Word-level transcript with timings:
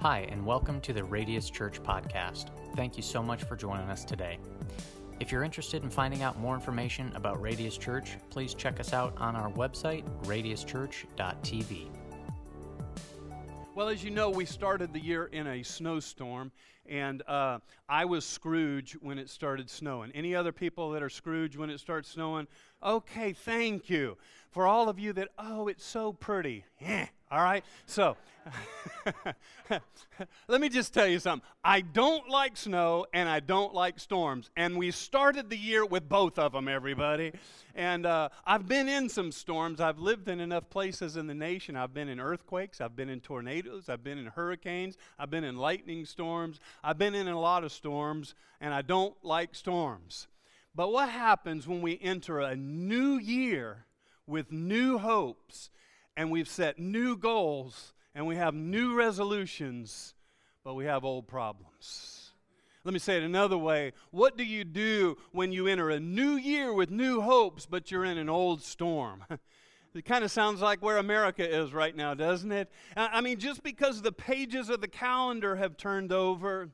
Hi, 0.00 0.28
and 0.30 0.46
welcome 0.46 0.80
to 0.82 0.92
the 0.92 1.02
Radius 1.02 1.50
Church 1.50 1.82
podcast. 1.82 2.50
Thank 2.76 2.96
you 2.96 3.02
so 3.02 3.20
much 3.20 3.42
for 3.42 3.56
joining 3.56 3.90
us 3.90 4.04
today. 4.04 4.38
If 5.18 5.32
you're 5.32 5.42
interested 5.42 5.82
in 5.82 5.90
finding 5.90 6.22
out 6.22 6.38
more 6.38 6.54
information 6.54 7.10
about 7.16 7.42
Radius 7.42 7.76
Church, 7.76 8.16
please 8.30 8.54
check 8.54 8.78
us 8.78 8.92
out 8.92 9.12
on 9.18 9.34
our 9.34 9.50
website, 9.50 10.04
radiuschurch.tv. 10.22 11.88
Well, 13.74 13.88
as 13.88 14.04
you 14.04 14.12
know, 14.12 14.30
we 14.30 14.44
started 14.44 14.92
the 14.92 15.00
year 15.00 15.24
in 15.26 15.48
a 15.48 15.64
snowstorm, 15.64 16.52
and 16.86 17.24
uh, 17.26 17.58
I 17.88 18.04
was 18.04 18.24
Scrooge 18.24 18.92
when 19.00 19.18
it 19.18 19.28
started 19.28 19.68
snowing. 19.68 20.12
Any 20.12 20.32
other 20.32 20.52
people 20.52 20.92
that 20.92 21.02
are 21.02 21.10
Scrooge 21.10 21.56
when 21.56 21.70
it 21.70 21.80
starts 21.80 22.08
snowing? 22.08 22.46
Okay, 22.84 23.32
thank 23.32 23.90
you. 23.90 24.16
For 24.52 24.64
all 24.64 24.88
of 24.88 25.00
you 25.00 25.12
that, 25.14 25.30
oh, 25.40 25.66
it's 25.66 25.84
so 25.84 26.12
pretty. 26.12 26.64
Yeah, 26.80 27.08
all 27.30 27.42
right? 27.42 27.64
So, 27.86 28.16
let 30.48 30.60
me 30.60 30.68
just 30.68 30.94
tell 30.94 31.06
you 31.06 31.18
something. 31.18 31.46
I 31.62 31.80
don't 31.80 32.28
like 32.28 32.56
snow 32.56 33.06
and 33.12 33.28
I 33.28 33.40
don't 33.40 33.74
like 33.74 33.98
storms. 33.98 34.50
And 34.56 34.76
we 34.76 34.90
started 34.90 35.50
the 35.50 35.56
year 35.56 35.84
with 35.84 36.08
both 36.08 36.38
of 36.38 36.52
them, 36.52 36.68
everybody. 36.68 37.32
And 37.74 38.06
uh, 38.06 38.30
I've 38.46 38.66
been 38.66 38.88
in 38.88 39.08
some 39.08 39.32
storms. 39.32 39.80
I've 39.80 39.98
lived 39.98 40.28
in 40.28 40.40
enough 40.40 40.70
places 40.70 41.16
in 41.16 41.26
the 41.26 41.34
nation. 41.34 41.76
I've 41.76 41.94
been 41.94 42.08
in 42.08 42.20
earthquakes, 42.20 42.80
I've 42.80 42.96
been 42.96 43.08
in 43.08 43.20
tornadoes, 43.20 43.88
I've 43.88 44.02
been 44.02 44.18
in 44.18 44.26
hurricanes, 44.26 44.96
I've 45.18 45.30
been 45.30 45.44
in 45.44 45.56
lightning 45.56 46.04
storms, 46.04 46.60
I've 46.82 46.98
been 46.98 47.14
in 47.14 47.28
a 47.28 47.38
lot 47.38 47.64
of 47.64 47.72
storms, 47.72 48.34
and 48.60 48.72
I 48.72 48.82
don't 48.82 49.14
like 49.22 49.54
storms. 49.54 50.26
But 50.74 50.92
what 50.92 51.08
happens 51.08 51.66
when 51.66 51.82
we 51.82 51.98
enter 52.00 52.40
a 52.40 52.56
new 52.56 53.18
year 53.18 53.84
with 54.26 54.52
new 54.52 54.98
hopes 54.98 55.70
and 56.18 56.32
we've 56.32 56.48
set 56.48 56.80
new 56.80 57.16
goals 57.16 57.94
and 58.12 58.26
we 58.26 58.34
have 58.34 58.52
new 58.52 58.96
resolutions, 58.96 60.14
but 60.64 60.74
we 60.74 60.84
have 60.84 61.04
old 61.04 61.28
problems. 61.28 62.32
Let 62.82 62.92
me 62.92 62.98
say 62.98 63.18
it 63.18 63.22
another 63.22 63.56
way. 63.56 63.92
What 64.10 64.36
do 64.36 64.42
you 64.44 64.64
do 64.64 65.16
when 65.30 65.52
you 65.52 65.68
enter 65.68 65.90
a 65.90 66.00
new 66.00 66.32
year 66.32 66.72
with 66.72 66.90
new 66.90 67.20
hopes, 67.20 67.66
but 67.66 67.92
you're 67.92 68.04
in 68.04 68.18
an 68.18 68.28
old 68.28 68.62
storm? 68.62 69.24
It 69.94 70.04
kind 70.04 70.22
of 70.22 70.30
sounds 70.30 70.60
like 70.60 70.80
where 70.80 70.98
America 70.98 71.42
is 71.42 71.72
right 71.72 71.96
now, 71.96 72.12
doesn't 72.12 72.52
it? 72.52 72.70
I 72.94 73.22
mean, 73.22 73.40
just 73.40 73.62
because 73.62 74.02
the 74.02 74.12
pages 74.12 74.68
of 74.68 74.82
the 74.82 74.86
calendar 74.86 75.56
have 75.56 75.78
turned 75.78 76.12
over 76.12 76.68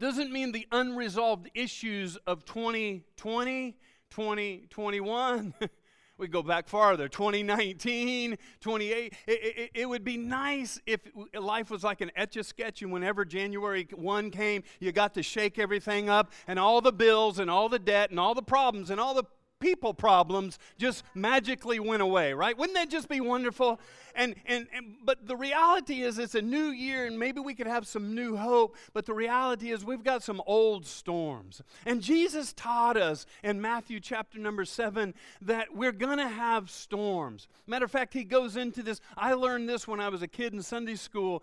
doesn't 0.00 0.32
mean 0.32 0.50
the 0.50 0.66
unresolved 0.72 1.50
issues 1.54 2.16
of 2.26 2.46
2020, 2.46 3.76
2021, 4.10 5.54
we 6.20 6.28
go 6.28 6.42
back 6.42 6.68
farther. 6.68 7.08
2019 7.08 8.36
28 8.60 9.12
it, 9.26 9.32
it, 9.32 9.70
it, 9.74 9.88
would 9.88 10.04
be 10.04 10.16
nice 10.16 10.80
if 10.86 11.00
life 11.34 11.70
was 11.70 11.82
like 11.82 12.00
an 12.00 12.10
etch 12.14 12.36
a 12.36 12.44
sketch 12.44 12.82
and 12.82 12.92
whenever 12.92 13.24
january 13.24 13.88
1 13.94 14.30
came 14.30 14.62
you 14.78 14.92
got 14.92 15.14
to 15.14 15.22
shake 15.22 15.58
everything 15.58 16.08
up 16.08 16.30
and 16.46 16.58
all 16.58 16.80
the 16.80 16.92
bills 16.92 17.38
and 17.38 17.50
all 17.50 17.68
the 17.68 17.78
debt 17.78 18.10
and 18.10 18.20
all 18.20 18.34
the 18.34 18.42
problems 18.42 18.90
and 18.90 19.00
all 19.00 19.14
the 19.14 19.24
people 19.60 19.94
problems 19.94 20.58
just 20.78 21.04
magically 21.14 21.78
went 21.78 22.02
away, 22.02 22.32
right? 22.32 22.56
Wouldn't 22.56 22.76
that 22.76 22.90
just 22.90 23.08
be 23.08 23.20
wonderful? 23.20 23.78
And, 24.14 24.34
and, 24.46 24.66
and 24.74 24.96
but 25.04 25.26
the 25.26 25.36
reality 25.36 26.02
is 26.02 26.18
it's 26.18 26.34
a 26.34 26.42
new 26.42 26.70
year 26.70 27.06
and 27.06 27.18
maybe 27.18 27.40
we 27.40 27.54
could 27.54 27.66
have 27.66 27.86
some 27.86 28.14
new 28.14 28.36
hope, 28.36 28.76
but 28.92 29.06
the 29.06 29.14
reality 29.14 29.70
is 29.70 29.84
we've 29.84 30.02
got 30.02 30.22
some 30.22 30.42
old 30.46 30.86
storms. 30.86 31.62
And 31.86 32.00
Jesus 32.00 32.52
taught 32.52 32.96
us 32.96 33.26
in 33.44 33.60
Matthew 33.60 34.00
chapter 34.00 34.38
number 34.38 34.64
7 34.64 35.14
that 35.42 35.74
we're 35.74 35.92
going 35.92 36.18
to 36.18 36.28
have 36.28 36.70
storms. 36.70 37.46
Matter 37.66 37.84
of 37.84 37.90
fact, 37.90 38.14
he 38.14 38.24
goes 38.24 38.56
into 38.56 38.82
this. 38.82 39.00
I 39.16 39.34
learned 39.34 39.68
this 39.68 39.86
when 39.86 40.00
I 40.00 40.08
was 40.08 40.22
a 40.22 40.28
kid 40.28 40.54
in 40.54 40.62
Sunday 40.62 40.96
school 40.96 41.42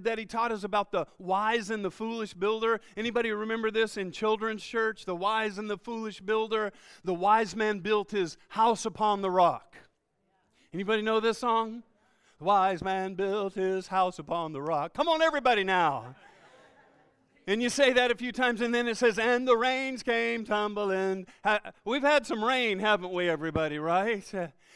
that 0.00 0.18
he 0.18 0.24
taught 0.24 0.52
us 0.52 0.64
about 0.64 0.92
the 0.92 1.06
wise 1.18 1.70
and 1.70 1.84
the 1.84 1.90
foolish 1.90 2.32
builder. 2.32 2.80
Anybody 2.96 3.32
remember 3.32 3.70
this 3.70 3.96
in 3.96 4.12
children's 4.12 4.62
church? 4.62 5.04
The 5.04 5.16
wise 5.16 5.58
and 5.58 5.68
the 5.68 5.76
foolish 5.78 6.20
builder. 6.20 6.72
The 7.04 7.14
wise 7.14 7.55
man 7.56 7.80
built 7.80 8.10
his 8.10 8.36
house 8.50 8.84
upon 8.84 9.22
the 9.22 9.30
rock. 9.30 9.76
Anybody 10.72 11.02
know 11.02 11.20
this 11.20 11.38
song? 11.38 11.82
The 12.38 12.44
wise 12.44 12.84
man 12.84 13.14
built 13.14 13.54
his 13.54 13.86
house 13.86 14.18
upon 14.18 14.52
the 14.52 14.60
rock. 14.60 14.92
Come 14.92 15.08
on, 15.08 15.22
everybody 15.22 15.64
now. 15.64 16.14
And 17.48 17.62
you 17.62 17.68
say 17.68 17.92
that 17.92 18.10
a 18.10 18.16
few 18.16 18.32
times, 18.32 18.60
and 18.60 18.74
then 18.74 18.88
it 18.88 18.96
says, 18.96 19.20
and 19.20 19.46
the 19.46 19.56
rains 19.56 20.02
came 20.02 20.44
tumbling. 20.44 21.26
We've 21.84 22.02
had 22.02 22.26
some 22.26 22.44
rain, 22.44 22.80
haven't 22.80 23.12
we, 23.12 23.28
everybody, 23.28 23.78
right? 23.78 24.24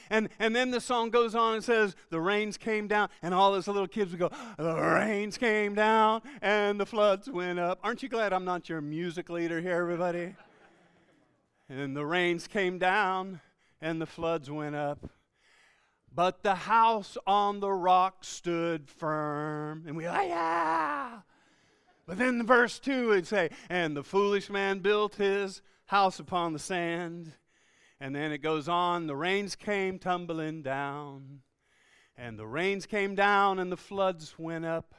And, 0.08 0.28
and 0.38 0.54
then 0.54 0.70
the 0.70 0.80
song 0.80 1.10
goes 1.10 1.34
on 1.34 1.54
and 1.54 1.64
says, 1.64 1.96
the 2.10 2.20
rains 2.20 2.56
came 2.56 2.86
down, 2.86 3.08
and 3.22 3.34
all 3.34 3.52
those 3.52 3.66
little 3.66 3.88
kids 3.88 4.12
would 4.12 4.20
go, 4.20 4.30
the 4.56 4.74
rains 4.74 5.36
came 5.36 5.74
down, 5.74 6.22
and 6.42 6.78
the 6.78 6.86
floods 6.86 7.28
went 7.28 7.58
up. 7.58 7.80
Aren't 7.82 8.04
you 8.04 8.08
glad 8.08 8.32
I'm 8.32 8.44
not 8.44 8.68
your 8.68 8.80
music 8.80 9.30
leader 9.30 9.60
here, 9.60 9.74
everybody? 9.74 10.36
And 11.70 11.96
the 11.96 12.04
rains 12.04 12.48
came 12.48 12.78
down 12.78 13.40
and 13.80 14.00
the 14.00 14.06
floods 14.06 14.50
went 14.50 14.74
up. 14.74 15.08
But 16.12 16.42
the 16.42 16.56
house 16.56 17.16
on 17.28 17.60
the 17.60 17.70
rock 17.70 18.24
stood 18.24 18.90
firm. 18.90 19.84
And 19.86 19.96
we, 19.96 20.08
oh, 20.08 20.20
yeah. 20.20 21.20
But 22.08 22.18
then 22.18 22.38
the 22.38 22.44
verse 22.44 22.80
2 22.80 23.10
would 23.10 23.26
say, 23.28 23.50
And 23.68 23.96
the 23.96 24.02
foolish 24.02 24.50
man 24.50 24.80
built 24.80 25.14
his 25.14 25.62
house 25.86 26.18
upon 26.18 26.52
the 26.52 26.58
sand. 26.58 27.34
And 28.00 28.16
then 28.16 28.32
it 28.32 28.38
goes 28.38 28.68
on, 28.68 29.06
the 29.06 29.14
rains 29.14 29.54
came 29.54 30.00
tumbling 30.00 30.62
down. 30.62 31.42
And 32.16 32.36
the 32.36 32.46
rains 32.46 32.84
came 32.84 33.14
down 33.14 33.60
and 33.60 33.70
the 33.70 33.76
floods 33.76 34.34
went 34.36 34.64
up. 34.64 34.96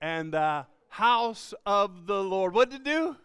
And 0.00 0.32
the 0.32 0.66
house 0.88 1.54
of 1.64 2.08
the 2.08 2.20
Lord, 2.20 2.52
what 2.52 2.70
did 2.70 2.80
it 2.80 2.84
do? 2.84 3.16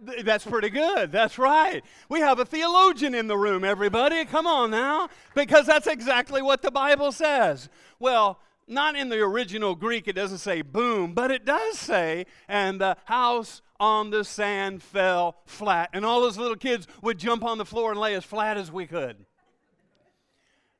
That's 0.00 0.44
pretty 0.44 0.70
good. 0.70 1.12
That's 1.12 1.38
right. 1.38 1.82
We 2.08 2.20
have 2.20 2.38
a 2.38 2.44
theologian 2.44 3.14
in 3.14 3.26
the 3.26 3.36
room, 3.36 3.64
everybody. 3.64 4.24
Come 4.24 4.46
on 4.46 4.70
now. 4.70 5.08
Because 5.34 5.66
that's 5.66 5.86
exactly 5.86 6.42
what 6.42 6.62
the 6.62 6.70
Bible 6.70 7.12
says. 7.12 7.68
Well, 7.98 8.38
not 8.66 8.96
in 8.96 9.08
the 9.08 9.20
original 9.20 9.74
Greek, 9.74 10.08
it 10.08 10.14
doesn't 10.14 10.38
say 10.38 10.62
boom, 10.62 11.12
but 11.12 11.30
it 11.30 11.44
does 11.44 11.78
say, 11.78 12.26
and 12.48 12.80
the 12.80 12.96
house 13.04 13.62
on 13.78 14.10
the 14.10 14.24
sand 14.24 14.82
fell 14.82 15.36
flat. 15.44 15.90
And 15.92 16.04
all 16.04 16.20
those 16.20 16.38
little 16.38 16.56
kids 16.56 16.86
would 17.02 17.18
jump 17.18 17.44
on 17.44 17.58
the 17.58 17.64
floor 17.64 17.90
and 17.90 18.00
lay 18.00 18.14
as 18.14 18.24
flat 18.24 18.56
as 18.56 18.72
we 18.72 18.86
could. 18.86 19.26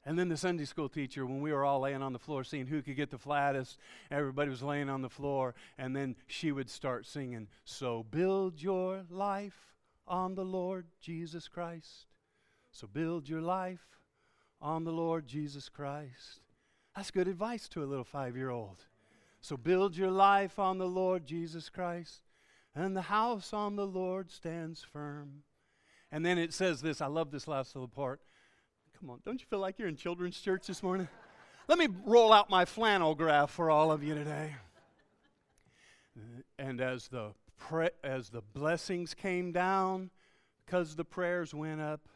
And 0.06 0.18
then 0.18 0.28
the 0.28 0.36
Sunday 0.36 0.66
school 0.66 0.88
teacher, 0.88 1.24
when 1.24 1.40
we 1.40 1.52
were 1.52 1.64
all 1.64 1.80
laying 1.80 2.02
on 2.02 2.12
the 2.12 2.18
floor 2.18 2.44
seeing 2.44 2.66
who 2.66 2.82
could 2.82 2.96
get 2.96 3.10
the 3.10 3.18
flattest, 3.18 3.78
everybody 4.10 4.50
was 4.50 4.62
laying 4.62 4.90
on 4.90 5.00
the 5.00 5.08
floor. 5.08 5.54
And 5.78 5.96
then 5.96 6.16
she 6.26 6.52
would 6.52 6.68
start 6.68 7.06
singing, 7.06 7.48
So 7.64 8.04
build 8.10 8.60
your 8.60 9.04
life 9.08 9.74
on 10.06 10.34
the 10.34 10.44
Lord 10.44 10.86
Jesus 11.00 11.48
Christ. 11.48 12.06
So 12.70 12.86
build 12.86 13.28
your 13.28 13.40
life 13.40 13.86
on 14.60 14.84
the 14.84 14.92
Lord 14.92 15.26
Jesus 15.26 15.68
Christ. 15.68 16.40
That's 16.94 17.10
good 17.10 17.28
advice 17.28 17.68
to 17.68 17.82
a 17.82 17.86
little 17.86 18.04
five 18.04 18.36
year 18.36 18.50
old. 18.50 18.84
So 19.40 19.56
build 19.56 19.96
your 19.96 20.10
life 20.10 20.58
on 20.58 20.78
the 20.78 20.88
Lord 20.88 21.26
Jesus 21.26 21.68
Christ, 21.68 22.22
and 22.74 22.96
the 22.96 23.02
house 23.02 23.52
on 23.52 23.76
the 23.76 23.86
Lord 23.86 24.30
stands 24.30 24.82
firm. 24.82 25.42
And 26.10 26.24
then 26.24 26.38
it 26.38 26.52
says 26.54 26.80
this 26.80 27.00
I 27.00 27.06
love 27.06 27.30
this 27.30 27.48
last 27.48 27.74
little 27.74 27.88
part. 27.88 28.20
Come 29.00 29.10
on, 29.10 29.20
don't 29.24 29.40
you 29.40 29.46
feel 29.46 29.58
like 29.58 29.78
you're 29.78 29.88
in 29.88 29.96
children's 29.96 30.40
church 30.40 30.66
this 30.66 30.82
morning? 30.82 31.08
Let 31.68 31.78
me 31.78 31.88
roll 32.04 32.32
out 32.32 32.48
my 32.48 32.64
flannel 32.64 33.14
graph 33.14 33.50
for 33.50 33.70
all 33.70 33.90
of 33.90 34.04
you 34.04 34.14
today. 34.14 34.54
Uh, 36.16 36.42
and 36.58 36.80
as 36.80 37.08
the 37.08 37.32
pre- 37.58 37.90
as 38.04 38.30
the 38.30 38.40
blessings 38.40 39.12
came 39.12 39.50
down, 39.50 40.10
because 40.64 40.94
the 40.94 41.04
prayers 41.04 41.52
went 41.52 41.80
up, 41.80 42.08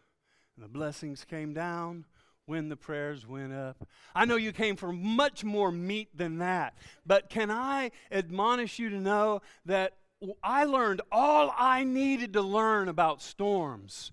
and 0.56 0.64
the 0.64 0.68
blessings 0.68 1.24
came 1.24 1.52
down 1.52 2.04
when 2.46 2.68
the 2.68 2.76
prayers 2.76 3.26
went 3.26 3.52
up. 3.52 3.86
I 4.14 4.24
know 4.24 4.36
you 4.36 4.52
came 4.52 4.76
for 4.76 4.92
much 4.92 5.44
more 5.44 5.72
meat 5.72 6.16
than 6.16 6.38
that, 6.38 6.78
but 7.04 7.28
can 7.28 7.50
I 7.50 7.90
admonish 8.10 8.78
you 8.78 8.88
to 8.90 9.00
know 9.00 9.42
that 9.66 9.94
I 10.42 10.64
learned 10.64 11.02
all 11.10 11.52
I 11.56 11.84
needed 11.84 12.32
to 12.34 12.42
learn 12.42 12.88
about 12.88 13.20
storms 13.20 14.12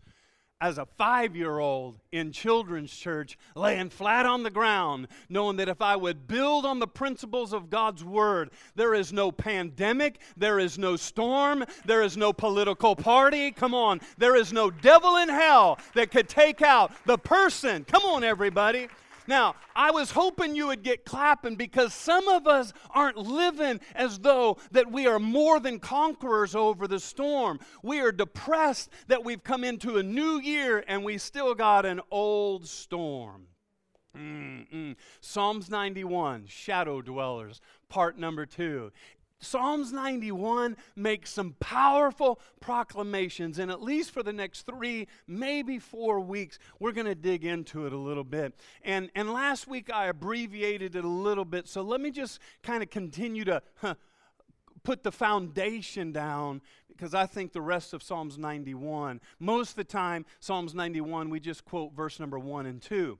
as 0.61 0.77
a 0.77 0.85
five 0.85 1.35
year 1.35 1.59
old 1.59 1.99
in 2.11 2.31
children's 2.31 2.95
church, 2.95 3.37
laying 3.55 3.89
flat 3.89 4.25
on 4.25 4.43
the 4.43 4.49
ground, 4.49 5.07
knowing 5.29 5.57
that 5.57 5.69
if 5.69 5.81
I 5.81 5.95
would 5.95 6.27
build 6.27 6.65
on 6.65 6.79
the 6.79 6.87
principles 6.87 7.51
of 7.53 7.69
God's 7.69 8.03
Word, 8.03 8.51
there 8.75 8.93
is 8.93 9.11
no 9.11 9.31
pandemic, 9.31 10.19
there 10.37 10.59
is 10.59 10.77
no 10.77 10.95
storm, 10.95 11.65
there 11.85 12.01
is 12.01 12.15
no 12.15 12.31
political 12.31 12.95
party. 12.95 13.51
Come 13.51 13.73
on, 13.73 13.99
there 14.17 14.35
is 14.35 14.53
no 14.53 14.71
devil 14.71 15.17
in 15.17 15.29
hell 15.29 15.77
that 15.93 16.11
could 16.11 16.29
take 16.29 16.61
out 16.61 16.91
the 17.05 17.17
person. 17.17 17.83
Come 17.83 18.03
on, 18.03 18.23
everybody 18.23 18.87
now, 19.27 19.55
I 19.75 19.91
was 19.91 20.11
hoping 20.11 20.55
you 20.55 20.67
would 20.67 20.83
get 20.83 21.05
clapping 21.05 21.55
because 21.55 21.93
some 21.93 22.27
of 22.27 22.47
us 22.47 22.73
aren't 22.91 23.17
living 23.17 23.79
as 23.93 24.19
though 24.19 24.57
that 24.71 24.91
we 24.91 25.07
are 25.07 25.19
more 25.19 25.59
than 25.59 25.79
conquerors 25.79 26.55
over 26.55 26.87
the 26.87 26.99
storm. 26.99 27.59
We 27.83 27.99
are 27.99 28.11
depressed 28.11 28.89
that 29.07 29.23
we've 29.23 29.43
come 29.43 29.63
into 29.63 29.97
a 29.97 30.03
new 30.03 30.39
year 30.39 30.83
and 30.87 31.03
we 31.03 31.17
still 31.17 31.55
got 31.55 31.85
an 31.85 32.01
old 32.11 32.67
storm. 32.67 33.47
Mm-mm. 34.15 34.95
Psalms 35.19 35.69
91, 35.69 36.45
shadow 36.47 37.01
dwellers, 37.01 37.59
part 37.89 38.17
number 38.17 38.45
two. 38.45 38.91
Psalms 39.45 39.91
91 39.91 40.75
makes 40.95 41.31
some 41.31 41.55
powerful 41.59 42.39
proclamations, 42.59 43.59
and 43.59 43.71
at 43.71 43.81
least 43.81 44.11
for 44.11 44.23
the 44.23 44.33
next 44.33 44.63
three, 44.63 45.07
maybe 45.27 45.79
four 45.79 46.19
weeks, 46.19 46.59
we're 46.79 46.91
going 46.91 47.07
to 47.07 47.15
dig 47.15 47.45
into 47.45 47.85
it 47.85 47.93
a 47.93 47.97
little 47.97 48.23
bit. 48.23 48.53
And, 48.83 49.09
and 49.15 49.31
last 49.31 49.67
week 49.67 49.91
I 49.93 50.07
abbreviated 50.07 50.95
it 50.95 51.05
a 51.05 51.07
little 51.07 51.45
bit, 51.45 51.67
so 51.67 51.81
let 51.81 52.01
me 52.01 52.11
just 52.11 52.39
kind 52.63 52.83
of 52.83 52.89
continue 52.89 53.45
to 53.45 53.61
huh, 53.75 53.95
put 54.83 55.03
the 55.03 55.11
foundation 55.11 56.11
down 56.11 56.61
because 56.87 57.13
I 57.13 57.25
think 57.25 57.51
the 57.51 57.61
rest 57.61 57.93
of 57.93 58.01
Psalms 58.01 58.37
91, 58.37 59.19
most 59.39 59.71
of 59.71 59.75
the 59.75 59.83
time, 59.83 60.25
Psalms 60.39 60.73
91, 60.73 61.29
we 61.29 61.39
just 61.39 61.65
quote 61.65 61.93
verse 61.93 62.19
number 62.19 62.39
one 62.39 62.65
and 62.65 62.81
two. 62.81 63.19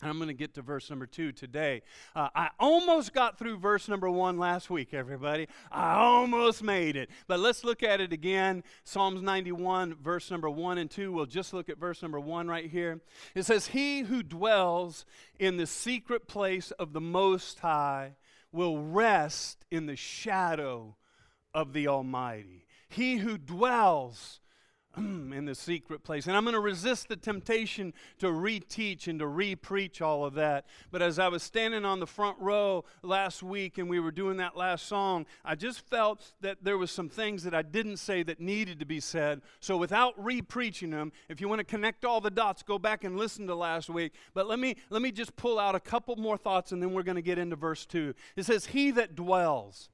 And 0.00 0.10
I'm 0.10 0.18
going 0.18 0.28
to 0.28 0.34
get 0.34 0.54
to 0.54 0.62
verse 0.62 0.90
number 0.90 1.06
two 1.06 1.32
today. 1.32 1.82
Uh, 2.14 2.28
I 2.34 2.50
almost 2.60 3.12
got 3.12 3.36
through 3.36 3.58
verse 3.58 3.88
number 3.88 4.08
one 4.08 4.38
last 4.38 4.70
week, 4.70 4.94
everybody. 4.94 5.48
I 5.72 5.94
almost 5.94 6.62
made 6.62 6.96
it. 6.96 7.10
But 7.26 7.40
let's 7.40 7.64
look 7.64 7.82
at 7.82 8.00
it 8.00 8.12
again. 8.12 8.62
Psalms 8.84 9.22
91, 9.22 9.96
verse 10.00 10.30
number 10.30 10.48
one 10.48 10.78
and 10.78 10.88
two. 10.88 11.10
We'll 11.10 11.26
just 11.26 11.52
look 11.52 11.68
at 11.68 11.78
verse 11.78 12.00
number 12.00 12.20
one 12.20 12.46
right 12.46 12.70
here. 12.70 13.00
It 13.34 13.44
says, 13.44 13.68
He 13.68 14.00
who 14.00 14.22
dwells 14.22 15.04
in 15.38 15.56
the 15.56 15.66
secret 15.66 16.28
place 16.28 16.70
of 16.72 16.92
the 16.92 17.00
Most 17.00 17.58
High 17.58 18.12
will 18.52 18.78
rest 18.78 19.64
in 19.70 19.86
the 19.86 19.96
shadow 19.96 20.96
of 21.52 21.72
the 21.72 21.88
Almighty. 21.88 22.66
He 22.88 23.16
who 23.16 23.36
dwells 23.36 24.40
in 25.32 25.44
the 25.44 25.54
secret 25.54 26.02
place. 26.02 26.26
And 26.26 26.36
I'm 26.36 26.44
going 26.44 26.54
to 26.54 26.60
resist 26.60 27.08
the 27.08 27.16
temptation 27.16 27.92
to 28.18 28.26
reteach 28.26 29.08
and 29.08 29.18
to 29.18 29.24
repreach 29.26 30.02
all 30.02 30.24
of 30.24 30.34
that. 30.34 30.66
But 30.90 31.02
as 31.02 31.18
I 31.18 31.28
was 31.28 31.42
standing 31.42 31.84
on 31.84 32.00
the 32.00 32.06
front 32.06 32.38
row 32.38 32.84
last 33.02 33.42
week 33.42 33.78
and 33.78 33.88
we 33.88 34.00
were 34.00 34.10
doing 34.10 34.36
that 34.38 34.56
last 34.56 34.86
song, 34.86 35.26
I 35.44 35.54
just 35.54 35.80
felt 35.88 36.32
that 36.40 36.58
there 36.62 36.78
was 36.78 36.90
some 36.90 37.08
things 37.08 37.44
that 37.44 37.54
I 37.54 37.62
didn't 37.62 37.98
say 37.98 38.22
that 38.24 38.40
needed 38.40 38.80
to 38.80 38.86
be 38.86 39.00
said. 39.00 39.42
So 39.60 39.76
without 39.76 40.14
repreaching 40.22 40.90
them, 40.90 41.12
if 41.28 41.40
you 41.40 41.48
want 41.48 41.60
to 41.60 41.64
connect 41.64 42.04
all 42.04 42.20
the 42.20 42.30
dots, 42.30 42.62
go 42.62 42.78
back 42.78 43.04
and 43.04 43.16
listen 43.16 43.46
to 43.46 43.54
last 43.54 43.88
week. 43.88 44.12
But 44.34 44.48
let 44.48 44.58
me 44.58 44.76
let 44.90 45.02
me 45.02 45.12
just 45.12 45.36
pull 45.36 45.58
out 45.58 45.74
a 45.74 45.80
couple 45.80 46.16
more 46.16 46.36
thoughts 46.36 46.72
and 46.72 46.82
then 46.82 46.92
we're 46.92 47.02
going 47.02 47.16
to 47.16 47.22
get 47.22 47.38
into 47.38 47.56
verse 47.56 47.86
2. 47.86 48.14
It 48.36 48.44
says, 48.44 48.66
"He 48.66 48.90
that 48.92 49.14
dwells 49.14 49.90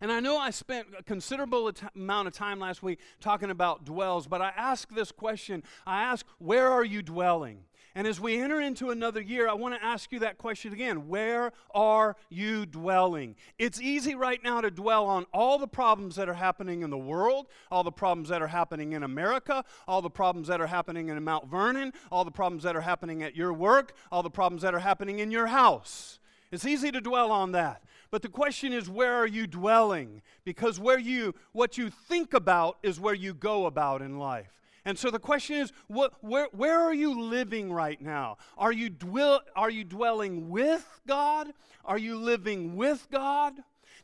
and 0.00 0.10
I 0.10 0.20
know 0.20 0.38
I 0.38 0.50
spent 0.50 0.88
a 0.98 1.02
considerable 1.02 1.70
amount 1.94 2.28
of 2.28 2.34
time 2.34 2.58
last 2.58 2.82
week 2.82 3.00
talking 3.20 3.50
about 3.50 3.84
dwells, 3.84 4.26
but 4.26 4.40
I 4.40 4.52
ask 4.56 4.88
this 4.94 5.12
question 5.12 5.62
I 5.86 6.02
ask, 6.02 6.26
where 6.38 6.70
are 6.70 6.84
you 6.84 7.02
dwelling? 7.02 7.64
And 7.94 8.06
as 8.06 8.20
we 8.20 8.40
enter 8.40 8.60
into 8.60 8.90
another 8.90 9.20
year, 9.20 9.48
I 9.48 9.54
want 9.54 9.74
to 9.74 9.84
ask 9.84 10.12
you 10.12 10.20
that 10.20 10.38
question 10.38 10.72
again. 10.72 11.08
Where 11.08 11.52
are 11.74 12.16
you 12.28 12.64
dwelling? 12.64 13.34
It's 13.58 13.80
easy 13.80 14.14
right 14.14 14.42
now 14.44 14.60
to 14.60 14.70
dwell 14.70 15.06
on 15.06 15.26
all 15.34 15.58
the 15.58 15.66
problems 15.66 16.14
that 16.16 16.28
are 16.28 16.34
happening 16.34 16.82
in 16.82 16.90
the 16.90 16.98
world, 16.98 17.48
all 17.70 17.82
the 17.82 17.90
problems 17.90 18.28
that 18.28 18.42
are 18.42 18.46
happening 18.46 18.92
in 18.92 19.02
America, 19.02 19.64
all 19.88 20.02
the 20.02 20.10
problems 20.10 20.46
that 20.48 20.60
are 20.60 20.68
happening 20.68 21.08
in 21.08 21.22
Mount 21.24 21.48
Vernon, 21.48 21.92
all 22.12 22.24
the 22.24 22.30
problems 22.30 22.62
that 22.62 22.76
are 22.76 22.80
happening 22.80 23.24
at 23.24 23.34
your 23.34 23.52
work, 23.52 23.92
all 24.12 24.22
the 24.22 24.30
problems 24.30 24.62
that 24.62 24.72
are 24.72 24.80
happening 24.80 25.18
in 25.18 25.32
your 25.32 25.48
house. 25.48 26.20
It's 26.52 26.64
easy 26.64 26.92
to 26.92 27.00
dwell 27.00 27.32
on 27.32 27.52
that. 27.52 27.82
But 28.10 28.22
the 28.22 28.28
question 28.28 28.72
is, 28.72 28.88
where 28.88 29.14
are 29.14 29.26
you 29.26 29.46
dwelling? 29.46 30.22
Because 30.44 30.80
where 30.80 30.98
you, 30.98 31.34
what 31.52 31.78
you 31.78 31.90
think 31.90 32.34
about 32.34 32.78
is 32.82 32.98
where 32.98 33.14
you 33.14 33.34
go 33.34 33.66
about 33.66 34.02
in 34.02 34.18
life. 34.18 34.60
And 34.84 34.98
so 34.98 35.10
the 35.10 35.18
question 35.18 35.56
is, 35.56 35.72
what, 35.86 36.14
where, 36.20 36.48
where 36.52 36.80
are 36.80 36.94
you 36.94 37.20
living 37.20 37.72
right 37.72 38.00
now? 38.00 38.38
Are 38.56 38.72
you, 38.72 38.88
dwell, 38.88 39.42
are 39.54 39.70
you 39.70 39.84
dwelling 39.84 40.48
with 40.48 41.00
God? 41.06 41.48
Are 41.84 41.98
you 41.98 42.16
living 42.16 42.76
with 42.76 43.06
God? 43.10 43.54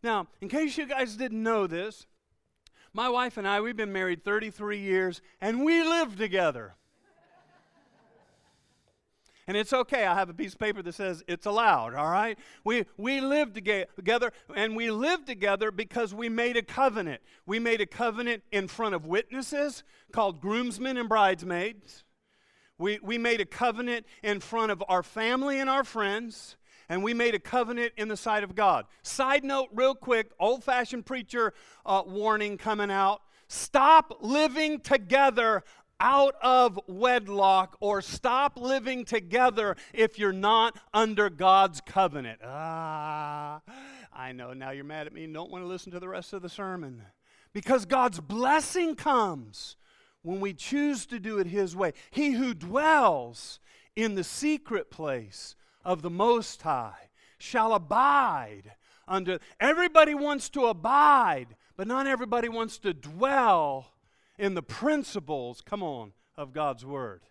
Now, 0.02 0.28
in 0.40 0.48
case 0.48 0.76
you 0.76 0.86
guys 0.86 1.16
didn't 1.16 1.42
know 1.42 1.66
this, 1.66 2.06
my 2.92 3.08
wife 3.08 3.36
and 3.36 3.48
I, 3.48 3.60
we've 3.60 3.76
been 3.76 3.92
married 3.92 4.24
33 4.24 4.78
years, 4.78 5.20
and 5.40 5.64
we 5.64 5.82
live 5.82 6.16
together. 6.16 6.74
And 9.48 9.56
it's 9.56 9.72
okay. 9.72 10.04
I 10.04 10.14
have 10.14 10.28
a 10.28 10.34
piece 10.34 10.54
of 10.54 10.58
paper 10.58 10.82
that 10.82 10.94
says 10.94 11.22
it's 11.28 11.46
allowed, 11.46 11.94
all 11.94 12.10
right? 12.10 12.36
We, 12.64 12.84
we 12.96 13.20
live 13.20 13.52
together, 13.52 14.32
and 14.54 14.74
we 14.74 14.90
live 14.90 15.24
together 15.24 15.70
because 15.70 16.12
we 16.12 16.28
made 16.28 16.56
a 16.56 16.62
covenant. 16.62 17.22
We 17.46 17.60
made 17.60 17.80
a 17.80 17.86
covenant 17.86 18.42
in 18.50 18.66
front 18.66 18.96
of 18.96 19.06
witnesses 19.06 19.84
called 20.12 20.40
groomsmen 20.40 20.96
and 20.96 21.08
bridesmaids. 21.08 22.02
We, 22.76 22.98
we 23.02 23.18
made 23.18 23.40
a 23.40 23.46
covenant 23.46 24.06
in 24.22 24.40
front 24.40 24.72
of 24.72 24.82
our 24.88 25.02
family 25.02 25.60
and 25.60 25.70
our 25.70 25.84
friends 25.84 26.56
and 26.88 27.02
we 27.02 27.14
made 27.14 27.34
a 27.34 27.38
covenant 27.38 27.92
in 27.96 28.08
the 28.08 28.16
sight 28.16 28.44
of 28.44 28.54
God. 28.54 28.86
Side 29.02 29.44
note, 29.44 29.68
real 29.74 29.94
quick, 29.94 30.30
old 30.38 30.62
fashioned 30.62 31.06
preacher 31.06 31.52
uh, 31.84 32.02
warning 32.06 32.58
coming 32.58 32.90
out. 32.90 33.22
Stop 33.48 34.18
living 34.20 34.80
together 34.80 35.62
out 36.00 36.34
of 36.42 36.78
wedlock 36.86 37.76
or 37.80 38.02
stop 38.02 38.58
living 38.58 39.04
together 39.04 39.76
if 39.92 40.18
you're 40.18 40.32
not 40.32 40.78
under 40.92 41.30
God's 41.30 41.80
covenant. 41.80 42.40
Ah, 42.44 43.60
I 44.12 44.32
know 44.32 44.52
now 44.52 44.70
you're 44.70 44.84
mad 44.84 45.06
at 45.06 45.12
me 45.12 45.24
and 45.24 45.34
don't 45.34 45.50
want 45.50 45.64
to 45.64 45.68
listen 45.68 45.92
to 45.92 46.00
the 46.00 46.08
rest 46.08 46.32
of 46.32 46.42
the 46.42 46.48
sermon. 46.48 47.02
Because 47.52 47.86
God's 47.86 48.20
blessing 48.20 48.94
comes 48.94 49.76
when 50.22 50.40
we 50.40 50.52
choose 50.52 51.06
to 51.06 51.18
do 51.18 51.38
it 51.38 51.46
His 51.46 51.74
way. 51.74 51.92
He 52.10 52.32
who 52.32 52.52
dwells 52.52 53.60
in 53.94 54.14
the 54.14 54.24
secret 54.24 54.90
place 54.90 55.54
of 55.84 56.02
the 56.02 56.10
Most 56.10 56.62
High 56.62 57.10
shall 57.38 57.72
abide 57.72 58.72
under. 59.08 59.38
Everybody 59.60 60.14
wants 60.14 60.48
to 60.50 60.66
abide, 60.66 61.56
but 61.76 61.86
not 61.86 62.06
everybody 62.06 62.48
wants 62.48 62.78
to 62.78 62.92
dwell 62.92 63.92
in 64.38 64.54
the 64.54 64.62
principles, 64.62 65.60
come 65.60 65.82
on, 65.82 66.12
of 66.36 66.52
God's 66.52 66.84
Word. 66.84 67.22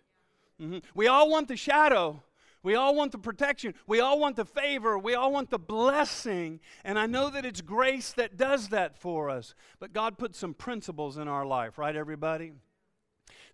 Mm-hmm. 0.60 0.78
We 0.94 1.06
all 1.06 1.30
want 1.30 1.48
the 1.48 1.56
shadow. 1.56 2.22
We 2.62 2.74
all 2.74 2.96
want 2.96 3.12
the 3.12 3.18
protection. 3.18 3.74
We 3.86 4.00
all 4.00 4.18
want 4.18 4.34
the 4.34 4.44
favor. 4.44 4.98
We 4.98 5.14
all 5.14 5.30
want 5.30 5.50
the 5.50 5.58
blessing. 5.58 6.58
And 6.84 6.98
I 6.98 7.06
know 7.06 7.30
that 7.30 7.44
it's 7.44 7.60
grace 7.60 8.12
that 8.14 8.36
does 8.36 8.70
that 8.70 8.98
for 8.98 9.30
us. 9.30 9.54
But 9.78 9.92
God 9.92 10.18
put 10.18 10.34
some 10.34 10.52
principles 10.52 11.16
in 11.16 11.28
our 11.28 11.46
life, 11.46 11.78
right, 11.78 11.94
everybody? 11.94 12.54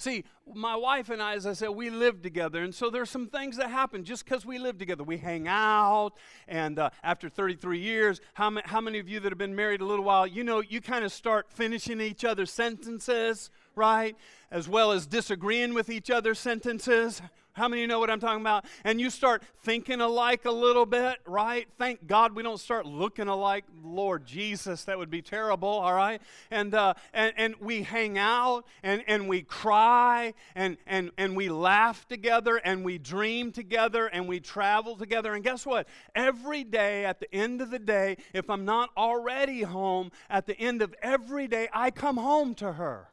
See, 0.02 0.24
my 0.52 0.74
wife 0.74 1.10
and 1.10 1.22
I, 1.22 1.34
as 1.34 1.46
I 1.46 1.52
said, 1.52 1.68
we 1.68 1.88
live 1.88 2.22
together. 2.22 2.64
And 2.64 2.74
so 2.74 2.90
there's 2.90 3.08
some 3.08 3.28
things 3.28 3.56
that 3.58 3.70
happen 3.70 4.02
just 4.02 4.24
because 4.24 4.44
we 4.44 4.58
live 4.58 4.76
together. 4.76 5.04
We 5.04 5.16
hang 5.16 5.46
out. 5.46 6.14
And 6.48 6.80
uh, 6.80 6.90
after 7.04 7.28
33 7.28 7.78
years, 7.78 8.20
how, 8.34 8.50
ma- 8.50 8.62
how 8.64 8.80
many 8.80 8.98
of 8.98 9.08
you 9.08 9.20
that 9.20 9.30
have 9.30 9.38
been 9.38 9.54
married 9.54 9.80
a 9.80 9.84
little 9.84 10.04
while, 10.04 10.26
you 10.26 10.42
know, 10.42 10.60
you 10.60 10.80
kind 10.80 11.04
of 11.04 11.12
start 11.12 11.52
finishing 11.52 12.00
each 12.00 12.24
other's 12.24 12.50
sentences, 12.50 13.48
right? 13.76 14.16
As 14.50 14.68
well 14.68 14.90
as 14.90 15.06
disagreeing 15.06 15.72
with 15.72 15.88
each 15.88 16.10
other's 16.10 16.40
sentences. 16.40 17.22
How 17.54 17.68
many 17.68 17.82
you 17.82 17.86
know 17.86 18.00
what 18.00 18.08
I'm 18.08 18.18
talking 18.18 18.40
about? 18.40 18.64
And 18.82 18.98
you 18.98 19.10
start 19.10 19.42
thinking 19.62 20.00
alike 20.00 20.46
a 20.46 20.50
little 20.50 20.86
bit, 20.86 21.18
right? 21.26 21.68
Thank 21.76 22.06
God 22.06 22.34
we 22.34 22.42
don't 22.42 22.58
start 22.58 22.86
looking 22.86 23.28
alike. 23.28 23.64
Lord 23.84 24.24
Jesus, 24.24 24.84
that 24.84 24.98
would 24.98 25.10
be 25.10 25.20
terrible, 25.20 25.68
all 25.68 25.92
right? 25.92 26.22
And, 26.50 26.74
uh, 26.74 26.94
and, 27.12 27.34
and 27.36 27.54
we 27.60 27.82
hang 27.82 28.16
out 28.16 28.64
and, 28.82 29.04
and 29.06 29.28
we 29.28 29.42
cry 29.42 30.32
and, 30.54 30.78
and, 30.86 31.10
and 31.18 31.36
we 31.36 31.50
laugh 31.50 32.08
together 32.08 32.56
and 32.56 32.86
we 32.86 32.96
dream 32.96 33.52
together 33.52 34.06
and 34.06 34.26
we 34.26 34.40
travel 34.40 34.96
together. 34.96 35.34
And 35.34 35.44
guess 35.44 35.66
what? 35.66 35.86
Every 36.14 36.64
day, 36.64 37.04
at 37.04 37.20
the 37.20 37.32
end 37.34 37.60
of 37.60 37.70
the 37.70 37.78
day, 37.78 38.16
if 38.32 38.48
I'm 38.48 38.64
not 38.64 38.88
already 38.96 39.60
home, 39.60 40.10
at 40.30 40.46
the 40.46 40.58
end 40.58 40.80
of 40.80 40.94
every 41.02 41.48
day, 41.48 41.68
I 41.74 41.90
come 41.90 42.16
home 42.16 42.54
to 42.56 42.72
her. 42.72 43.08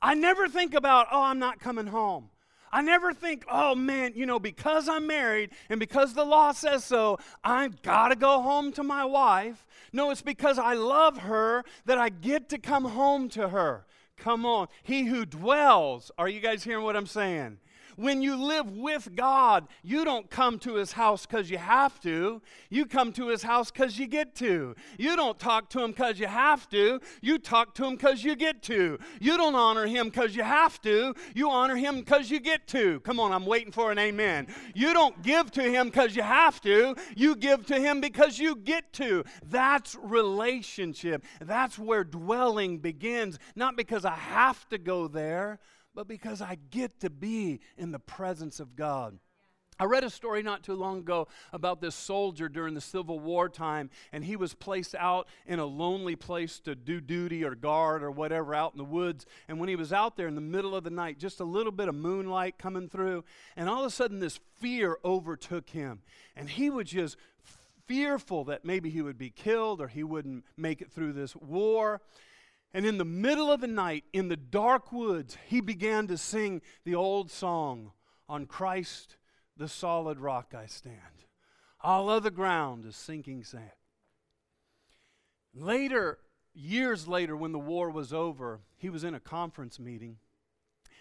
I 0.00 0.14
never 0.14 0.48
think 0.48 0.72
about, 0.72 1.08
oh, 1.10 1.22
I'm 1.22 1.38
not 1.38 1.60
coming 1.60 1.88
home. 1.88 2.30
I 2.72 2.82
never 2.82 3.12
think, 3.12 3.44
oh 3.50 3.74
man, 3.74 4.12
you 4.14 4.26
know, 4.26 4.38
because 4.38 4.88
I'm 4.88 5.06
married 5.06 5.50
and 5.68 5.80
because 5.80 6.14
the 6.14 6.24
law 6.24 6.52
says 6.52 6.84
so, 6.84 7.18
I've 7.44 7.82
got 7.82 8.08
to 8.08 8.16
go 8.16 8.42
home 8.42 8.72
to 8.72 8.82
my 8.82 9.04
wife. 9.04 9.66
No, 9.92 10.10
it's 10.10 10.22
because 10.22 10.58
I 10.58 10.74
love 10.74 11.18
her 11.18 11.64
that 11.86 11.98
I 11.98 12.08
get 12.08 12.48
to 12.50 12.58
come 12.58 12.84
home 12.84 13.28
to 13.30 13.48
her. 13.48 13.86
Come 14.16 14.46
on. 14.46 14.68
He 14.82 15.04
who 15.04 15.26
dwells, 15.26 16.10
are 16.18 16.28
you 16.28 16.40
guys 16.40 16.64
hearing 16.64 16.84
what 16.84 16.96
I'm 16.96 17.06
saying? 17.06 17.58
When 17.96 18.20
you 18.20 18.36
live 18.36 18.70
with 18.70 19.16
God, 19.16 19.68
you 19.82 20.04
don't 20.04 20.30
come 20.30 20.58
to 20.60 20.74
his 20.74 20.92
house 20.92 21.24
because 21.26 21.50
you 21.50 21.58
have 21.58 21.98
to. 22.00 22.42
You 22.68 22.86
come 22.86 23.12
to 23.14 23.28
his 23.28 23.42
house 23.42 23.70
because 23.70 23.98
you 23.98 24.06
get 24.06 24.34
to. 24.36 24.74
You 24.98 25.16
don't 25.16 25.38
talk 25.38 25.70
to 25.70 25.82
him 25.82 25.92
because 25.92 26.18
you 26.18 26.26
have 26.26 26.68
to. 26.70 27.00
You 27.22 27.38
talk 27.38 27.74
to 27.76 27.86
him 27.86 27.94
because 27.96 28.22
you 28.22 28.36
get 28.36 28.62
to. 28.64 28.98
You 29.20 29.36
don't 29.36 29.54
honor 29.54 29.86
him 29.86 30.08
because 30.10 30.36
you 30.36 30.42
have 30.42 30.80
to. 30.82 31.14
You 31.34 31.50
honor 31.50 31.76
him 31.76 31.96
because 32.00 32.30
you 32.30 32.38
get 32.38 32.66
to. 32.68 33.00
Come 33.00 33.18
on, 33.18 33.32
I'm 33.32 33.46
waiting 33.46 33.72
for 33.72 33.90
an 33.90 33.98
amen. 33.98 34.48
You 34.74 34.92
don't 34.92 35.22
give 35.22 35.50
to 35.52 35.62
him 35.62 35.86
because 35.86 36.14
you 36.14 36.22
have 36.22 36.60
to. 36.62 36.96
You 37.16 37.34
give 37.34 37.66
to 37.66 37.80
him 37.80 38.00
because 38.00 38.38
you 38.38 38.56
get 38.56 38.92
to. 38.94 39.24
That's 39.48 39.96
relationship. 40.02 41.24
That's 41.40 41.78
where 41.78 42.04
dwelling 42.04 42.78
begins. 42.78 43.38
Not 43.54 43.76
because 43.76 44.04
I 44.04 44.14
have 44.14 44.68
to 44.68 44.78
go 44.78 45.08
there 45.08 45.60
but 45.96 46.06
because 46.06 46.42
I 46.42 46.58
get 46.70 47.00
to 47.00 47.10
be 47.10 47.58
in 47.76 47.90
the 47.90 47.98
presence 47.98 48.60
of 48.60 48.76
God. 48.76 49.18
I 49.78 49.84
read 49.84 50.04
a 50.04 50.10
story 50.10 50.42
not 50.42 50.62
too 50.62 50.74
long 50.74 50.98
ago 50.98 51.28
about 51.52 51.80
this 51.80 51.94
soldier 51.94 52.48
during 52.48 52.74
the 52.74 52.80
Civil 52.80 53.18
War 53.18 53.48
time, 53.48 53.90
and 54.12 54.24
he 54.24 54.36
was 54.36 54.54
placed 54.54 54.94
out 54.94 55.26
in 55.46 55.58
a 55.58 55.66
lonely 55.66 56.16
place 56.16 56.60
to 56.60 56.74
do 56.74 57.00
duty 57.00 57.44
or 57.44 57.54
guard 57.54 58.02
or 58.02 58.10
whatever 58.10 58.54
out 58.54 58.72
in 58.72 58.78
the 58.78 58.84
woods. 58.84 59.26
And 59.48 59.58
when 59.58 59.68
he 59.68 59.76
was 59.76 59.92
out 59.92 60.16
there 60.16 60.28
in 60.28 60.34
the 60.34 60.40
middle 60.40 60.74
of 60.74 60.84
the 60.84 60.90
night, 60.90 61.18
just 61.18 61.40
a 61.40 61.44
little 61.44 61.72
bit 61.72 61.88
of 61.88 61.94
moonlight 61.94 62.58
coming 62.58 62.88
through, 62.88 63.24
and 63.54 63.68
all 63.68 63.80
of 63.80 63.86
a 63.86 63.90
sudden 63.90 64.18
this 64.18 64.40
fear 64.58 64.98
overtook 65.04 65.70
him. 65.70 66.00
And 66.36 66.48
he 66.48 66.70
was 66.70 66.90
just 66.90 67.16
fearful 67.86 68.44
that 68.44 68.64
maybe 68.64 68.90
he 68.90 69.02
would 69.02 69.18
be 69.18 69.30
killed 69.30 69.80
or 69.80 69.88
he 69.88 70.02
wouldn't 70.02 70.44
make 70.56 70.80
it 70.80 70.90
through 70.90 71.12
this 71.12 71.36
war. 71.36 72.00
And 72.76 72.84
in 72.84 72.98
the 72.98 73.06
middle 73.06 73.50
of 73.50 73.62
the 73.62 73.66
night, 73.66 74.04
in 74.12 74.28
the 74.28 74.36
dark 74.36 74.92
woods, 74.92 75.38
he 75.46 75.62
began 75.62 76.06
to 76.08 76.18
sing 76.18 76.60
the 76.84 76.94
old 76.94 77.30
song, 77.30 77.92
On 78.28 78.44
Christ 78.44 79.16
the 79.56 79.66
solid 79.66 80.20
rock 80.20 80.52
I 80.54 80.66
stand. 80.66 81.24
All 81.80 82.10
other 82.10 82.28
ground 82.28 82.84
is 82.84 82.94
sinking 82.94 83.44
sand. 83.44 83.70
Later, 85.54 86.18
years 86.52 87.08
later, 87.08 87.34
when 87.34 87.52
the 87.52 87.58
war 87.58 87.88
was 87.88 88.12
over, 88.12 88.60
he 88.76 88.90
was 88.90 89.04
in 89.04 89.14
a 89.14 89.20
conference 89.20 89.80
meeting. 89.80 90.18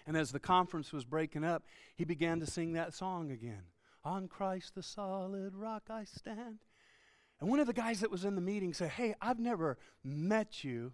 And 0.08 0.16
as 0.16 0.32
the 0.32 0.40
conference 0.40 0.94
was 0.94 1.04
breaking 1.04 1.44
up, 1.44 1.64
he 1.94 2.06
began 2.06 2.40
to 2.40 2.48
sing 2.48 2.72
that 2.72 2.94
song 2.94 3.32
again. 3.32 3.64
On 4.06 4.30
Christ 4.30 4.76
the 4.76 4.84
solid 4.84 5.54
rock 5.54 5.90
I 5.90 6.06
stand. 6.06 6.60
And 7.42 7.50
one 7.50 7.60
of 7.60 7.68
the 7.68 7.74
guys 7.74 8.00
that 8.00 8.12
was 8.12 8.24
in 8.24 8.36
the 8.36 8.42
meeting 8.42 8.74
said, 8.74 8.92
Hey, 8.92 9.14
I've 9.22 9.40
never 9.40 9.78
met 10.06 10.64
you, 10.64 10.94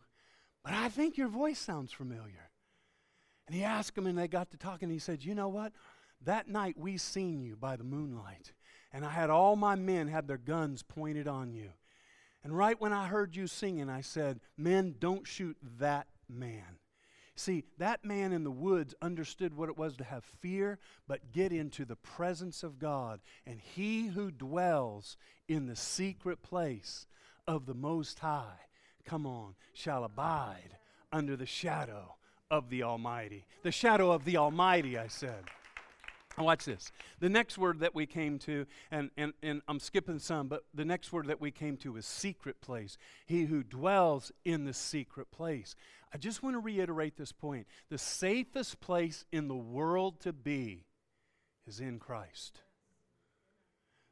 but 0.64 0.74
I 0.74 0.90
think 0.90 1.18
your 1.18 1.28
voice 1.28 1.60
sounds 1.60 1.92
familiar. 1.92 2.50
And 3.48 3.56
he 3.56 3.64
asked 3.64 3.98
him, 3.98 4.08
and 4.08 4.18
they 4.18 4.28
got 4.28 4.52
to 4.52 4.58
talking. 4.58 4.88
And 4.88 4.94
he 4.94 5.00
said, 5.00 5.24
You 5.24 5.36
know 5.36 5.50
what? 5.50 5.74
That 6.24 6.48
night 6.48 6.78
we 6.78 6.98
seen 6.98 7.42
you 7.42 7.56
by 7.56 7.76
the 7.76 7.84
moonlight, 7.84 8.54
and 8.94 9.04
I 9.04 9.10
had 9.10 9.30
all 9.30 9.56
my 9.56 9.76
men 9.76 10.08
had 10.08 10.28
their 10.28 10.38
guns 10.38 10.84
pointed 10.84 11.28
on 11.28 11.54
you. 11.54 11.72
And 12.44 12.58
right 12.58 12.80
when 12.80 12.94
I 12.94 13.08
heard 13.08 13.36
you 13.36 13.48
singing, 13.48 13.90
I 13.90 14.02
said, 14.02 14.40
Men, 14.58 14.96
don't 15.00 15.28
shoot 15.28 15.58
that 15.80 16.08
man. 16.30 16.80
See, 17.36 17.64
that 17.78 18.06
man 18.06 18.34
in 18.34 18.44
the 18.44 18.52
woods 18.52 18.94
understood 19.02 19.56
what 19.56 19.70
it 19.70 19.78
was 19.78 19.96
to 19.98 20.04
have 20.04 20.24
fear, 20.24 20.80
but 21.08 21.32
get 21.32 21.52
into 21.52 21.86
the 21.86 21.96
presence 21.96 22.62
of 22.62 22.78
God. 22.78 23.20
And 23.48 23.60
he 23.60 24.08
who 24.08 24.32
dwells 24.32 25.18
in 25.48 25.66
the 25.66 25.76
secret 25.76 26.44
place 26.44 27.08
of 27.48 27.66
the 27.66 27.74
Most 27.74 28.20
High, 28.20 28.60
come 29.02 29.26
on, 29.26 29.56
shall 29.74 30.04
abide 30.04 30.78
under 31.12 31.36
the 31.36 31.46
shadow 31.46 32.16
of 32.50 32.70
the 32.70 32.84
Almighty. 32.84 33.46
The 33.64 33.72
shadow 33.72 34.12
of 34.12 34.26
the 34.26 34.38
Almighty, 34.38 34.98
I 34.98 35.08
said. 35.08 35.46
Watch 36.38 36.66
this. 36.66 36.92
The 37.20 37.30
next 37.30 37.58
word 37.58 37.80
that 37.82 37.94
we 37.94 38.06
came 38.06 38.40
to, 38.40 38.66
and, 38.90 39.12
and, 39.18 39.34
and 39.44 39.62
I'm 39.68 39.80
skipping 39.80 40.20
some, 40.20 40.48
but 40.48 40.64
the 40.74 40.86
next 40.86 41.12
word 41.12 41.28
that 41.28 41.42
we 41.42 41.52
came 41.52 41.78
to 41.78 41.98
is 41.98 42.06
secret 42.06 42.62
place. 42.62 42.98
He 43.26 43.46
who 43.46 43.64
dwells 43.64 44.32
in 44.46 44.66
the 44.66 44.74
secret 44.74 45.30
place. 45.32 45.76
I 46.14 46.18
just 46.18 46.42
want 46.42 46.56
to 46.56 46.60
reiterate 46.60 47.18
this 47.18 47.32
point. 47.32 47.68
The 47.90 47.98
safest 47.98 48.80
place 48.80 49.26
in 49.32 49.48
the 49.48 49.56
world 49.56 50.20
to 50.22 50.34
be 50.34 50.86
is 51.68 51.80
in 51.80 52.00
Christ. 52.00 52.62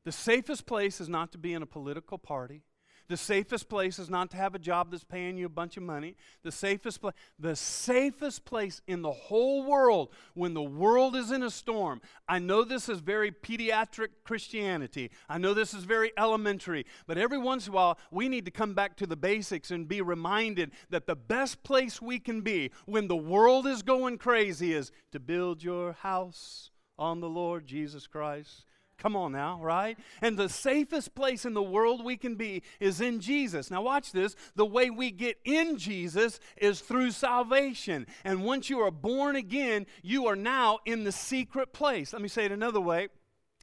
The 0.05 0.11
safest 0.11 0.65
place 0.65 1.01
is 1.01 1.09
not 1.09 1.31
to 1.33 1.37
be 1.37 1.53
in 1.53 1.61
a 1.61 1.67
political 1.67 2.17
party. 2.17 2.63
The 3.09 3.17
safest 3.17 3.69
place 3.69 3.97
is 3.97 4.07
not 4.07 4.29
to 4.31 4.37
have 4.37 4.53
a 4.53 4.59
job 4.59 4.91
that's 4.91 5.03
paying 5.03 5.35
you 5.35 5.47
a 5.47 5.49
bunch 5.49 5.77
of 5.77 5.83
money. 5.83 6.15
The 6.43 6.51
safest 6.51 7.01
place, 7.01 7.15
the 7.39 7.55
safest 7.55 8.45
place 8.45 8.81
in 8.87 9.01
the 9.01 9.11
whole 9.11 9.65
world 9.65 10.13
when 10.35 10.53
the 10.53 10.61
world 10.61 11.15
is 11.15 11.31
in 11.31 11.41
a 11.41 11.49
storm. 11.49 12.01
I 12.27 12.37
know 12.37 12.63
this 12.63 12.87
is 12.87 12.99
very 12.99 13.31
pediatric 13.31 14.09
Christianity. 14.23 15.09
I 15.27 15.39
know 15.39 15.55
this 15.55 15.73
is 15.73 15.85
very 15.85 16.11
elementary, 16.19 16.85
but 17.07 17.17
every 17.17 17.39
once 17.39 17.65
in 17.65 17.73
a 17.73 17.75
while 17.75 17.97
we 18.11 18.29
need 18.29 18.45
to 18.45 18.51
come 18.51 18.75
back 18.75 18.95
to 18.97 19.07
the 19.07 19.17
basics 19.17 19.71
and 19.71 19.87
be 19.87 20.03
reminded 20.03 20.71
that 20.91 21.07
the 21.07 21.15
best 21.15 21.63
place 21.63 21.99
we 21.99 22.19
can 22.19 22.41
be 22.41 22.69
when 22.85 23.07
the 23.07 23.17
world 23.17 23.65
is 23.65 23.81
going 23.81 24.19
crazy 24.19 24.71
is 24.71 24.91
to 25.11 25.19
build 25.19 25.63
your 25.63 25.93
house 25.93 26.69
on 26.99 27.21
the 27.21 27.29
Lord 27.29 27.65
Jesus 27.65 28.05
Christ 28.05 28.65
Come 28.99 29.15
on 29.15 29.31
now, 29.31 29.59
right? 29.61 29.97
And 30.21 30.37
the 30.37 30.49
safest 30.49 31.15
place 31.15 31.45
in 31.45 31.53
the 31.53 31.63
world 31.63 32.03
we 32.03 32.17
can 32.17 32.35
be 32.35 32.63
is 32.81 32.99
in 32.99 33.21
Jesus. 33.21 33.71
Now, 33.71 33.81
watch 33.81 34.11
this. 34.11 34.35
The 34.55 34.65
way 34.65 34.89
we 34.89 35.09
get 35.09 35.39
in 35.45 35.77
Jesus 35.77 36.39
is 36.57 36.81
through 36.81 37.11
salvation. 37.11 38.05
And 38.25 38.43
once 38.43 38.69
you 38.69 38.79
are 38.79 38.91
born 38.91 39.37
again, 39.37 39.87
you 40.03 40.27
are 40.27 40.35
now 40.35 40.79
in 40.85 41.05
the 41.05 41.13
secret 41.13 41.71
place. 41.71 42.11
Let 42.11 42.21
me 42.21 42.27
say 42.27 42.45
it 42.45 42.51
another 42.51 42.81
way. 42.81 43.07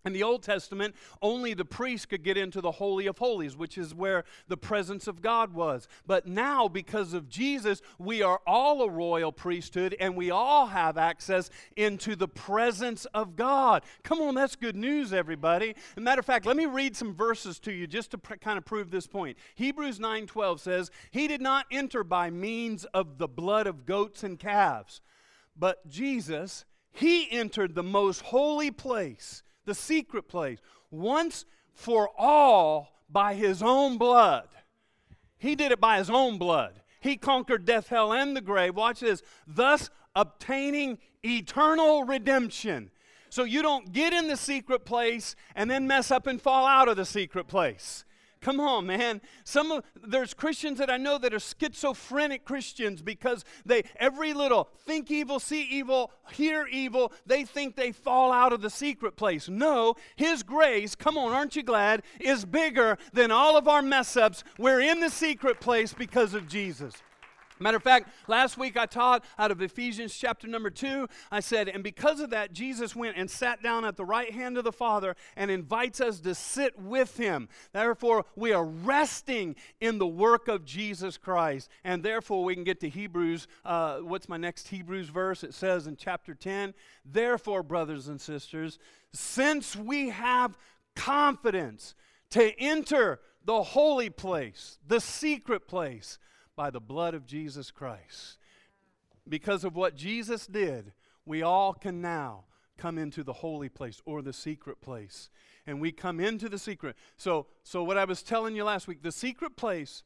In 0.06 0.12
the 0.12 0.22
Old 0.22 0.44
Testament, 0.44 0.94
only 1.20 1.52
the 1.52 1.64
priest 1.64 2.08
could 2.08 2.22
get 2.22 2.36
into 2.36 2.60
the 2.60 2.70
Holy 2.70 3.08
of 3.08 3.18
Holies, 3.18 3.56
which 3.56 3.76
is 3.76 3.92
where 3.92 4.22
the 4.46 4.56
presence 4.56 5.08
of 5.08 5.20
God 5.20 5.52
was. 5.52 5.88
But 6.06 6.28
now, 6.28 6.68
because 6.68 7.12
of 7.12 7.28
Jesus, 7.28 7.82
we 7.98 8.22
are 8.22 8.40
all 8.46 8.82
a 8.82 8.88
royal 8.88 9.32
priesthood 9.32 9.96
and 9.98 10.14
we 10.14 10.30
all 10.30 10.66
have 10.68 10.96
access 10.96 11.50
into 11.74 12.14
the 12.14 12.28
presence 12.28 13.04
of 13.06 13.34
God. 13.34 13.82
Come 14.04 14.20
on, 14.20 14.36
that's 14.36 14.54
good 14.54 14.76
news, 14.76 15.12
everybody. 15.12 15.74
As 15.96 16.02
matter 16.02 16.20
of 16.20 16.26
fact, 16.26 16.46
let 16.46 16.56
me 16.56 16.66
read 16.66 16.94
some 16.96 17.12
verses 17.12 17.58
to 17.60 17.72
you 17.72 17.88
just 17.88 18.12
to 18.12 18.18
pr- 18.18 18.36
kind 18.36 18.58
of 18.58 18.64
prove 18.64 18.92
this 18.92 19.08
point. 19.08 19.36
Hebrews 19.56 19.98
9:12 19.98 20.60
says, 20.60 20.88
"He 21.10 21.26
did 21.26 21.40
not 21.40 21.66
enter 21.72 22.04
by 22.04 22.30
means 22.30 22.84
of 22.86 23.18
the 23.18 23.26
blood 23.28 23.66
of 23.66 23.84
goats 23.84 24.22
and 24.22 24.38
calves, 24.38 25.00
but 25.56 25.88
Jesus, 25.88 26.64
he 26.92 27.28
entered 27.32 27.74
the 27.74 27.82
most 27.82 28.20
holy 28.22 28.70
place." 28.70 29.42
The 29.66 29.74
secret 29.74 30.28
place, 30.28 30.58
once 30.90 31.44
for 31.74 32.08
all 32.16 32.88
by 33.10 33.34
his 33.34 33.62
own 33.62 33.98
blood. 33.98 34.48
He 35.36 35.54
did 35.54 35.72
it 35.72 35.80
by 35.80 35.98
his 35.98 36.08
own 36.08 36.38
blood. 36.38 36.80
He 37.00 37.16
conquered 37.16 37.64
death, 37.64 37.88
hell, 37.88 38.12
and 38.12 38.36
the 38.36 38.40
grave. 38.40 38.74
Watch 38.74 39.00
this. 39.00 39.22
Thus 39.46 39.90
obtaining 40.14 40.98
eternal 41.22 42.04
redemption. 42.04 42.90
So 43.28 43.44
you 43.44 43.60
don't 43.60 43.92
get 43.92 44.12
in 44.12 44.28
the 44.28 44.36
secret 44.36 44.84
place 44.84 45.36
and 45.54 45.70
then 45.70 45.86
mess 45.86 46.10
up 46.10 46.26
and 46.26 46.40
fall 46.40 46.64
out 46.64 46.88
of 46.88 46.96
the 46.96 47.04
secret 47.04 47.46
place. 47.46 48.04
Come 48.40 48.60
on, 48.60 48.86
man. 48.86 49.20
Some 49.44 49.72
of, 49.72 49.84
there's 50.06 50.34
Christians 50.34 50.78
that 50.78 50.90
I 50.90 50.96
know 50.96 51.18
that 51.18 51.34
are 51.34 51.40
schizophrenic 51.40 52.44
Christians 52.44 53.02
because 53.02 53.44
they 53.64 53.84
every 53.96 54.34
little 54.34 54.68
think 54.84 55.10
evil, 55.10 55.40
see 55.40 55.62
evil, 55.62 56.12
hear 56.32 56.66
evil, 56.66 57.12
they 57.24 57.44
think 57.44 57.76
they 57.76 57.92
fall 57.92 58.32
out 58.32 58.52
of 58.52 58.62
the 58.62 58.70
secret 58.70 59.16
place. 59.16 59.48
No, 59.48 59.94
his 60.16 60.42
grace, 60.42 60.94
come 60.94 61.18
on, 61.18 61.32
aren't 61.32 61.56
you 61.56 61.62
glad, 61.62 62.02
is 62.20 62.44
bigger 62.44 62.98
than 63.12 63.30
all 63.30 63.56
of 63.56 63.66
our 63.66 63.82
mess 63.82 64.16
ups. 64.16 64.44
We're 64.58 64.80
in 64.80 65.00
the 65.00 65.10
secret 65.10 65.60
place 65.60 65.92
because 65.92 66.34
of 66.34 66.46
Jesus. 66.46 66.94
Matter 67.58 67.78
of 67.78 67.82
fact, 67.82 68.10
last 68.28 68.58
week 68.58 68.76
I 68.76 68.86
taught 68.86 69.24
out 69.38 69.50
of 69.50 69.62
Ephesians 69.62 70.14
chapter 70.14 70.46
number 70.46 70.68
two. 70.68 71.08
I 71.30 71.40
said, 71.40 71.68
and 71.68 71.82
because 71.82 72.20
of 72.20 72.30
that, 72.30 72.52
Jesus 72.52 72.94
went 72.94 73.16
and 73.16 73.30
sat 73.30 73.62
down 73.62 73.84
at 73.84 73.96
the 73.96 74.04
right 74.04 74.30
hand 74.30 74.58
of 74.58 74.64
the 74.64 74.72
Father 74.72 75.16
and 75.36 75.50
invites 75.50 76.00
us 76.00 76.20
to 76.20 76.34
sit 76.34 76.78
with 76.78 77.16
him. 77.16 77.48
Therefore, 77.72 78.26
we 78.36 78.52
are 78.52 78.64
resting 78.64 79.56
in 79.80 79.98
the 79.98 80.06
work 80.06 80.48
of 80.48 80.64
Jesus 80.64 81.16
Christ. 81.16 81.70
And 81.82 82.02
therefore, 82.02 82.44
we 82.44 82.54
can 82.54 82.64
get 82.64 82.80
to 82.80 82.88
Hebrews. 82.88 83.48
Uh, 83.64 83.98
what's 83.98 84.28
my 84.28 84.36
next 84.36 84.68
Hebrews 84.68 85.08
verse? 85.08 85.42
It 85.42 85.54
says 85.54 85.86
in 85.86 85.96
chapter 85.96 86.34
10, 86.34 86.74
Therefore, 87.04 87.62
brothers 87.62 88.08
and 88.08 88.20
sisters, 88.20 88.78
since 89.12 89.74
we 89.74 90.10
have 90.10 90.58
confidence 90.94 91.94
to 92.30 92.58
enter 92.60 93.20
the 93.44 93.62
holy 93.62 94.10
place, 94.10 94.78
the 94.86 95.00
secret 95.00 95.68
place, 95.68 96.18
by 96.56 96.70
the 96.70 96.80
blood 96.80 97.14
of 97.14 97.26
Jesus 97.26 97.70
Christ. 97.70 98.38
Because 99.28 99.64
of 99.64 99.76
what 99.76 99.94
Jesus 99.94 100.46
did, 100.46 100.92
we 101.24 101.42
all 101.42 101.74
can 101.74 102.00
now 102.00 102.44
come 102.78 102.98
into 102.98 103.22
the 103.22 103.32
holy 103.32 103.68
place 103.68 104.00
or 104.04 104.22
the 104.22 104.32
secret 104.32 104.80
place. 104.80 105.30
And 105.66 105.80
we 105.80 105.92
come 105.92 106.20
into 106.20 106.48
the 106.48 106.58
secret. 106.58 106.96
So, 107.16 107.46
so 107.62 107.82
what 107.82 107.98
I 107.98 108.04
was 108.04 108.22
telling 108.22 108.54
you 108.54 108.64
last 108.64 108.86
week, 108.86 109.02
the 109.02 109.12
secret 109.12 109.56
place 109.56 110.04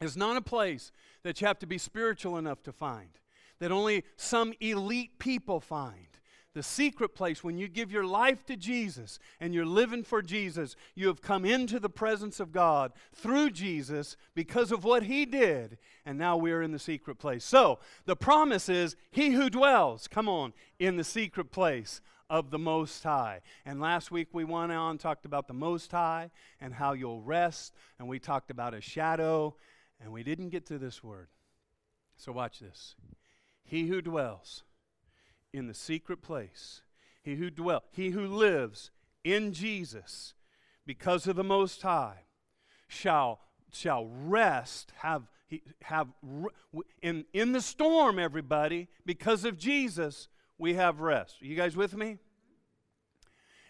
is 0.00 0.16
not 0.16 0.36
a 0.36 0.42
place 0.42 0.92
that 1.22 1.40
you 1.40 1.46
have 1.46 1.58
to 1.60 1.66
be 1.66 1.78
spiritual 1.78 2.38
enough 2.38 2.62
to 2.64 2.72
find, 2.72 3.10
that 3.58 3.72
only 3.72 4.04
some 4.16 4.54
elite 4.60 5.18
people 5.18 5.60
find 5.60 6.06
the 6.54 6.62
secret 6.62 7.14
place, 7.16 7.42
when 7.42 7.58
you 7.58 7.66
give 7.66 7.90
your 7.90 8.06
life 8.06 8.46
to 8.46 8.56
Jesus 8.56 9.18
and 9.40 9.52
you're 9.52 9.66
living 9.66 10.04
for 10.04 10.22
Jesus, 10.22 10.76
you 10.94 11.08
have 11.08 11.20
come 11.20 11.44
into 11.44 11.80
the 11.80 11.90
presence 11.90 12.38
of 12.38 12.52
God 12.52 12.92
through 13.12 13.50
Jesus 13.50 14.16
because 14.34 14.70
of 14.70 14.84
what 14.84 15.02
He 15.02 15.26
did, 15.26 15.78
and 16.06 16.16
now 16.16 16.36
we 16.36 16.52
are 16.52 16.62
in 16.62 16.70
the 16.70 16.78
secret 16.78 17.18
place. 17.18 17.44
So, 17.44 17.80
the 18.06 18.16
promise 18.16 18.68
is 18.68 18.94
He 19.10 19.30
who 19.30 19.50
dwells, 19.50 20.06
come 20.06 20.28
on, 20.28 20.52
in 20.78 20.96
the 20.96 21.04
secret 21.04 21.50
place 21.50 22.00
of 22.30 22.50
the 22.50 22.58
Most 22.58 23.02
High. 23.02 23.40
And 23.66 23.80
last 23.80 24.12
week 24.12 24.28
we 24.32 24.44
went 24.44 24.70
on, 24.70 24.96
talked 24.96 25.26
about 25.26 25.48
the 25.48 25.54
Most 25.54 25.90
High 25.90 26.30
and 26.60 26.72
how 26.72 26.92
you'll 26.92 27.22
rest, 27.22 27.74
and 27.98 28.08
we 28.08 28.20
talked 28.20 28.50
about 28.52 28.74
a 28.74 28.80
shadow, 28.80 29.56
and 30.00 30.12
we 30.12 30.22
didn't 30.22 30.50
get 30.50 30.66
to 30.66 30.78
this 30.78 31.02
word. 31.02 31.28
So, 32.16 32.30
watch 32.30 32.60
this. 32.60 32.94
He 33.64 33.88
who 33.88 34.00
dwells 34.00 34.62
in 35.54 35.68
the 35.68 35.74
secret 35.74 36.20
place. 36.20 36.82
He 37.22 37.36
who 37.36 37.48
dwells, 37.48 37.82
he 37.92 38.10
who 38.10 38.26
lives 38.26 38.90
in 39.22 39.52
Jesus, 39.52 40.34
because 40.84 41.26
of 41.26 41.36
the 41.36 41.44
Most 41.44 41.80
High, 41.82 42.24
shall, 42.88 43.40
shall 43.72 44.06
rest, 44.06 44.92
have, 44.96 45.22
have 45.82 46.08
in, 47.00 47.24
in 47.32 47.52
the 47.52 47.62
storm, 47.62 48.18
everybody, 48.18 48.88
because 49.06 49.44
of 49.44 49.56
Jesus, 49.56 50.28
we 50.58 50.74
have 50.74 51.00
rest. 51.00 51.40
Are 51.40 51.46
you 51.46 51.56
guys 51.56 51.76
with 51.76 51.96
me? 51.96 52.18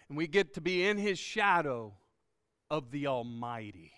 And 0.09 0.17
we 0.17 0.27
get 0.27 0.53
to 0.55 0.61
be 0.61 0.85
in 0.85 0.97
his 0.97 1.17
shadow 1.17 1.93
of 2.69 2.91
the 2.91 3.07
Almighty. 3.07 3.93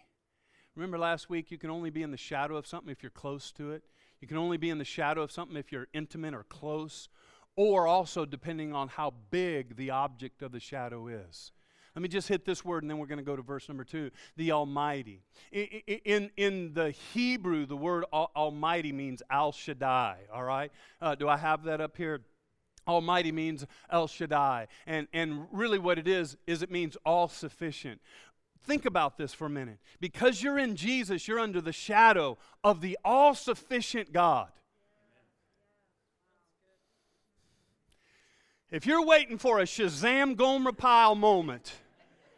Remember 0.76 1.00
last 1.00 1.30
week, 1.30 1.50
you 1.50 1.58
can 1.58 1.72
only 1.72 1.90
be 1.90 2.04
in 2.04 2.12
the 2.12 2.18
shadow 2.18 2.56
of 2.56 2.68
something 2.68 2.92
if 2.92 3.02
you're 3.02 3.10
close 3.10 3.52
to 3.54 3.72
it. 3.72 3.84
You 4.22 4.28
can 4.28 4.38
only 4.38 4.58
be 4.58 4.70
in 4.70 4.78
the 4.78 4.86
shadow 4.86 5.22
of 5.22 5.32
something 5.32 5.58
if 5.58 5.72
you're 5.72 5.88
intimate 5.94 6.34
or 6.34 6.44
close, 6.44 7.10
or 7.58 7.88
also 7.88 8.24
depending 8.24 8.74
on 8.74 8.88
how 8.88 9.14
big 9.30 9.76
the 9.76 9.90
object 9.90 10.42
of 10.42 10.54
the 10.54 10.60
shadow 10.62 11.08
is. 11.08 11.52
Let 11.96 12.04
me 12.04 12.10
just 12.10 12.28
hit 12.28 12.46
this 12.46 12.64
word 12.64 12.84
and 12.84 12.92
then 12.92 13.00
we're 13.00 13.08
going 13.08 13.18
to 13.18 13.26
go 13.26 13.36
to 13.36 13.42
verse 13.42 13.68
number 13.68 13.84
two 13.84 14.12
the 14.38 14.52
Almighty. 14.52 15.24
In, 15.52 15.66
in, 16.06 16.32
in 16.38 16.74
the 16.74 16.92
Hebrew, 16.92 17.66
the 17.66 17.76
word 17.76 18.06
Almighty 18.14 18.94
means 18.94 19.24
Al 19.30 19.52
Shaddai, 19.52 20.20
all 20.32 20.44
right? 20.44 20.72
Uh, 21.02 21.16
do 21.16 21.28
I 21.28 21.38
have 21.38 21.64
that 21.64 21.82
up 21.82 21.98
here? 21.98 22.22
Almighty 22.88 23.32
means 23.32 23.66
El 23.90 24.08
Shaddai. 24.08 24.68
And, 24.86 25.08
and 25.12 25.48
really, 25.52 25.80
what 25.80 25.98
it 25.98 26.08
is, 26.08 26.38
is 26.46 26.62
it 26.62 26.72
means 26.72 26.98
all 27.06 27.28
sufficient. 27.28 28.00
Think 28.64 28.86
about 28.86 29.18
this 29.18 29.34
for 29.34 29.46
a 29.46 29.50
minute. 29.50 29.80
Because 30.00 30.42
you're 30.42 30.60
in 30.60 30.76
Jesus, 30.76 31.28
you're 31.28 31.40
under 31.40 31.62
the 31.62 31.74
shadow 31.74 32.38
of 32.64 32.82
the 32.82 32.98
all 33.04 33.34
sufficient 33.34 34.14
God. 34.14 34.50
If 38.70 38.86
you're 38.86 39.06
waiting 39.06 39.38
for 39.38 39.60
a 39.60 39.64
Shazam 39.64 40.36
Gomer 40.36 40.74
Pyle 40.74 41.16
moment, 41.16 41.72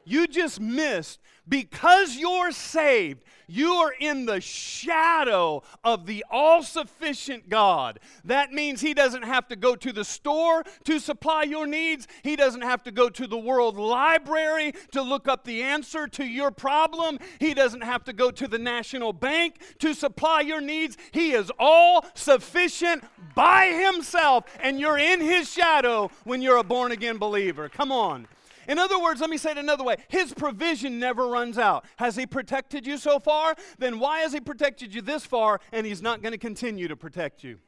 you 0.06 0.27
just 0.27 0.60
missed 0.60 1.20
because 1.50 2.15
you're 2.15 2.51
saved, 2.51 3.24
you 3.48 3.74
are 3.74 3.94
in 4.00 4.27
the 4.27 4.39
shadow 4.39 5.63
of 5.84 6.06
the 6.06 6.24
all 6.29 6.62
sufficient 6.62 7.50
God. 7.50 8.00
That 8.24 8.51
means 8.51 8.82
He 8.82 8.94
doesn't 8.94 9.24
have 9.24 9.48
to 9.48 9.56
go 9.56 9.75
to 9.75 9.91
the 9.91 10.06
store 10.06 10.63
to 10.86 11.00
supply 11.00 11.44
your 11.44 11.65
needs, 11.65 12.08
He 12.24 12.36
doesn't 12.36 12.62
have 12.62 12.84
to 12.84 12.91
go 12.91 13.10
to 13.10 13.25
the 13.25 13.38
world 13.38 13.77
library 13.77 14.74
to 14.91 15.01
look 15.01 15.27
up 15.27 15.44
the 15.44 15.63
answer 15.63 16.08
to 16.08 16.24
your 16.24 16.51
problem, 16.51 17.18
He 17.39 17.53
doesn't 17.53 17.82
have 17.82 18.03
to 18.06 18.13
go 18.13 18.29
to 18.29 18.48
the 18.48 18.60
national 18.60 19.13
bank 19.13 19.56
to 19.79 19.94
supply 19.96 20.41
your 20.41 20.62
needs. 20.62 20.98
He 21.12 21.32
is 21.32 21.51
all 21.58 22.06
sufficient 22.13 23.03
by 23.34 23.68
Himself, 23.68 24.46
and 24.62 24.79
you're 24.79 25.00
in 25.00 25.22
His 25.22 25.51
shadow 25.51 26.12
when 26.24 26.41
you're 26.41 26.58
a 26.58 26.63
born 26.63 26.91
again 26.91 27.18
believer. 27.18 27.70
Come 27.70 27.91
on. 27.91 28.27
In 28.69 28.79
other 28.79 29.01
words, 29.01 29.19
let 29.19 29.29
me 29.29 29.38
say 29.38 29.51
it 29.51 29.57
another 29.57 29.83
way 29.83 29.97
His 30.07 30.33
provision 30.33 30.99
never 30.99 31.27
runs 31.27 31.57
out. 31.57 31.83
Has 31.97 32.15
He 32.15 32.25
protected 32.25 32.88
you 32.88 32.97
so 32.97 33.19
far? 33.19 33.55
Then 33.79 33.99
why 33.99 34.19
has 34.19 34.31
He 34.31 34.39
protected 34.39 34.95
you 34.95 35.01
this 35.01 35.25
far 35.25 35.59
and 35.73 35.85
He's 35.85 36.01
not 36.01 36.21
going 36.21 36.31
to 36.31 36.38
continue 36.38 36.88
to 36.88 36.95
protect 36.95 37.43
you? 37.43 37.59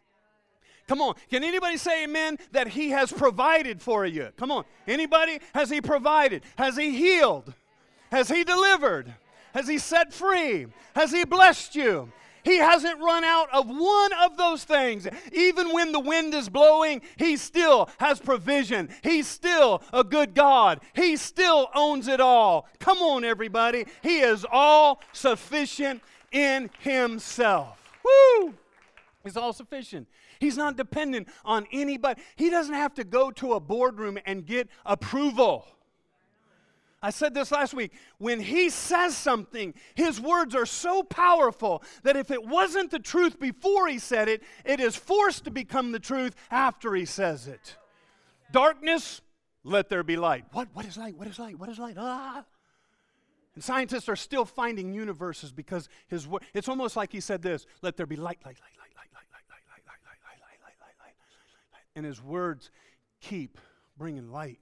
Come 0.88 1.02
on. 1.02 1.16
Can 1.30 1.44
anybody 1.44 1.78
say 1.78 2.04
amen 2.04 2.38
that 2.52 2.68
he 2.68 2.90
has 2.90 3.14
provided 3.14 3.82
for 3.82 4.06
you? 4.06 4.30
Come 4.36 4.52
on. 4.52 4.66
Anybody? 4.88 5.40
Has 5.54 5.70
he 5.70 5.80
provided? 5.80 6.44
Has 6.58 6.76
he 6.76 6.92
healed? 6.92 7.54
Has 8.12 8.28
he 8.28 8.44
delivered? 8.44 9.14
Has 9.54 9.68
he 9.70 9.78
set 9.78 10.14
free? 10.14 10.68
Has 10.96 11.12
he 11.12 11.24
blessed 11.24 11.76
you? 11.76 12.12
He 12.44 12.58
hasn't 12.58 13.00
run 13.00 13.24
out 13.24 13.48
of 13.54 13.68
one 13.68 14.12
of 14.22 14.38
those 14.38 14.64
things. 14.64 15.08
Even 15.32 15.72
when 15.74 15.92
the 15.92 16.00
wind 16.00 16.34
is 16.34 16.50
blowing, 16.50 17.02
He 17.18 17.38
still 17.38 17.90
has 18.00 18.20
provision. 18.20 18.90
He's 19.04 19.28
still 19.28 19.84
a 19.94 20.04
good 20.04 20.34
God. 20.34 20.82
He 20.94 21.18
still 21.18 21.70
owns 21.76 22.08
it 22.08 22.20
all. 22.20 22.68
Come 22.80 23.00
on, 23.00 23.24
everybody. 23.24 23.86
He 24.02 24.20
is 24.20 24.46
all 24.52 25.02
sufficient 25.14 26.02
in 26.32 26.70
Himself. 26.80 27.78
Woo! 28.04 28.54
He's 29.24 29.38
all 29.38 29.54
sufficient. 29.54 30.08
He's 30.40 30.58
not 30.58 30.76
dependent 30.76 31.28
on 31.46 31.68
anybody. 31.72 32.20
He 32.36 32.50
doesn't 32.50 32.74
have 32.74 32.96
to 32.96 33.04
go 33.04 33.30
to 33.32 33.54
a 33.54 33.60
boardroom 33.60 34.18
and 34.26 34.46
get 34.46 34.68
approval. 34.86 35.68
I 37.02 37.10
said 37.10 37.34
this 37.34 37.52
last 37.52 37.74
week. 37.74 37.94
When 38.20 38.40
he 38.40 38.70
says 38.70 39.18
something, 39.18 39.74
his 39.96 40.22
words 40.22 40.54
are 40.54 40.68
so 40.68 41.02
powerful 41.02 41.84
that 42.04 42.16
if 42.16 42.30
it 42.30 42.46
wasn't 42.46 42.92
the 42.92 43.00
truth 43.00 43.40
before 43.40 43.88
he 43.88 43.98
said 43.98 44.30
it, 44.30 44.44
it 44.64 44.80
is 44.80 44.96
forced 44.96 45.46
to 45.46 45.52
become 45.52 45.92
the 45.92 46.00
truth 46.00 46.36
after 46.52 46.94
he 46.94 47.06
says 47.06 47.48
it. 47.48 47.76
Darkness, 48.52 49.22
let 49.64 49.90
there 49.90 50.04
be 50.04 50.16
light. 50.16 50.46
What, 50.52 50.68
what 50.74 50.86
is 50.86 50.98
light? 50.98 51.18
What 51.18 51.28
is 51.28 51.40
light? 51.40 51.58
What 51.58 51.70
is 51.70 51.80
light? 51.80 51.96
Ah. 51.98 52.46
And 53.56 53.64
scientists 53.64 54.08
are 54.08 54.16
still 54.16 54.46
finding 54.46 54.94
universes 54.94 55.52
because 55.52 55.90
his 56.08 56.28
word, 56.28 56.44
it's 56.54 56.70
almost 56.70 56.96
like 56.96 57.12
he 57.12 57.20
said 57.20 57.42
this 57.42 57.66
let 57.82 57.98
there 57.98 58.06
be 58.06 58.16
light, 58.16 58.40
light, 58.46 58.58
light, 58.62 58.78
light, 58.80 58.96
light, 58.96 59.10
light, 59.14 59.24
light, 59.32 59.50
light, 59.50 59.84
light, 59.88 60.02
light, 60.06 60.22
light, 60.24 60.64
light, 60.64 60.64
light, 60.64 60.94
light, 61.04 61.04
light, 61.04 61.74
light. 61.74 61.84
And 61.96 62.06
his 62.06 62.22
words 62.22 62.70
keep 63.20 63.58
bringing 63.98 64.32
light 64.32 64.60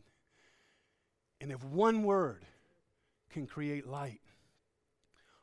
and 1.42 1.52
if 1.52 1.64
one 1.64 2.04
word 2.04 2.46
can 3.30 3.48
create 3.48 3.88
light, 3.88 4.22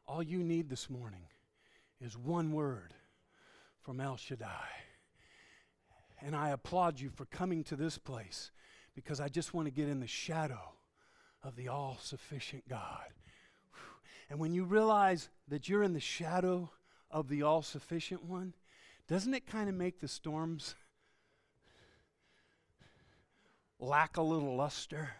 all 0.06 0.22
you 0.22 0.38
need 0.38 0.68
this 0.68 0.90
morning 0.90 1.26
is 2.00 2.16
one 2.16 2.52
word 2.52 2.94
from 3.80 4.00
El 4.00 4.16
Shaddai. 4.16 4.68
And 6.20 6.34
I 6.34 6.50
applaud 6.50 7.00
you 7.00 7.10
for 7.10 7.24
coming 7.26 7.64
to 7.64 7.76
this 7.76 7.98
place 7.98 8.50
because 8.94 9.20
I 9.20 9.28
just 9.28 9.54
want 9.54 9.66
to 9.66 9.72
get 9.72 9.88
in 9.88 10.00
the 10.00 10.06
shadow 10.06 10.74
of 11.42 11.56
the 11.56 11.68
all 11.68 11.98
sufficient 12.00 12.68
God. 12.68 13.06
And 14.28 14.38
when 14.38 14.52
you 14.52 14.64
realize 14.64 15.28
that 15.48 15.68
you're 15.68 15.82
in 15.82 15.92
the 15.92 16.00
shadow 16.00 16.70
of 17.10 17.28
the 17.28 17.42
all 17.42 17.62
sufficient 17.62 18.24
one, 18.24 18.54
doesn't 19.06 19.34
it 19.34 19.46
kind 19.46 19.68
of 19.68 19.74
make 19.74 20.00
the 20.00 20.08
storms 20.08 20.74
lack 23.78 24.16
a 24.16 24.22
little 24.22 24.56
luster? 24.56 25.10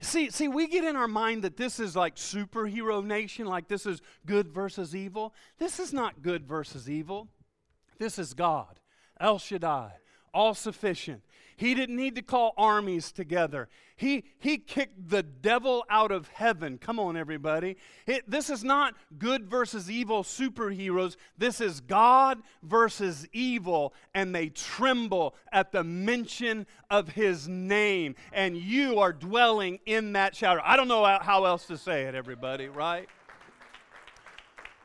See, 0.00 0.30
see, 0.30 0.48
we 0.48 0.66
get 0.66 0.84
in 0.84 0.96
our 0.96 1.06
mind 1.06 1.42
that 1.42 1.56
this 1.56 1.78
is 1.78 1.94
like 1.94 2.16
superhero 2.16 3.04
nation, 3.04 3.46
like 3.46 3.68
this 3.68 3.86
is 3.86 4.02
good 4.26 4.48
versus 4.48 4.96
evil. 4.96 5.32
This 5.58 5.78
is 5.78 5.92
not 5.92 6.22
good 6.22 6.46
versus 6.46 6.90
evil. 6.90 7.28
This 7.98 8.18
is 8.18 8.34
God, 8.34 8.80
El 9.20 9.38
Shaddai, 9.38 9.92
all 10.34 10.54
sufficient, 10.54 11.22
he 11.60 11.74
didn't 11.74 11.96
need 11.96 12.14
to 12.14 12.22
call 12.22 12.54
armies 12.56 13.12
together. 13.12 13.68
He, 13.94 14.24
he 14.38 14.56
kicked 14.56 15.10
the 15.10 15.22
devil 15.22 15.84
out 15.90 16.10
of 16.10 16.26
heaven. 16.28 16.78
Come 16.78 16.98
on, 16.98 17.18
everybody. 17.18 17.76
It, 18.06 18.22
this 18.26 18.48
is 18.48 18.64
not 18.64 18.94
good 19.18 19.50
versus 19.50 19.90
evil 19.90 20.22
superheroes. 20.22 21.16
This 21.36 21.60
is 21.60 21.82
God 21.82 22.40
versus 22.62 23.28
evil, 23.34 23.92
and 24.14 24.34
they 24.34 24.48
tremble 24.48 25.34
at 25.52 25.70
the 25.70 25.84
mention 25.84 26.66
of 26.88 27.10
his 27.10 27.46
name. 27.46 28.14
And 28.32 28.56
you 28.56 28.98
are 28.98 29.12
dwelling 29.12 29.80
in 29.84 30.14
that 30.14 30.34
shadow. 30.34 30.62
I 30.64 30.78
don't 30.78 30.88
know 30.88 31.04
how 31.20 31.44
else 31.44 31.66
to 31.66 31.76
say 31.76 32.04
it, 32.04 32.14
everybody, 32.14 32.68
right? 32.68 33.06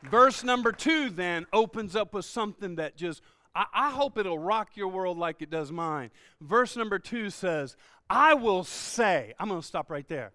Verse 0.04 0.44
number 0.44 0.74
two 0.74 1.10
then 1.10 1.46
opens 1.54 1.96
up 1.96 2.14
with 2.14 2.26
something 2.26 2.76
that 2.76 2.98
just 2.98 3.22
I, 3.56 3.66
I 3.74 3.90
hope 3.92 4.18
it'll 4.18 4.38
rock 4.38 4.76
your 4.76 4.90
world 4.90 5.18
like 5.18 5.42
it 5.42 5.50
does 5.50 5.72
mine. 5.72 6.12
Verse 6.42 6.76
number 6.76 7.00
two 7.00 7.30
says, 7.30 7.78
I 8.10 8.34
will 8.34 8.64
say, 8.64 9.34
I'm 9.40 9.48
going 9.48 9.62
to 9.62 9.66
stop 9.66 9.90
right 9.90 10.08
there 10.08 10.34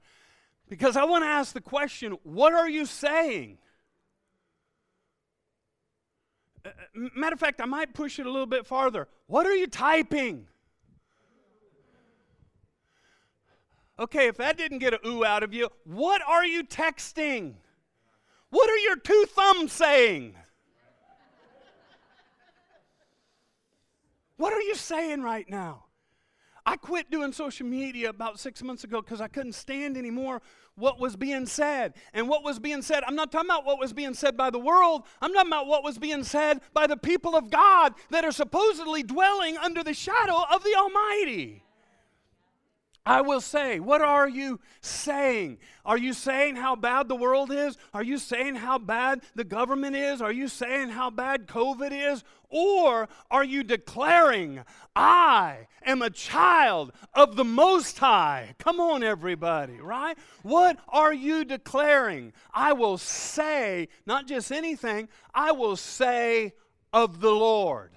because 0.69 0.97
I 0.97 1.05
want 1.05 1.25
to 1.25 1.29
ask 1.29 1.53
the 1.53 1.61
question 1.61 2.17
what 2.23 2.55
are 2.55 2.69
you 2.69 2.87
saying? 2.87 3.59
Matter 6.95 7.35
of 7.35 7.41
fact, 7.41 7.61
I 7.61 7.65
might 7.65 7.95
push 7.95 8.19
it 8.19 8.27
a 8.27 8.31
little 8.31 8.47
bit 8.47 8.67
farther. 8.67 9.09
What 9.27 9.47
are 9.47 9.55
you 9.55 9.67
typing? 9.67 10.47
Okay, 13.99 14.29
if 14.29 14.37
that 14.39 14.57
didn't 14.57 14.79
get 14.79 14.95
a 14.95 15.07
ooh 15.07 15.25
out 15.25 15.43
of 15.43 15.53
you, 15.53 15.69
what 15.85 16.23
are 16.27 16.45
you 16.45 16.65
texting? 16.65 17.55
What 18.49 18.69
are 18.69 18.79
your 18.79 18.97
two 18.97 19.27
thumbs 19.29 19.73
saying? 19.73 20.35
What 24.41 24.55
are 24.55 24.63
you 24.63 24.75
saying 24.75 25.21
right 25.21 25.47
now? 25.51 25.85
I 26.65 26.77
quit 26.77 27.11
doing 27.11 27.31
social 27.31 27.67
media 27.67 28.09
about 28.09 28.41
six 28.41 28.63
months 28.63 28.85
ago 28.85 29.03
because 29.03 29.21
I 29.21 29.29
couldn't 29.29 29.53
stand 29.53 29.99
anymore 29.99 30.41
what 30.77 30.99
was 30.99 31.15
being 31.15 31.45
said. 31.45 31.93
And 32.15 32.27
what 32.27 32.43
was 32.43 32.59
being 32.59 32.81
said, 32.81 33.05
I'm 33.07 33.15
not 33.15 33.31
talking 33.31 33.51
about 33.51 33.67
what 33.67 33.79
was 33.79 33.93
being 33.93 34.15
said 34.15 34.39
by 34.39 34.49
the 34.49 34.59
world, 34.59 35.03
I'm 35.21 35.35
talking 35.35 35.51
about 35.51 35.67
what 35.67 35.85
was 35.85 35.99
being 35.99 36.25
said 36.25 36.63
by 36.73 36.87
the 36.87 36.97
people 36.97 37.37
of 37.37 37.51
God 37.51 37.93
that 38.09 38.25
are 38.25 38.33
supposedly 38.33 39.03
dwelling 39.03 39.59
under 39.59 39.85
the 39.85 39.93
shadow 39.93 40.43
of 40.51 40.65
the 40.65 40.75
Almighty. 40.75 41.63
I 43.05 43.23
will 43.23 43.41
say, 43.41 43.81
what 43.81 44.03
are 44.03 44.29
you 44.29 44.61
saying? 44.81 45.59
Are 45.85 45.99
you 45.99 46.13
saying 46.13 46.57
how 46.57 46.77
bad 46.77 47.09
the 47.09 47.17
world 47.17 47.51
is? 47.51 47.77
Are 47.93 48.03
you 48.03 48.19
saying 48.19 48.57
how 48.57 48.79
bad 48.79 49.23
the 49.35 49.45
government 49.45 49.97
is? 49.97 50.23
Are 50.23 50.33
you 50.33 50.49
saying 50.49 50.91
how 50.91 51.11
bad 51.11 51.47
COVID 51.47 51.91
is? 51.93 52.23
Or 52.51 53.09
are 53.31 53.45
you 53.45 53.63
declaring, 53.63 54.65
I 54.97 55.69
am 55.87 56.03
a 56.03 56.11
child 56.11 56.93
of 57.15 57.37
the 57.37 57.45
Most 57.45 57.99
High? 57.99 58.55
Come 58.59 58.81
on, 58.81 59.05
everybody, 59.05 59.81
right? 59.81 60.19
What 60.43 60.79
are 60.89 61.13
you 61.13 61.45
declaring? 61.45 62.33
I 62.53 62.73
will 62.73 62.99
say, 62.99 63.89
not 64.05 64.27
just 64.27 64.51
anything, 64.51 65.09
I 65.33 65.53
will 65.53 65.77
say 65.77 66.55
of 66.93 67.21
the 67.21 67.31
Lord. 67.31 67.93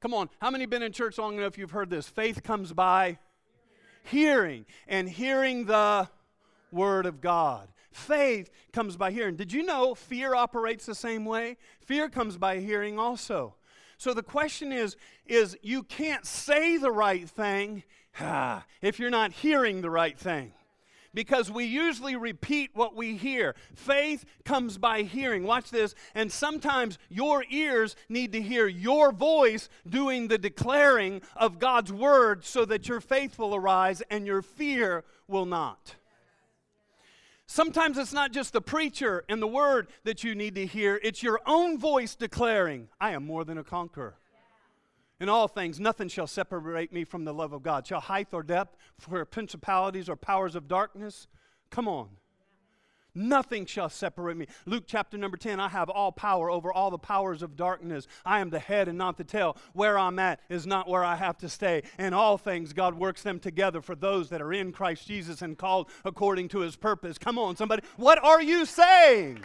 Come 0.00 0.12
on, 0.12 0.28
how 0.40 0.50
many 0.50 0.66
been 0.66 0.82
in 0.82 0.92
church 0.92 1.16
long 1.16 1.38
enough 1.38 1.56
you've 1.56 1.70
heard 1.70 1.88
this? 1.88 2.08
Faith 2.08 2.42
comes 2.42 2.72
by 2.72 3.18
hearing, 4.02 4.66
and 4.86 5.08
hearing 5.08 5.64
the 5.64 6.08
Word 6.70 7.06
of 7.06 7.20
God. 7.20 7.68
Faith 7.94 8.50
comes 8.72 8.96
by 8.96 9.12
hearing. 9.12 9.36
Did 9.36 9.52
you 9.52 9.62
know 9.62 9.94
fear 9.94 10.34
operates 10.34 10.84
the 10.84 10.96
same 10.96 11.24
way? 11.24 11.56
Fear 11.80 12.08
comes 12.08 12.36
by 12.36 12.58
hearing 12.58 12.98
also. 12.98 13.54
So 13.98 14.12
the 14.12 14.22
question 14.22 14.72
is 14.72 14.96
is 15.26 15.56
you 15.62 15.84
can't 15.84 16.26
say 16.26 16.76
the 16.76 16.90
right 16.90 17.28
thing 17.30 17.84
ah, 18.20 18.64
if 18.82 18.98
you're 18.98 19.10
not 19.10 19.30
hearing 19.30 19.80
the 19.80 19.90
right 19.90 20.18
thing 20.18 20.52
because 21.14 21.52
we 21.52 21.64
usually 21.64 22.16
repeat 22.16 22.70
what 22.74 22.96
we 22.96 23.16
hear. 23.16 23.54
Faith 23.76 24.24
comes 24.44 24.76
by 24.76 25.02
hearing. 25.02 25.44
Watch 25.44 25.70
this. 25.70 25.94
And 26.16 26.32
sometimes 26.32 26.98
your 27.08 27.44
ears 27.48 27.94
need 28.08 28.32
to 28.32 28.42
hear 28.42 28.66
your 28.66 29.12
voice 29.12 29.68
doing 29.88 30.26
the 30.26 30.36
declaring 30.38 31.22
of 31.36 31.60
God's 31.60 31.92
word 31.92 32.44
so 32.44 32.64
that 32.64 32.88
your 32.88 33.00
faith 33.00 33.38
will 33.38 33.54
arise 33.54 34.02
and 34.10 34.26
your 34.26 34.42
fear 34.42 35.04
will 35.28 35.46
not. 35.46 35.94
Sometimes 37.46 37.98
it's 37.98 38.12
not 38.12 38.32
just 38.32 38.52
the 38.52 38.60
preacher 38.60 39.24
and 39.28 39.40
the 39.40 39.46
word 39.46 39.88
that 40.04 40.24
you 40.24 40.34
need 40.34 40.54
to 40.54 40.66
hear, 40.66 40.98
it's 41.02 41.22
your 41.22 41.40
own 41.46 41.78
voice 41.78 42.14
declaring, 42.14 42.88
I 43.00 43.10
am 43.10 43.26
more 43.26 43.44
than 43.44 43.58
a 43.58 43.64
conqueror. 43.64 44.16
In 45.20 45.28
all 45.28 45.46
things, 45.46 45.78
nothing 45.78 46.08
shall 46.08 46.26
separate 46.26 46.92
me 46.92 47.04
from 47.04 47.24
the 47.24 47.34
love 47.34 47.52
of 47.52 47.62
God. 47.62 47.86
Shall 47.86 48.00
height 48.00 48.28
or 48.32 48.42
depth, 48.42 48.76
for 48.98 49.24
principalities 49.24 50.08
or 50.08 50.16
powers 50.16 50.56
of 50.56 50.68
darkness? 50.68 51.28
Come 51.70 51.86
on. 51.86 52.08
Nothing 53.14 53.64
shall 53.64 53.88
separate 53.88 54.36
me. 54.36 54.46
Luke 54.66 54.84
chapter 54.86 55.16
number 55.16 55.36
10 55.36 55.60
I 55.60 55.68
have 55.68 55.88
all 55.88 56.10
power 56.10 56.50
over 56.50 56.72
all 56.72 56.90
the 56.90 56.98
powers 56.98 57.42
of 57.42 57.56
darkness. 57.56 58.06
I 58.24 58.40
am 58.40 58.50
the 58.50 58.58
head 58.58 58.88
and 58.88 58.98
not 58.98 59.16
the 59.16 59.24
tail. 59.24 59.56
Where 59.72 59.98
I'm 59.98 60.18
at 60.18 60.40
is 60.48 60.66
not 60.66 60.88
where 60.88 61.04
I 61.04 61.14
have 61.14 61.38
to 61.38 61.48
stay. 61.48 61.82
And 61.98 62.14
all 62.14 62.36
things, 62.38 62.72
God 62.72 62.94
works 62.94 63.22
them 63.22 63.38
together 63.38 63.80
for 63.80 63.94
those 63.94 64.30
that 64.30 64.42
are 64.42 64.52
in 64.52 64.72
Christ 64.72 65.06
Jesus 65.06 65.42
and 65.42 65.56
called 65.56 65.90
according 66.04 66.48
to 66.48 66.60
his 66.60 66.74
purpose. 66.74 67.16
Come 67.16 67.38
on, 67.38 67.54
somebody. 67.54 67.82
What 67.96 68.22
are 68.22 68.42
you 68.42 68.66
saying? 68.66 69.44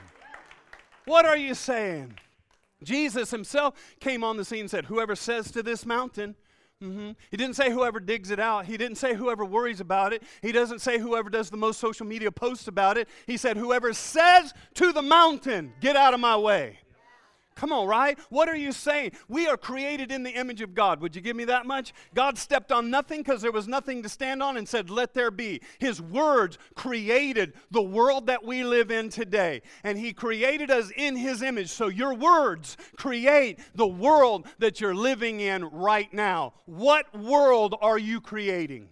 What 1.06 1.26
are 1.26 1.38
you 1.38 1.54
saying? 1.54 2.16
Jesus 2.84 3.32
himself 3.32 3.76
came 4.00 4.24
on 4.24 4.38
the 4.38 4.46
scene 4.46 4.62
and 4.62 4.70
said, 4.70 4.86
Whoever 4.86 5.16
says 5.16 5.52
to 5.52 5.62
this 5.62 5.86
mountain, 5.86 6.36
mm-hmm. 6.84 7.12
he 7.32 7.38
didn't 7.38 7.56
say 7.56 7.72
whoever 7.72 8.00
digs 8.00 8.32
it 8.32 8.40
out. 8.40 8.66
He 8.66 8.78
didn't 8.78 8.98
say 8.98 9.14
whoever 9.14 9.46
worries 9.46 9.80
about 9.80 10.14
it. 10.14 10.24
He 10.42 10.52
doesn't 10.52 10.80
say 10.80 10.98
whoever 11.00 11.30
does 11.30 11.50
the 11.50 11.58
most 11.58 11.80
social 11.80 12.06
media 12.06 12.32
posts 12.32 12.68
about 12.68 12.98
it. 12.98 13.08
He 13.28 13.38
said, 13.38 13.58
Whoever 13.58 13.94
says 13.94 14.54
to 14.76 14.92
the 14.92 15.02
mountain, 15.02 15.74
Get 15.80 15.96
out 15.96 16.14
of 16.14 16.20
my 16.20 16.38
way. 16.38 16.80
Come 17.60 17.74
on, 17.74 17.90
right? 17.90 18.18
What 18.30 18.48
are 18.48 18.56
you 18.56 18.72
saying? 18.72 19.12
We 19.28 19.46
are 19.50 19.58
created 19.58 20.14
in 20.14 20.24
the 20.24 20.32
image 20.32 20.62
of 20.62 20.74
God. 20.74 21.02
Would 21.02 21.14
you 21.14 21.22
give 21.22 21.36
me 21.36 21.44
that 21.44 21.66
much? 21.66 21.92
God 22.16 22.38
stepped 22.38 22.72
on 22.72 22.90
nothing 22.90 23.20
because 23.20 23.42
there 23.42 23.52
was 23.52 23.68
nothing 23.68 24.02
to 24.02 24.08
stand 24.08 24.42
on 24.42 24.56
and 24.56 24.66
said, 24.66 24.90
Let 24.90 25.14
there 25.14 25.30
be. 25.30 25.62
His 25.78 26.02
words 26.02 26.58
created 26.76 27.52
the 27.70 27.82
world 27.82 28.28
that 28.28 28.46
we 28.46 28.64
live 28.64 28.92
in 28.92 29.10
today. 29.10 29.62
And 29.84 29.98
He 29.98 30.14
created 30.14 30.72
us 30.72 30.90
in 30.96 31.18
His 31.18 31.42
image. 31.42 31.68
So 31.68 31.90
your 31.90 32.14
words 32.14 32.78
create 32.96 33.60
the 33.76 33.86
world 33.86 34.48
that 34.60 34.80
you're 34.80 34.96
living 34.96 35.42
in 35.42 35.66
right 35.66 36.14
now. 36.14 36.54
What 36.64 37.14
world 37.14 37.76
are 37.82 38.00
you 38.00 38.22
creating? 38.22 38.88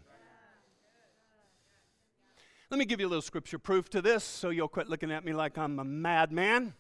Let 2.70 2.80
me 2.80 2.84
give 2.86 3.00
you 3.00 3.08
a 3.08 3.12
little 3.12 3.22
scripture 3.22 3.60
proof 3.60 3.90
to 3.92 4.02
this 4.02 4.26
so 4.26 4.50
you'll 4.50 4.68
quit 4.68 4.90
looking 4.90 5.10
at 5.10 5.24
me 5.24 5.32
like 5.32 5.58
I'm 5.58 5.80
a 5.80 5.86
madman. 5.86 6.74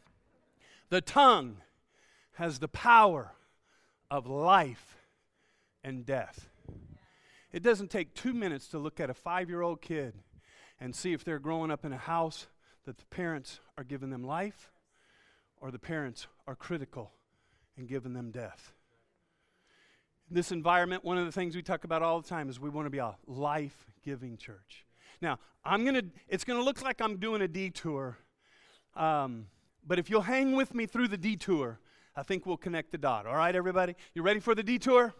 The 0.89 0.99
tongue 0.99 1.61
has 2.37 2.59
the 2.59 2.67
power 2.67 3.31
of 4.11 4.27
life 4.27 4.95
and 5.83 6.05
death. 6.05 6.49
It 7.51 7.63
doesn't 7.63 7.89
take 7.89 8.13
two 8.13 8.31
minutes 8.31 8.67
to 8.67 8.77
look 8.77 8.99
at 8.99 9.09
a 9.09 9.15
five 9.15 9.49
year 9.49 9.61
old 9.63 9.81
kid 9.81 10.13
and 10.79 10.95
see 10.95 11.13
if 11.13 11.23
they're 11.23 11.39
growing 11.39 11.71
up 11.71 11.83
in 11.83 11.91
a 11.91 11.97
house 11.97 12.45
that 12.85 12.99
the 12.99 13.05
parents 13.05 13.59
are 13.75 13.83
giving 13.83 14.11
them 14.11 14.23
life 14.23 14.71
or 15.59 15.71
the 15.71 15.79
parents 15.79 16.27
are 16.45 16.55
critical 16.55 17.11
and 17.75 17.87
giving 17.87 18.13
them 18.13 18.29
death. 18.29 18.71
In 20.29 20.35
this 20.35 20.51
environment, 20.51 21.03
one 21.03 21.17
of 21.17 21.25
the 21.25 21.31
things 21.31 21.55
we 21.55 21.63
talk 21.63 21.85
about 21.85 22.03
all 22.03 22.21
the 22.21 22.29
time 22.29 22.49
is 22.49 22.59
we 22.59 22.69
want 22.69 22.85
to 22.85 22.91
be 22.91 22.99
a 22.99 23.15
life 23.25 23.87
giving 24.05 24.37
church. 24.37 24.85
Now, 25.21 25.39
I'm 25.65 25.83
gonna, 25.83 26.03
it's 26.27 26.43
going 26.43 26.59
to 26.59 26.63
look 26.63 26.83
like 26.83 27.01
I'm 27.01 27.17
doing 27.17 27.41
a 27.41 27.47
detour, 27.47 28.19
um, 28.95 29.47
but 29.85 29.97
if 29.97 30.07
you'll 30.11 30.21
hang 30.21 30.55
with 30.55 30.75
me 30.75 30.85
through 30.85 31.07
the 31.07 31.17
detour, 31.17 31.79
I 32.17 32.23
think 32.23 32.47
we'll 32.47 32.57
connect 32.57 32.91
the 32.91 32.97
dot. 32.97 33.27
All 33.27 33.35
right, 33.35 33.55
everybody? 33.55 33.95
You 34.15 34.23
ready 34.23 34.39
for 34.39 34.55
the 34.55 34.63
detour? 34.63 35.13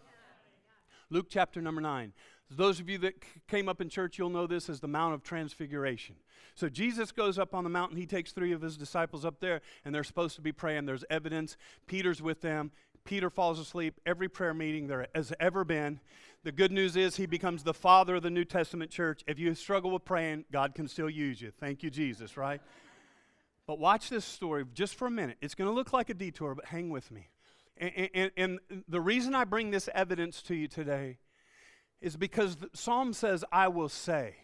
Luke 1.11 1.27
chapter 1.29 1.61
number 1.61 1.79
9. 1.79 2.11
Those 2.49 2.79
of 2.79 2.89
you 2.89 2.97
that 2.99 3.13
came 3.47 3.69
up 3.69 3.81
in 3.81 3.89
church, 3.89 4.17
you'll 4.17 4.31
know 4.31 4.47
this 4.47 4.67
as 4.67 4.79
the 4.79 4.87
Mount 4.87 5.13
of 5.13 5.21
Transfiguration. 5.21 6.15
So 6.55 6.69
Jesus 6.69 7.11
goes 7.11 7.37
up 7.37 7.53
on 7.53 7.63
the 7.63 7.69
mountain. 7.69 7.97
He 7.97 8.07
takes 8.07 8.31
three 8.31 8.51
of 8.51 8.61
his 8.61 8.77
disciples 8.77 9.25
up 9.25 9.39
there, 9.39 9.61
and 9.85 9.93
they're 9.93 10.03
supposed 10.03 10.35
to 10.37 10.41
be 10.41 10.51
praying. 10.51 10.85
There's 10.87 11.05
evidence. 11.07 11.55
Peter's 11.85 12.19
with 12.19 12.41
them. 12.41 12.71
Peter 13.05 13.29
falls 13.29 13.59
asleep 13.59 14.01
every 14.07 14.27
prayer 14.27 14.55
meeting 14.55 14.87
there 14.87 15.07
has 15.13 15.31
ever 15.39 15.63
been. 15.63 15.99
The 16.43 16.51
good 16.51 16.71
news 16.71 16.95
is 16.95 17.15
he 17.15 17.27
becomes 17.27 17.61
the 17.61 17.75
father 17.75 18.15
of 18.15 18.23
the 18.23 18.31
New 18.31 18.43
Testament 18.43 18.89
church. 18.89 19.23
If 19.27 19.37
you 19.37 19.53
struggle 19.53 19.91
with 19.91 20.03
praying, 20.03 20.45
God 20.51 20.73
can 20.73 20.87
still 20.87 21.09
use 21.09 21.41
you. 21.41 21.51
Thank 21.59 21.83
you, 21.83 21.91
Jesus, 21.91 22.37
right? 22.37 22.59
But 23.67 23.79
watch 23.79 24.09
this 24.09 24.23
story 24.23 24.63
just 24.73 24.95
for 24.95 25.07
a 25.07 25.11
minute. 25.11 25.37
It's 25.41 25.53
going 25.53 25.69
to 25.69 25.75
look 25.75 25.91
like 25.91 26.09
a 26.09 26.13
detour, 26.13 26.55
but 26.55 26.65
hang 26.65 26.89
with 26.89 27.11
me. 27.11 27.27
And, 27.77 28.09
and, 28.15 28.31
and, 28.37 28.59
the 28.87 29.01
reason 29.01 29.35
I 29.35 29.43
bring 29.43 29.69
this 29.69 29.87
evidence 29.93 30.41
to 30.43 30.55
you 30.55 30.67
today 30.67 31.19
is 32.01 32.17
because 32.17 32.57
Psalm 32.73 33.13
says, 33.13 33.43
I 33.51 33.67
will 33.67 33.89
say. 33.89 34.37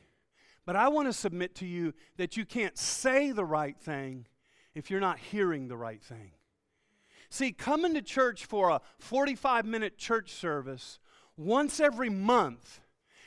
But 0.66 0.76
I 0.76 0.90
want 0.90 1.08
to 1.08 1.14
submit 1.14 1.56
to 1.56 1.66
you 1.66 1.94
that 2.18 2.38
you 2.38 2.46
can't 2.46 2.78
say 2.78 3.32
the 3.32 3.46
right 3.46 3.78
thing 3.78 4.28
if 4.76 4.92
you're 4.92 5.00
not 5.00 5.18
hearing 5.18 5.68
the 5.68 5.78
right 5.78 6.02
thing. 6.02 6.32
See, 7.30 7.52
coming 7.52 7.96
to 7.96 8.02
church 8.02 8.46
for 8.46 8.70
a 8.70 8.82
45 9.00 9.66
minute 9.66 9.98
church 9.98 10.32
service 10.32 11.00
once 11.36 11.80
every 11.80 12.10
month 12.10 12.82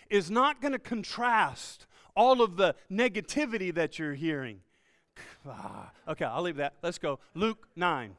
is 0.09 0.30
not 0.30 0.61
going 0.61 0.72
to 0.72 0.78
contrast 0.78 1.87
all 2.14 2.42
of 2.42 2.56
the 2.56 2.76
negativity 2.90 3.74
that 3.74 3.98
you're 3.98 4.14
hearing. 4.14 4.61
Ah, 5.48 5.90
okay, 6.09 6.24
I'll 6.24 6.42
leave 6.42 6.57
that. 6.57 6.74
Let's 6.83 6.98
go. 6.98 7.18
Luke 7.35 7.68
9. 7.76 8.16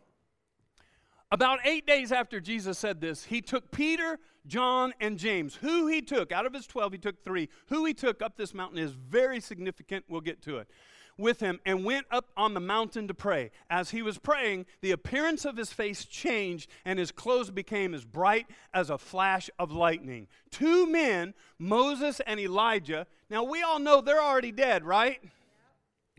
About 1.29 1.59
eight 1.65 1.85
days 1.85 2.11
after 2.11 2.39
Jesus 2.39 2.77
said 2.77 3.01
this, 3.01 3.25
he 3.25 3.41
took 3.41 3.69
Peter, 3.69 4.17
John, 4.45 4.93
and 5.01 5.17
James. 5.17 5.55
Who 5.55 5.87
he 5.87 6.01
took, 6.01 6.31
out 6.31 6.45
of 6.45 6.53
his 6.53 6.65
12, 6.67 6.93
he 6.93 6.97
took 6.97 7.23
three. 7.23 7.49
Who 7.67 7.83
he 7.83 7.93
took 7.93 8.21
up 8.21 8.37
this 8.37 8.53
mountain 8.53 8.79
is 8.79 8.93
very 8.93 9.41
significant. 9.41 10.05
We'll 10.07 10.21
get 10.21 10.41
to 10.43 10.57
it. 10.59 10.69
With 11.17 11.39
him 11.39 11.59
and 11.65 11.83
went 11.83 12.05
up 12.11 12.29
on 12.37 12.53
the 12.53 12.59
mountain 12.59 13.07
to 13.07 13.13
pray. 13.13 13.51
As 13.69 13.89
he 13.89 14.01
was 14.03 14.19
praying, 14.19 14.67
the 14.81 14.91
appearance 14.91 15.45
of 15.45 15.57
his 15.57 15.73
face 15.73 16.05
changed 16.05 16.69
and 16.85 16.99
his 16.99 17.11
clothes 17.11 17.49
became 17.49 17.93
as 17.95 18.05
bright 18.05 18.45
as 18.73 18.89
a 18.89 18.99
flash 18.99 19.49
of 19.57 19.71
lightning. 19.71 20.27
Two 20.51 20.85
men, 20.85 21.33
Moses 21.57 22.21
and 22.21 22.39
Elijah. 22.39 23.07
Now, 23.31 23.43
we 23.43 23.63
all 23.63 23.79
know 23.79 23.99
they're 23.99 24.21
already 24.21 24.51
dead, 24.51 24.85
right? 24.85 25.19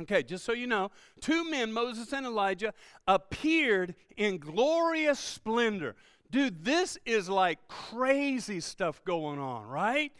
Okay, 0.00 0.22
just 0.22 0.44
so 0.44 0.52
you 0.52 0.66
know, 0.66 0.90
two 1.20 1.50
men, 1.50 1.72
Moses 1.72 2.12
and 2.12 2.24
Elijah, 2.24 2.72
appeared 3.06 3.94
in 4.16 4.38
glorious 4.38 5.18
splendor. 5.18 5.96
Dude, 6.30 6.64
this 6.64 6.98
is 7.04 7.28
like 7.28 7.58
crazy 7.68 8.60
stuff 8.60 9.02
going 9.04 9.38
on, 9.38 9.66
right? 9.66 10.12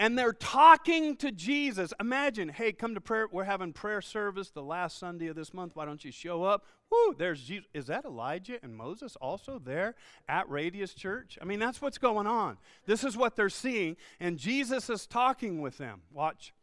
And 0.00 0.16
they're 0.16 0.32
talking 0.32 1.16
to 1.16 1.32
Jesus. 1.32 1.92
Imagine, 1.98 2.48
hey, 2.48 2.72
come 2.72 2.94
to 2.94 3.00
prayer. 3.00 3.26
We're 3.30 3.42
having 3.42 3.72
prayer 3.72 4.00
service 4.00 4.50
the 4.50 4.62
last 4.62 4.96
Sunday 4.96 5.26
of 5.26 5.34
this 5.34 5.52
month. 5.52 5.74
Why 5.74 5.84
don't 5.84 6.04
you 6.04 6.12
show 6.12 6.44
up? 6.44 6.64
Woo, 6.88 7.16
there's 7.18 7.42
Jesus. 7.42 7.66
Is 7.74 7.86
that 7.88 8.04
Elijah 8.04 8.58
and 8.62 8.76
Moses 8.76 9.16
also 9.16 9.58
there 9.58 9.96
at 10.28 10.48
Radius 10.48 10.94
Church? 10.94 11.36
I 11.42 11.44
mean, 11.44 11.58
that's 11.58 11.82
what's 11.82 11.98
going 11.98 12.28
on. 12.28 12.58
This 12.86 13.02
is 13.02 13.16
what 13.16 13.34
they're 13.34 13.48
seeing. 13.48 13.96
And 14.20 14.38
Jesus 14.38 14.88
is 14.88 15.04
talking 15.04 15.60
with 15.60 15.78
them. 15.78 16.02
Watch. 16.12 16.54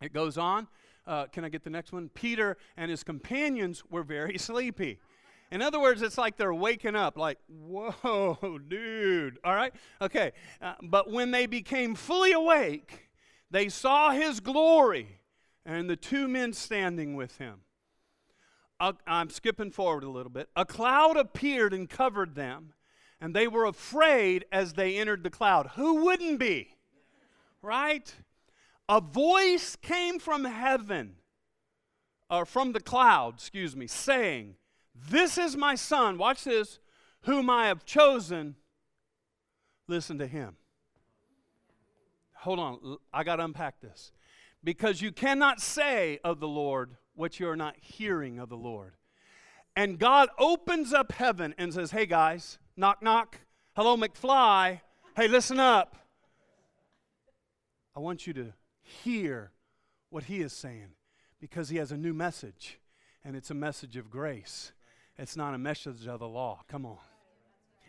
It 0.00 0.12
goes 0.12 0.38
on. 0.38 0.68
Uh, 1.10 1.26
can 1.26 1.44
I 1.44 1.48
get 1.48 1.64
the 1.64 1.70
next 1.70 1.90
one? 1.90 2.08
Peter 2.08 2.56
and 2.76 2.88
his 2.88 3.02
companions 3.02 3.82
were 3.90 4.04
very 4.04 4.38
sleepy. 4.38 5.00
In 5.50 5.60
other 5.60 5.80
words, 5.80 6.02
it's 6.02 6.16
like 6.16 6.36
they're 6.36 6.54
waking 6.54 6.94
up, 6.94 7.18
like, 7.18 7.38
whoa, 7.48 8.60
dude. 8.68 9.38
All 9.42 9.56
right? 9.56 9.74
Okay. 10.00 10.30
Uh, 10.62 10.74
but 10.80 11.10
when 11.10 11.32
they 11.32 11.46
became 11.46 11.96
fully 11.96 12.30
awake, 12.30 13.08
they 13.50 13.68
saw 13.68 14.12
his 14.12 14.38
glory 14.38 15.18
and 15.66 15.90
the 15.90 15.96
two 15.96 16.28
men 16.28 16.52
standing 16.52 17.16
with 17.16 17.38
him. 17.38 17.62
Uh, 18.78 18.92
I'm 19.04 19.30
skipping 19.30 19.72
forward 19.72 20.04
a 20.04 20.08
little 20.08 20.30
bit. 20.30 20.48
A 20.54 20.64
cloud 20.64 21.16
appeared 21.16 21.74
and 21.74 21.90
covered 21.90 22.36
them, 22.36 22.72
and 23.20 23.34
they 23.34 23.48
were 23.48 23.64
afraid 23.64 24.44
as 24.52 24.74
they 24.74 24.96
entered 24.96 25.24
the 25.24 25.30
cloud. 25.30 25.70
Who 25.74 26.04
wouldn't 26.04 26.38
be? 26.38 26.76
Right? 27.62 28.14
A 28.90 29.00
voice 29.00 29.76
came 29.76 30.18
from 30.18 30.44
heaven, 30.44 31.14
or 32.28 32.44
from 32.44 32.72
the 32.72 32.80
cloud, 32.80 33.34
excuse 33.34 33.76
me, 33.76 33.86
saying, 33.86 34.56
This 34.96 35.38
is 35.38 35.56
my 35.56 35.76
son, 35.76 36.18
watch 36.18 36.42
this, 36.42 36.80
whom 37.20 37.48
I 37.48 37.68
have 37.68 37.84
chosen. 37.84 38.56
Listen 39.86 40.18
to 40.18 40.26
him. 40.26 40.56
Hold 42.38 42.58
on, 42.58 42.96
I 43.12 43.22
got 43.22 43.36
to 43.36 43.44
unpack 43.44 43.80
this. 43.80 44.10
Because 44.64 45.00
you 45.00 45.12
cannot 45.12 45.60
say 45.60 46.18
of 46.24 46.40
the 46.40 46.48
Lord 46.48 46.96
what 47.14 47.38
you're 47.38 47.54
not 47.54 47.76
hearing 47.80 48.40
of 48.40 48.48
the 48.48 48.56
Lord. 48.56 48.94
And 49.76 50.00
God 50.00 50.30
opens 50.36 50.92
up 50.92 51.12
heaven 51.12 51.54
and 51.58 51.72
says, 51.72 51.92
Hey 51.92 52.06
guys, 52.06 52.58
knock, 52.76 53.04
knock. 53.04 53.38
Hello, 53.76 53.96
McFly. 53.96 54.80
Hey, 55.14 55.28
listen 55.28 55.60
up. 55.60 55.94
I 57.94 58.00
want 58.00 58.26
you 58.26 58.32
to 58.32 58.52
hear 58.90 59.52
what 60.10 60.24
He 60.24 60.40
is 60.40 60.52
saying 60.52 60.88
because 61.40 61.68
He 61.68 61.78
has 61.78 61.92
a 61.92 61.96
new 61.96 62.12
message, 62.12 62.78
and 63.24 63.36
it's 63.36 63.50
a 63.50 63.54
message 63.54 63.96
of 63.96 64.10
grace. 64.10 64.72
It's 65.18 65.36
not 65.36 65.54
a 65.54 65.58
message 65.58 66.06
of 66.06 66.20
the 66.20 66.28
law. 66.28 66.60
Come 66.68 66.86
on. 66.86 66.98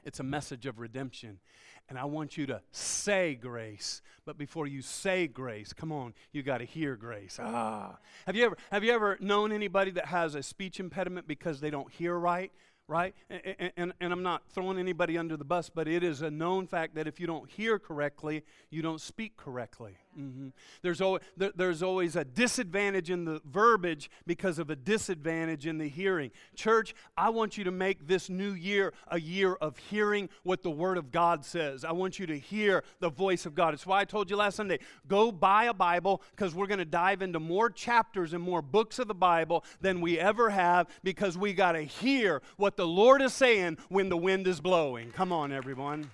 It's 0.04 0.20
a 0.20 0.24
message 0.24 0.66
of 0.66 0.80
redemption. 0.80 1.40
And 1.88 1.98
I 1.98 2.06
want 2.06 2.38
you 2.38 2.46
to 2.48 2.62
say 2.72 3.36
grace. 3.36 4.02
But 4.26 4.38
before 4.38 4.68
you 4.68 4.82
say 4.82 5.28
grace, 5.28 5.74
come 5.74 5.92
on, 5.92 6.14
you 6.32 6.44
got 6.44 6.60
to 6.60 6.66
hear 6.66 6.96
grace. 6.96 7.38
Ah. 7.40 7.98
Have 8.26 8.36
you 8.36 8.46
ever 8.46 8.58
have 8.72 8.84
you 8.84 8.92
ever 8.92 9.18
known 9.20 9.52
anybody 9.52 9.92
that 9.92 10.06
has 10.06 10.36
a 10.36 10.44
speech 10.44 10.80
impediment 10.80 11.28
because 11.28 11.60
they 11.60 11.70
don't 11.70 11.92
hear 11.92 12.18
right? 12.18 12.52
right? 12.88 13.16
And, 13.30 13.72
and, 13.78 13.94
and, 14.02 14.12
I'm 14.12 14.22
not 14.22 14.44
throwing 14.50 14.78
anybody 14.78 15.18
under 15.18 15.38
the 15.38 15.46
bus, 15.46 15.70
but 15.70 15.88
it 15.88 16.04
is 16.04 16.22
a 16.22 16.30
known 16.30 16.68
fact 16.68 16.96
that 16.96 17.08
if 17.08 17.22
you 17.22 17.28
don't 17.28 17.50
hear 17.50 17.80
correctly, 17.80 18.44
you 18.70 18.82
don't 18.82 19.00
speak 19.00 19.38
correctly. 19.38 19.94
Mm-hmm. 20.20 20.50
There's, 20.82 21.00
always, 21.00 21.22
there, 21.38 21.52
there's 21.56 21.82
always 21.82 22.16
a 22.16 22.26
disadvantage 22.26 23.10
in 23.10 23.24
the 23.24 23.42
verbiage 23.46 24.10
because 24.28 24.60
of 24.60 24.70
a 24.70 24.76
disadvantage 24.76 25.66
in 25.66 25.78
the 25.78 25.88
hearing. 25.88 26.32
Church, 26.56 26.94
I 27.16 27.30
want 27.30 27.58
you 27.58 27.64
to 27.64 27.72
make 27.72 28.08
this 28.08 28.30
new 28.30 28.52
year 28.52 28.94
a 29.08 29.20
year 29.20 29.54
of 29.54 29.78
hearing 29.78 30.30
what 30.44 30.64
the 30.64 30.70
Word 30.70 30.98
of 30.98 31.12
God 31.12 31.46
says. 31.46 31.86
I 31.86 31.94
want 31.94 32.20
you 32.20 32.28
to 32.28 32.38
hear 32.38 32.84
the 33.00 33.10
voice 33.10 33.46
of 33.46 33.56
God. 33.56 33.74
It's 33.74 33.86
why 33.86 34.02
I 34.02 34.06
told 34.06 34.30
you 34.30 34.36
last 34.36 34.56
Sunday 34.56 34.80
go 35.08 35.32
buy 35.32 35.66
a 35.66 35.74
Bible 35.74 36.22
because 36.36 36.54
we're 36.54 36.68
going 36.68 36.80
to 36.80 36.86
dive 36.86 37.22
into 37.22 37.40
more 37.40 37.70
chapters 37.70 38.34
and 38.34 38.44
more 38.44 38.62
books 38.62 39.00
of 39.00 39.08
the 39.08 39.16
Bible 39.16 39.64
than 39.80 40.02
we 40.02 40.20
ever 40.20 40.50
have 40.50 40.88
because 41.04 41.38
we 41.38 41.54
got 41.54 41.74
to 41.74 41.82
hear 41.82 42.42
what 42.58 42.76
the 42.76 42.88
Lord 42.88 43.22
is 43.22 43.34
saying 43.34 43.78
when 43.90 44.10
the 44.10 44.18
wind 44.18 44.48
is 44.48 44.60
blowing. 44.60 45.12
Come 45.12 45.32
on, 45.32 45.52
everyone. 45.52 46.10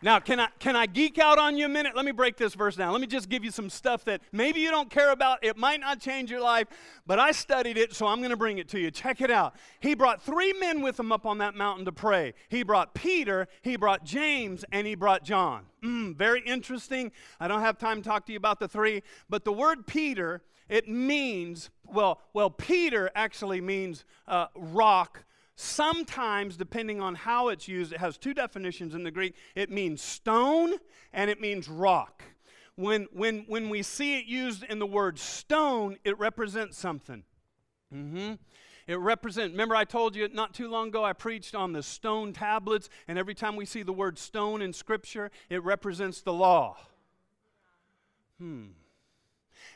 Now, 0.00 0.20
can 0.20 0.38
I, 0.38 0.48
can 0.60 0.76
I 0.76 0.86
geek 0.86 1.18
out 1.18 1.38
on 1.38 1.56
you 1.56 1.66
a 1.66 1.68
minute? 1.68 1.96
Let 1.96 2.04
me 2.04 2.12
break 2.12 2.36
this 2.36 2.54
verse 2.54 2.76
down. 2.76 2.92
Let 2.92 3.00
me 3.00 3.08
just 3.08 3.28
give 3.28 3.44
you 3.44 3.50
some 3.50 3.68
stuff 3.68 4.04
that 4.04 4.20
maybe 4.30 4.60
you 4.60 4.70
don't 4.70 4.88
care 4.88 5.10
about. 5.10 5.42
It 5.42 5.56
might 5.56 5.80
not 5.80 6.00
change 6.00 6.30
your 6.30 6.40
life, 6.40 6.68
but 7.04 7.18
I 7.18 7.32
studied 7.32 7.76
it, 7.76 7.92
so 7.94 8.06
I'm 8.06 8.18
going 8.18 8.30
to 8.30 8.36
bring 8.36 8.58
it 8.58 8.68
to 8.68 8.78
you. 8.78 8.92
Check 8.92 9.20
it 9.20 9.30
out. 9.30 9.56
He 9.80 9.94
brought 9.94 10.22
three 10.22 10.52
men 10.52 10.82
with 10.82 11.00
him 11.00 11.10
up 11.10 11.26
on 11.26 11.38
that 11.38 11.56
mountain 11.56 11.84
to 11.86 11.92
pray. 11.92 12.34
He 12.48 12.62
brought 12.62 12.94
Peter, 12.94 13.48
he 13.62 13.74
brought 13.74 14.04
James, 14.04 14.64
and 14.70 14.86
he 14.86 14.94
brought 14.94 15.24
John. 15.24 15.64
Mm, 15.82 16.14
very 16.16 16.42
interesting. 16.42 17.10
I 17.40 17.48
don't 17.48 17.60
have 17.60 17.76
time 17.76 18.00
to 18.00 18.08
talk 18.08 18.24
to 18.26 18.32
you 18.32 18.38
about 18.38 18.60
the 18.60 18.68
three, 18.68 19.02
but 19.28 19.44
the 19.44 19.52
word 19.52 19.84
Peter, 19.86 20.42
it 20.68 20.88
means, 20.88 21.70
well, 21.84 22.20
well, 22.34 22.50
Peter 22.50 23.10
actually 23.16 23.60
means 23.60 24.04
uh, 24.28 24.46
rock 24.54 25.24
Sometimes, 25.60 26.56
depending 26.56 27.00
on 27.00 27.16
how 27.16 27.48
it's 27.48 27.66
used, 27.66 27.92
it 27.92 27.98
has 27.98 28.16
two 28.16 28.32
definitions 28.32 28.94
in 28.94 29.02
the 29.02 29.10
Greek 29.10 29.34
it 29.56 29.70
means 29.70 30.00
stone 30.00 30.74
and 31.12 31.28
it 31.28 31.40
means 31.40 31.68
rock. 31.68 32.22
When, 32.76 33.08
when, 33.12 33.44
when 33.48 33.68
we 33.68 33.82
see 33.82 34.20
it 34.20 34.26
used 34.26 34.62
in 34.62 34.78
the 34.78 34.86
word 34.86 35.18
stone, 35.18 35.96
it 36.04 36.16
represents 36.16 36.78
something. 36.78 37.24
Mm-hmm. 37.92 38.34
It 38.86 38.98
represents, 39.00 39.50
remember, 39.50 39.74
I 39.74 39.82
told 39.82 40.14
you 40.14 40.28
not 40.28 40.54
too 40.54 40.68
long 40.68 40.88
ago 40.88 41.02
I 41.02 41.12
preached 41.12 41.56
on 41.56 41.72
the 41.72 41.82
stone 41.82 42.32
tablets, 42.32 42.88
and 43.08 43.18
every 43.18 43.34
time 43.34 43.56
we 43.56 43.64
see 43.64 43.82
the 43.82 43.92
word 43.92 44.16
stone 44.16 44.62
in 44.62 44.72
Scripture, 44.72 45.28
it 45.50 45.64
represents 45.64 46.20
the 46.20 46.32
law. 46.32 46.76
Hmm. 48.38 48.66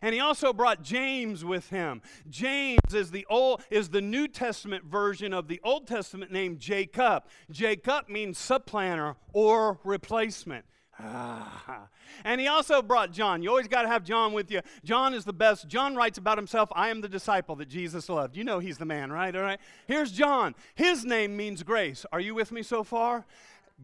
And 0.03 0.13
he 0.13 0.21
also 0.21 0.53
brought 0.53 0.83
James 0.83 1.45
with 1.45 1.71
him. 1.71 2.03
James 2.29 2.93
is 2.93 3.13
the 3.13 3.25
old 3.31 3.63
is 3.71 3.89
the 3.89 4.01
New 4.01 4.27
Testament 4.27 4.85
version 4.85 5.33
of 5.33 5.47
the 5.47 5.61
Old 5.63 5.87
Testament 5.87 6.33
name 6.33 6.59
Jacob. 6.59 7.25
Jacob 7.51 8.09
means 8.09 8.37
supplanter 8.37 9.15
or 9.33 9.79
replacement. 9.85 10.65
Ah. 10.99 11.89
And 12.25 12.41
he 12.41 12.49
also 12.49 12.83
brought 12.83 13.13
John. 13.13 13.43
You 13.43 13.49
always 13.49 13.69
got 13.69 13.83
to 13.83 13.89
have 13.89 14.05
John 14.05 14.33
with 14.33 14.51
you. 14.51 14.61
John 14.85 15.15
is 15.15 15.25
the 15.25 15.33
best. 15.33 15.67
John 15.69 15.95
writes 15.97 16.19
about 16.19 16.37
himself 16.37 16.69
I 16.75 16.89
am 16.89 17.01
the 17.01 17.09
disciple 17.09 17.57
that 17.57 17.69
Jesus 17.69 18.09
loved. 18.09 18.37
You 18.37 18.45
know 18.45 18.59
he's 18.59 18.79
the 18.79 18.85
man, 18.85 19.11
right? 19.11 19.35
All 19.35 19.43
right. 19.43 19.61
Here's 19.87 20.13
John. 20.13 20.55
His 20.75 21.05
name 21.05 21.37
means 21.37 21.63
grace. 21.63 22.05
Are 22.13 22.21
you 22.21 22.35
with 22.35 22.53
me 22.53 22.63
so 22.63 22.85
far? 22.85 23.25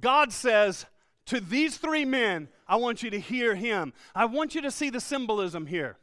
God 0.00 0.32
says, 0.32 0.86
to 1.28 1.40
these 1.40 1.76
three 1.76 2.06
men, 2.06 2.48
I 2.66 2.76
want 2.76 3.02
you 3.02 3.10
to 3.10 3.20
hear 3.20 3.54
him. 3.54 3.92
I 4.14 4.24
want 4.24 4.54
you 4.54 4.62
to 4.62 4.70
see 4.70 4.88
the 4.88 5.00
symbolism 5.00 5.66
here. 5.66 5.98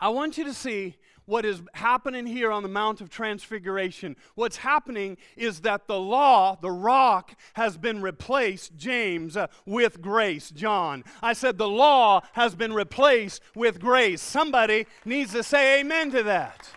I 0.00 0.08
want 0.08 0.38
you 0.38 0.44
to 0.44 0.54
see 0.54 0.96
what 1.26 1.44
is 1.44 1.62
happening 1.74 2.26
here 2.26 2.50
on 2.50 2.62
the 2.64 2.68
Mount 2.68 3.00
of 3.00 3.08
Transfiguration. 3.08 4.16
What's 4.34 4.56
happening 4.56 5.16
is 5.36 5.60
that 5.60 5.86
the 5.86 5.98
law, 5.98 6.58
the 6.60 6.72
rock, 6.72 7.36
has 7.52 7.76
been 7.76 8.02
replaced, 8.02 8.76
James, 8.76 9.36
uh, 9.36 9.46
with 9.64 10.00
grace, 10.00 10.50
John. 10.50 11.04
I 11.22 11.34
said 11.34 11.56
the 11.56 11.68
law 11.68 12.22
has 12.32 12.56
been 12.56 12.72
replaced 12.72 13.42
with 13.54 13.78
grace. 13.78 14.20
Somebody 14.20 14.86
needs 15.04 15.32
to 15.32 15.44
say 15.44 15.80
amen 15.80 16.10
to 16.12 16.24
that. 16.24 16.68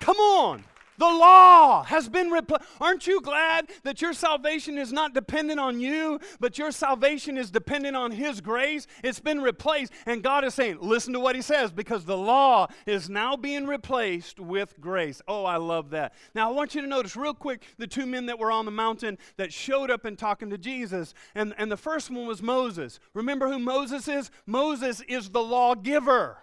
Come 0.00 0.18
on. 0.18 0.64
The 1.00 1.06
law 1.06 1.82
has 1.84 2.10
been 2.10 2.30
replaced. 2.30 2.62
Aren't 2.78 3.06
you 3.06 3.22
glad 3.22 3.70
that 3.84 4.02
your 4.02 4.12
salvation 4.12 4.76
is 4.76 4.92
not 4.92 5.14
dependent 5.14 5.58
on 5.58 5.80
you, 5.80 6.20
but 6.40 6.58
your 6.58 6.70
salvation 6.70 7.38
is 7.38 7.50
dependent 7.50 7.96
on 7.96 8.10
His 8.10 8.42
grace? 8.42 8.86
It's 9.02 9.18
been 9.18 9.40
replaced. 9.40 9.94
And 10.04 10.22
God 10.22 10.44
is 10.44 10.52
saying, 10.52 10.76
listen 10.82 11.14
to 11.14 11.20
what 11.20 11.34
He 11.34 11.40
says, 11.40 11.72
because 11.72 12.04
the 12.04 12.18
law 12.18 12.66
is 12.84 13.08
now 13.08 13.34
being 13.34 13.66
replaced 13.66 14.38
with 14.38 14.78
grace. 14.78 15.22
Oh, 15.26 15.46
I 15.46 15.56
love 15.56 15.88
that. 15.90 16.12
Now, 16.34 16.50
I 16.50 16.52
want 16.52 16.74
you 16.74 16.82
to 16.82 16.86
notice 16.86 17.16
real 17.16 17.32
quick 17.32 17.62
the 17.78 17.86
two 17.86 18.04
men 18.04 18.26
that 18.26 18.38
were 18.38 18.52
on 18.52 18.66
the 18.66 18.70
mountain 18.70 19.16
that 19.38 19.54
showed 19.54 19.90
up 19.90 20.04
and 20.04 20.18
talking 20.18 20.50
to 20.50 20.58
Jesus. 20.58 21.14
And, 21.34 21.54
and 21.56 21.72
the 21.72 21.78
first 21.78 22.10
one 22.10 22.26
was 22.26 22.42
Moses. 22.42 23.00
Remember 23.14 23.48
who 23.48 23.58
Moses 23.58 24.06
is? 24.06 24.30
Moses 24.44 25.00
is 25.08 25.30
the 25.30 25.42
lawgiver. 25.42 26.40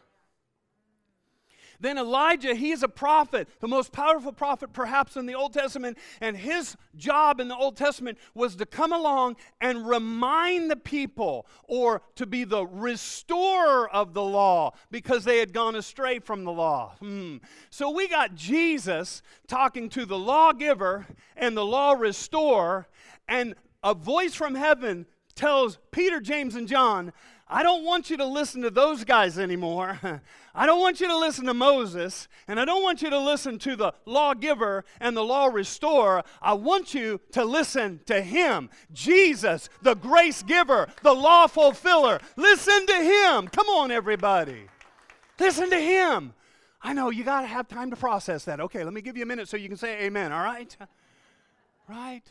Then 1.79 1.97
Elijah, 1.97 2.55
he 2.55 2.71
is 2.71 2.83
a 2.83 2.87
prophet, 2.87 3.47
the 3.59 3.67
most 3.67 3.91
powerful 3.91 4.31
prophet 4.31 4.73
perhaps 4.73 5.15
in 5.15 5.25
the 5.25 5.35
Old 5.35 5.53
Testament, 5.53 5.97
and 6.21 6.35
his 6.35 6.75
job 6.95 7.39
in 7.39 7.47
the 7.47 7.55
Old 7.55 7.77
Testament 7.77 8.17
was 8.33 8.55
to 8.55 8.65
come 8.65 8.91
along 8.91 9.35
and 9.61 9.87
remind 9.87 10.71
the 10.71 10.75
people 10.75 11.45
or 11.63 12.01
to 12.15 12.25
be 12.25 12.43
the 12.43 12.65
restorer 12.65 13.89
of 13.89 14.13
the 14.13 14.23
law 14.23 14.73
because 14.89 15.23
they 15.23 15.37
had 15.37 15.53
gone 15.53 15.75
astray 15.75 16.19
from 16.19 16.43
the 16.43 16.51
law. 16.51 16.95
Hmm. 16.99 17.37
So 17.69 17.89
we 17.91 18.07
got 18.07 18.35
Jesus 18.35 19.21
talking 19.47 19.89
to 19.89 20.05
the 20.05 20.17
lawgiver 20.17 21.05
and 21.35 21.55
the 21.55 21.65
law 21.65 21.93
restorer, 21.93 22.87
and 23.27 23.55
a 23.83 23.93
voice 23.93 24.33
from 24.33 24.55
heaven 24.55 25.05
tells 25.35 25.77
Peter, 25.91 26.19
James, 26.19 26.55
and 26.55 26.67
John, 26.67 27.13
I 27.49 27.63
don't 27.63 27.85
want 27.85 28.09
you 28.09 28.17
to 28.17 28.25
listen 28.25 28.61
to 28.63 28.69
those 28.69 29.05
guys 29.05 29.39
anymore. 29.39 29.99
I 30.55 30.65
don't 30.65 30.81
want 30.81 30.99
you 30.99 31.07
to 31.07 31.17
listen 31.17 31.45
to 31.45 31.53
Moses, 31.53 32.27
and 32.47 32.59
I 32.59 32.65
don't 32.65 32.83
want 32.83 33.01
you 33.01 33.09
to 33.09 33.19
listen 33.19 33.57
to 33.59 33.75
the 33.75 33.93
lawgiver 34.05 34.83
and 34.99 35.15
the 35.15 35.23
law 35.23 35.45
restorer. 35.45 36.23
I 36.41 36.53
want 36.53 36.93
you 36.93 37.21
to 37.31 37.45
listen 37.45 38.01
to 38.07 38.21
him, 38.21 38.69
Jesus, 38.91 39.69
the 39.81 39.95
grace 39.95 40.43
giver, 40.43 40.87
the 41.03 41.13
law 41.13 41.47
fulfiller. 41.47 42.19
Listen 42.35 42.85
to 42.85 42.95
him. 42.95 43.47
Come 43.47 43.67
on, 43.67 43.91
everybody. 43.91 44.67
Listen 45.39 45.69
to 45.69 45.79
him. 45.79 46.33
I 46.81 46.93
know 46.93 47.11
you 47.11 47.23
got 47.23 47.41
to 47.41 47.47
have 47.47 47.67
time 47.67 47.89
to 47.91 47.95
process 47.95 48.45
that. 48.45 48.59
Okay, 48.59 48.83
let 48.83 48.93
me 48.93 49.01
give 49.01 49.15
you 49.15 49.23
a 49.23 49.27
minute 49.27 49.47
so 49.47 49.57
you 49.57 49.69
can 49.69 49.77
say 49.77 50.05
amen, 50.05 50.31
all 50.31 50.43
right? 50.43 50.75
Right? 51.87 52.23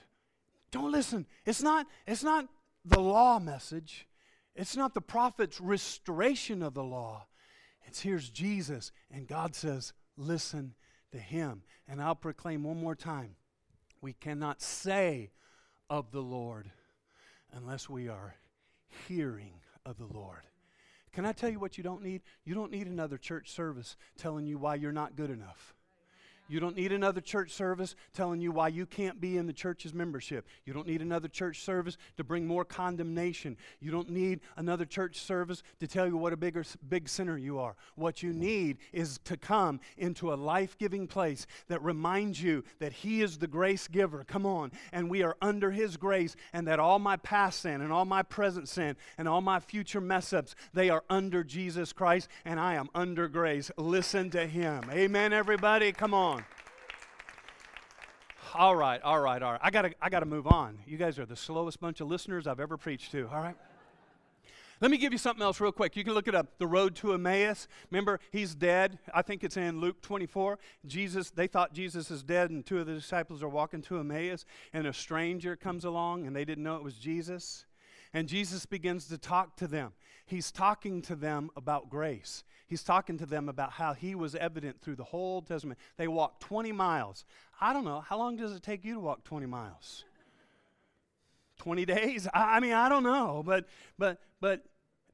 Don't 0.70 0.92
listen. 0.92 1.26
It's 1.46 1.62
not 1.62 1.86
it's 2.06 2.22
not 2.22 2.46
the 2.84 3.00
law 3.00 3.38
message. 3.38 4.06
It's 4.56 4.76
not 4.76 4.94
the 4.94 5.00
prophet's 5.00 5.60
restoration 5.60 6.62
of 6.62 6.74
the 6.74 6.82
law. 6.82 7.26
It's 7.86 8.00
here's 8.00 8.30
Jesus, 8.30 8.90
and 9.10 9.28
God 9.28 9.54
says, 9.54 9.92
listen 10.16 10.74
to 11.12 11.18
Him. 11.18 11.62
And 11.86 12.02
I'll 12.02 12.16
proclaim 12.16 12.64
one 12.64 12.80
more 12.80 12.96
time 12.96 13.36
we 14.00 14.12
cannot 14.12 14.60
say 14.60 15.30
of 15.88 16.10
the 16.10 16.22
Lord 16.22 16.70
unless 17.52 17.88
we 17.88 18.08
are 18.08 18.36
hearing 19.08 19.60
of 19.84 19.98
the 19.98 20.06
Lord. 20.06 20.42
Can 21.12 21.24
I 21.24 21.32
tell 21.32 21.48
you 21.48 21.60
what 21.60 21.78
you 21.78 21.84
don't 21.84 22.02
need? 22.02 22.22
You 22.44 22.54
don't 22.54 22.70
need 22.70 22.86
another 22.86 23.18
church 23.18 23.50
service 23.50 23.96
telling 24.18 24.46
you 24.46 24.58
why 24.58 24.74
you're 24.74 24.92
not 24.92 25.16
good 25.16 25.30
enough. 25.30 25.74
You 26.48 26.60
don't 26.60 26.76
need 26.76 26.92
another 26.92 27.20
church 27.20 27.52
service 27.52 27.96
telling 28.14 28.40
you 28.40 28.52
why 28.52 28.68
you 28.68 28.86
can't 28.86 29.20
be 29.20 29.36
in 29.36 29.46
the 29.46 29.52
church's 29.52 29.92
membership. 29.92 30.46
You 30.64 30.72
don't 30.72 30.86
need 30.86 31.02
another 31.02 31.28
church 31.28 31.62
service 31.62 31.96
to 32.16 32.24
bring 32.24 32.46
more 32.46 32.64
condemnation. 32.64 33.56
You 33.80 33.90
don't 33.90 34.10
need 34.10 34.40
another 34.56 34.84
church 34.84 35.20
service 35.20 35.62
to 35.80 35.88
tell 35.88 36.06
you 36.06 36.16
what 36.16 36.32
a 36.32 36.36
bigger, 36.36 36.64
big 36.88 37.08
sinner 37.08 37.36
you 37.36 37.58
are. 37.58 37.74
What 37.96 38.22
you 38.22 38.32
need 38.32 38.78
is 38.92 39.18
to 39.24 39.36
come 39.36 39.80
into 39.96 40.32
a 40.32 40.36
life 40.36 40.78
giving 40.78 41.06
place 41.06 41.46
that 41.68 41.82
reminds 41.82 42.40
you 42.40 42.62
that 42.78 42.92
He 42.92 43.22
is 43.22 43.38
the 43.38 43.48
grace 43.48 43.88
giver. 43.88 44.24
Come 44.24 44.46
on. 44.46 44.70
And 44.92 45.10
we 45.10 45.22
are 45.22 45.36
under 45.42 45.72
His 45.72 45.96
grace, 45.96 46.36
and 46.52 46.68
that 46.68 46.78
all 46.78 46.98
my 46.98 47.16
past 47.16 47.60
sin 47.60 47.80
and 47.80 47.92
all 47.92 48.04
my 48.04 48.22
present 48.22 48.68
sin 48.68 48.96
and 49.18 49.28
all 49.28 49.40
my 49.40 49.58
future 49.58 50.00
mess 50.00 50.32
ups, 50.32 50.54
they 50.72 50.90
are 50.90 51.02
under 51.10 51.42
Jesus 51.42 51.92
Christ, 51.92 52.28
and 52.44 52.60
I 52.60 52.74
am 52.74 52.88
under 52.94 53.26
grace. 53.26 53.70
Listen 53.76 54.30
to 54.30 54.46
Him. 54.46 54.82
Amen, 54.92 55.32
everybody. 55.32 55.90
Come 55.92 56.14
on 56.14 56.35
all 58.54 58.76
right, 58.76 59.02
all 59.02 59.20
right, 59.20 59.42
all 59.42 59.52
right. 59.52 59.60
I 59.62 59.70
gotta, 59.70 59.92
I 60.00 60.08
gotta 60.08 60.26
move 60.26 60.46
on. 60.46 60.78
You 60.86 60.96
guys 60.96 61.18
are 61.18 61.26
the 61.26 61.36
slowest 61.36 61.80
bunch 61.80 62.00
of 62.00 62.08
listeners 62.08 62.46
I've 62.46 62.60
ever 62.60 62.76
preached 62.76 63.12
to. 63.12 63.28
All 63.28 63.40
right. 63.40 63.56
Let 64.80 64.90
me 64.90 64.98
give 64.98 65.12
you 65.12 65.18
something 65.18 65.42
else 65.42 65.58
real 65.58 65.72
quick. 65.72 65.96
You 65.96 66.04
can 66.04 66.12
look 66.12 66.28
it 66.28 66.34
up. 66.34 66.58
The 66.58 66.66
road 66.66 66.94
to 66.96 67.14
Emmaus. 67.14 67.66
Remember, 67.90 68.20
he's 68.30 68.54
dead. 68.54 68.98
I 69.14 69.22
think 69.22 69.42
it's 69.42 69.56
in 69.56 69.80
Luke 69.80 70.02
24. 70.02 70.58
Jesus, 70.84 71.30
they 71.30 71.46
thought 71.46 71.72
Jesus 71.72 72.10
is 72.10 72.22
dead, 72.22 72.50
and 72.50 72.64
two 72.64 72.78
of 72.78 72.86
the 72.86 72.92
disciples 72.92 73.42
are 73.42 73.48
walking 73.48 73.80
to 73.82 73.98
Emmaus, 73.98 74.44
and 74.74 74.86
a 74.86 74.92
stranger 74.92 75.56
comes 75.56 75.86
along, 75.86 76.26
and 76.26 76.36
they 76.36 76.44
didn't 76.44 76.62
know 76.62 76.76
it 76.76 76.82
was 76.82 76.98
Jesus. 76.98 77.64
And 78.12 78.28
Jesus 78.28 78.66
begins 78.66 79.08
to 79.08 79.16
talk 79.16 79.56
to 79.56 79.66
them. 79.66 79.92
He's 80.26 80.52
talking 80.52 81.00
to 81.02 81.14
them 81.14 81.50
about 81.56 81.88
grace. 81.88 82.44
He's 82.66 82.82
talking 82.82 83.18
to 83.18 83.26
them 83.26 83.48
about 83.48 83.72
how 83.72 83.94
he 83.94 84.14
was 84.14 84.34
evident 84.34 84.80
through 84.80 84.96
the 84.96 85.04
whole 85.04 85.34
Old 85.34 85.46
Testament. 85.46 85.78
They 85.96 86.08
walked 86.08 86.40
20 86.40 86.72
miles. 86.72 87.24
I 87.60 87.72
don't 87.72 87.84
know. 87.84 88.00
How 88.00 88.18
long 88.18 88.36
does 88.36 88.52
it 88.52 88.62
take 88.62 88.84
you 88.84 88.94
to 88.94 89.00
walk 89.00 89.24
20 89.24 89.46
miles? 89.46 90.04
20 91.58 91.84
days? 91.84 92.26
I, 92.34 92.56
I 92.56 92.60
mean, 92.60 92.72
I 92.72 92.88
don't 92.88 93.04
know. 93.04 93.42
But, 93.46 93.66
but, 93.98 94.18
but 94.40 94.64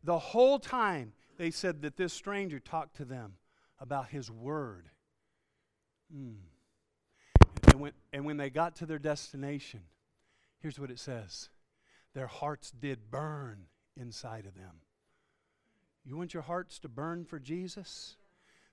the 0.02 0.18
whole 0.18 0.58
time 0.58 1.12
they 1.36 1.50
said 1.50 1.82
that 1.82 1.96
this 1.96 2.12
stranger 2.12 2.58
talked 2.58 2.96
to 2.96 3.04
them 3.04 3.34
about 3.80 4.08
his 4.08 4.30
word. 4.30 4.88
Mm. 6.14 6.36
And, 7.68 7.80
when, 7.80 7.92
and 8.12 8.24
when 8.24 8.36
they 8.36 8.50
got 8.50 8.76
to 8.76 8.86
their 8.86 8.98
destination, 8.98 9.80
here's 10.60 10.78
what 10.78 10.90
it 10.90 10.98
says 10.98 11.48
their 12.14 12.26
hearts 12.26 12.70
did 12.70 13.10
burn 13.10 13.64
inside 13.96 14.46
of 14.46 14.54
them. 14.54 14.80
You 16.04 16.16
want 16.16 16.34
your 16.34 16.42
hearts 16.42 16.78
to 16.80 16.88
burn 16.88 17.24
for 17.24 17.38
Jesus? 17.38 18.16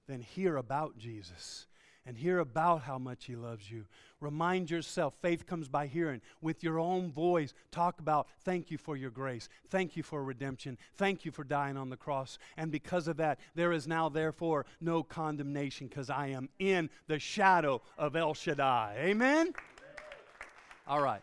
Then 0.08 0.22
hear 0.22 0.58
about 0.58 0.98
Jesus 0.98 1.68
and 2.06 2.18
hear 2.18 2.40
about 2.40 2.82
how 2.82 2.98
much 2.98 3.26
He 3.26 3.36
loves 3.36 3.70
you. 3.70 3.86
Remind 4.20 4.72
yourself, 4.72 5.14
faith 5.22 5.46
comes 5.46 5.68
by 5.68 5.86
hearing. 5.86 6.22
With 6.42 6.64
your 6.64 6.80
own 6.80 7.12
voice, 7.12 7.54
talk 7.72 8.00
about 8.00 8.28
thank 8.44 8.72
you 8.72 8.80
for 8.80 8.98
your 8.98 9.12
grace, 9.12 9.48
thank 9.70 9.96
you 9.96 10.02
for 10.02 10.24
redemption, 10.24 10.78
thank 10.98 11.24
you 11.24 11.32
for 11.32 11.44
dying 11.44 11.78
on 11.78 11.92
the 11.92 11.98
cross. 11.98 12.40
And 12.58 12.72
because 12.72 13.08
of 13.08 13.18
that, 13.18 13.40
there 13.54 13.72
is 13.72 13.88
now, 13.88 14.10
therefore, 14.10 14.66
no 14.82 15.04
condemnation 15.04 15.88
because 15.88 16.10
I 16.10 16.30
am 16.30 16.50
in 16.58 16.90
the 17.08 17.20
shadow 17.20 17.82
of 17.98 18.16
El 18.16 18.34
Shaddai. 18.34 18.96
Amen? 18.98 19.54
All 20.88 21.02
right. 21.02 21.22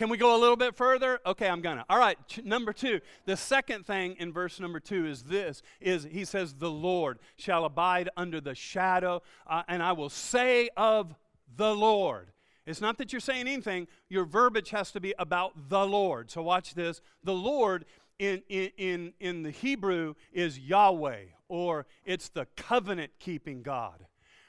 Can 0.00 0.08
we 0.08 0.16
go 0.16 0.34
a 0.34 0.40
little 0.40 0.56
bit 0.56 0.74
further? 0.74 1.20
Okay, 1.26 1.46
I'm 1.46 1.60
gonna. 1.60 1.84
All 1.90 1.98
right, 1.98 2.16
ch- 2.26 2.42
number 2.42 2.72
2. 2.72 3.02
The 3.26 3.36
second 3.36 3.84
thing 3.84 4.16
in 4.18 4.32
verse 4.32 4.58
number 4.58 4.80
2 4.80 5.04
is 5.04 5.24
this 5.24 5.60
is 5.78 6.08
he 6.10 6.24
says 6.24 6.54
the 6.54 6.70
Lord 6.70 7.18
shall 7.36 7.66
abide 7.66 8.08
under 8.16 8.40
the 8.40 8.54
shadow 8.54 9.20
uh, 9.46 9.62
and 9.68 9.82
I 9.82 9.92
will 9.92 10.08
say 10.08 10.70
of 10.74 11.14
the 11.54 11.74
Lord. 11.74 12.32
It's 12.64 12.80
not 12.80 12.96
that 12.96 13.12
you're 13.12 13.20
saying 13.20 13.46
anything, 13.46 13.88
your 14.08 14.24
verbiage 14.24 14.70
has 14.70 14.90
to 14.92 15.00
be 15.00 15.12
about 15.18 15.68
the 15.68 15.84
Lord. 15.84 16.30
So 16.30 16.40
watch 16.40 16.72
this. 16.72 17.02
The 17.22 17.34
Lord 17.34 17.84
in, 18.18 18.42
in, 18.48 18.70
in, 18.78 19.12
in 19.20 19.42
the 19.42 19.50
Hebrew 19.50 20.14
is 20.32 20.58
Yahweh, 20.58 21.24
or 21.46 21.84
it's 22.06 22.30
the 22.30 22.46
covenant 22.56 23.10
keeping 23.18 23.60
God. 23.60 24.06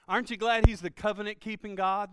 Aren't 0.08 0.30
you 0.30 0.38
glad 0.38 0.66
He's 0.66 0.80
the 0.80 0.90
covenant 0.90 1.42
keeping 1.42 1.76
God? 1.76 2.10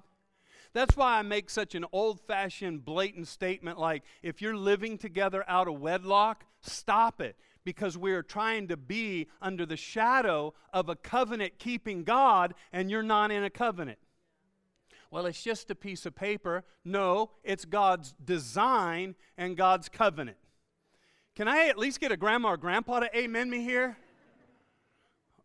That's 0.73 0.97
why 0.97 1.19
I 1.19 1.23
make 1.23 1.51
such 1.51 1.75
an 1.75 1.85
old 1.93 2.21
fashioned, 2.21 2.85
blatant 2.85 3.29
statement 3.29 3.79
like 3.79 4.03
if 4.23 4.43
you're 4.43 4.57
living 4.57 4.99
together 4.99 5.45
out 5.49 5.69
of 5.69 5.81
wedlock, 5.81 6.45
stop 6.61 7.21
it. 7.21 7.37
Because 7.65 7.99
we're 7.99 8.23
trying 8.23 8.69
to 8.69 8.79
be 8.79 9.29
under 9.43 9.67
the 9.67 9.77
shadow 9.77 10.55
of 10.73 10.89
a 10.89 10.97
covenant 10.97 11.59
keeping 11.59 12.03
God 12.03 12.55
and 12.73 12.91
you're 12.91 13.03
not 13.03 13.31
in 13.31 13.45
a 13.45 13.51
covenant. 13.51 13.99
Well, 15.11 15.27
it's 15.27 15.43
just 15.43 15.71
a 15.71 15.75
piece 15.75 16.07
of 16.07 16.15
paper. 16.15 16.65
No, 16.85 17.31
it's 17.43 17.65
God's 17.65 18.15
design 18.25 19.17
and 19.37 19.57
God's 19.57 19.89
covenant. 19.89 20.37
Can 21.35 21.49
I 21.49 21.69
at 21.69 21.79
least 21.79 22.01
get 22.01 22.11
a 22.11 22.17
grandma 22.17 22.51
or 22.51 22.57
grandpa 22.57 23.01
to 23.01 23.19
amen 23.19 23.49
me 23.49 23.63
here? 23.63 23.97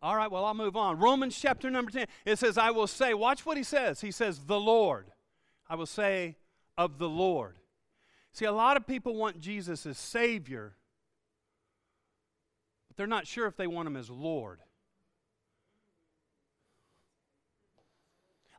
All 0.01 0.17
right, 0.17 0.29
well, 0.29 0.43
I'll 0.43 0.53
move 0.53 0.75
on. 0.75 0.99
Romans 0.99 1.37
chapter 1.39 1.69
number 1.69 1.89
10. 1.89 2.07
It 2.25 2.37
says, 2.37 2.57
I 2.57 2.71
will 2.71 2.87
say, 2.87 3.13
watch 3.13 3.45
what 3.45 3.55
he 3.55 3.63
says. 3.63 4.01
He 4.01 4.11
says, 4.11 4.39
the 4.39 4.59
Lord. 4.59 5.12
I 5.73 5.75
will 5.75 5.87
say, 5.87 6.35
of 6.77 6.99
the 6.99 7.09
Lord. 7.09 7.55
See, 8.31 8.45
a 8.45 8.51
lot 8.51 8.77
of 8.77 8.85
people 8.85 9.15
want 9.15 9.39
Jesus 9.39 9.87
as 9.87 9.97
Savior, 9.97 10.75
but 12.87 12.95
they're 12.95 13.07
not 13.07 13.25
sure 13.25 13.47
if 13.47 13.57
they 13.57 13.65
want 13.65 13.87
Him 13.87 13.97
as 13.97 14.07
Lord. 14.07 14.59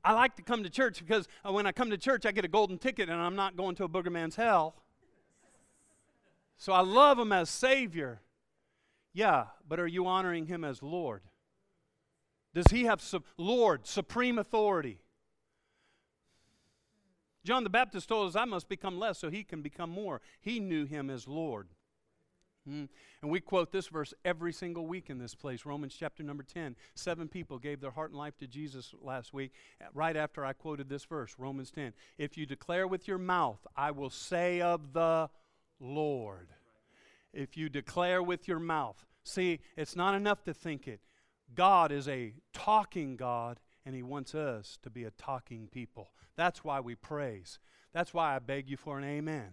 I 0.03 0.13
like 0.13 0.35
to 0.39 0.43
come 0.43 0.65
to 0.65 0.69
church 0.69 0.99
because 0.99 1.29
uh, 1.49 1.53
when 1.53 1.69
I 1.69 1.71
come 1.71 1.91
to 1.91 1.97
church, 1.97 2.27
I 2.27 2.33
get 2.33 2.45
a 2.45 2.49
golden 2.49 2.79
ticket 2.79 3.09
and 3.09 3.21
I'm 3.21 3.37
not 3.37 3.57
going 3.57 3.77
to 3.77 3.85
a 3.85 3.89
booger 3.89 4.11
man's 4.11 4.35
hell. 4.35 4.75
So 6.57 6.73
I 6.73 6.81
love 6.81 7.21
Him 7.21 7.31
as 7.31 7.49
Savior. 7.49 8.23
Yeah, 9.13 9.45
but 9.69 9.79
are 9.79 9.87
you 9.87 10.09
honoring 10.09 10.47
Him 10.47 10.65
as 10.65 10.83
Lord? 10.83 11.23
Does 12.55 12.67
He 12.73 12.87
have 12.87 13.01
su- 13.01 13.23
Lord, 13.39 13.87
supreme 13.87 14.37
authority? 14.37 14.99
John 17.45 17.65
the 17.65 17.71
Baptist 17.71 18.09
told 18.09 18.29
us, 18.29 18.37
I 18.37 18.45
must 18.45 18.69
become 18.69 18.99
less 18.99 19.19
so 19.19 19.31
he 19.31 19.45
can 19.45 19.63
become 19.63 19.91
more. 19.91 20.21
He 20.41 20.61
knew 20.61 20.87
him 20.87 21.11
as 21.11 21.29
Lord. 21.29 21.69
Mm. 22.69 22.89
And 23.21 23.31
we 23.31 23.41
quote 23.41 23.73
this 23.73 23.89
verse 23.89 24.15
every 24.25 24.53
single 24.53 24.87
week 24.87 25.11
in 25.11 25.19
this 25.19 25.35
place 25.35 25.67
Romans 25.67 25.95
chapter 25.99 26.23
number 26.23 26.43
10. 26.43 26.77
Seven 26.95 27.29
people 27.29 27.59
gave 27.59 27.81
their 27.81 27.91
heart 27.91 28.11
and 28.11 28.19
life 28.19 28.39
to 28.39 28.47
Jesus 28.47 28.95
last 29.03 29.35
week, 29.35 29.53
right 29.93 30.17
after 30.17 30.45
I 30.45 30.55
quoted 30.55 30.89
this 30.89 31.05
verse, 31.05 31.35
Romans 31.39 31.71
10. 31.71 31.93
If 32.17 32.39
you 32.39 32.47
declare 32.47 32.87
with 32.87 33.07
your 33.07 33.19
mouth, 33.19 33.67
I 33.77 33.91
will 33.91 34.11
say 34.11 34.63
of 34.63 34.95
the 34.95 35.29
Lord. 35.79 36.49
If 37.35 37.57
you 37.57 37.69
declare 37.69 38.23
with 38.23 38.49
your 38.49 38.61
mouth, 38.61 39.05
see, 39.25 39.61
it's 39.77 39.97
not 39.97 40.15
enough 40.15 40.43
to 40.45 40.55
think 40.55 40.89
it. 40.89 41.01
God 41.55 41.93
is 41.93 42.09
a 42.09 42.33
talking 42.53 43.17
God, 43.17 43.61
and 43.85 43.95
He 43.95 44.03
wants 44.03 44.35
us 44.35 44.79
to 44.83 44.91
be 44.91 45.05
a 45.05 45.11
talking 45.11 45.69
people. 45.71 46.11
That's 46.37 46.65
why 46.65 46.81
we 46.81 46.95
praise. 46.95 47.59
That's 47.93 48.13
why 48.13 48.35
I 48.35 48.39
beg 48.39 48.69
you 48.69 48.77
for 48.77 48.99
an 48.99 49.05
amen. 49.05 49.51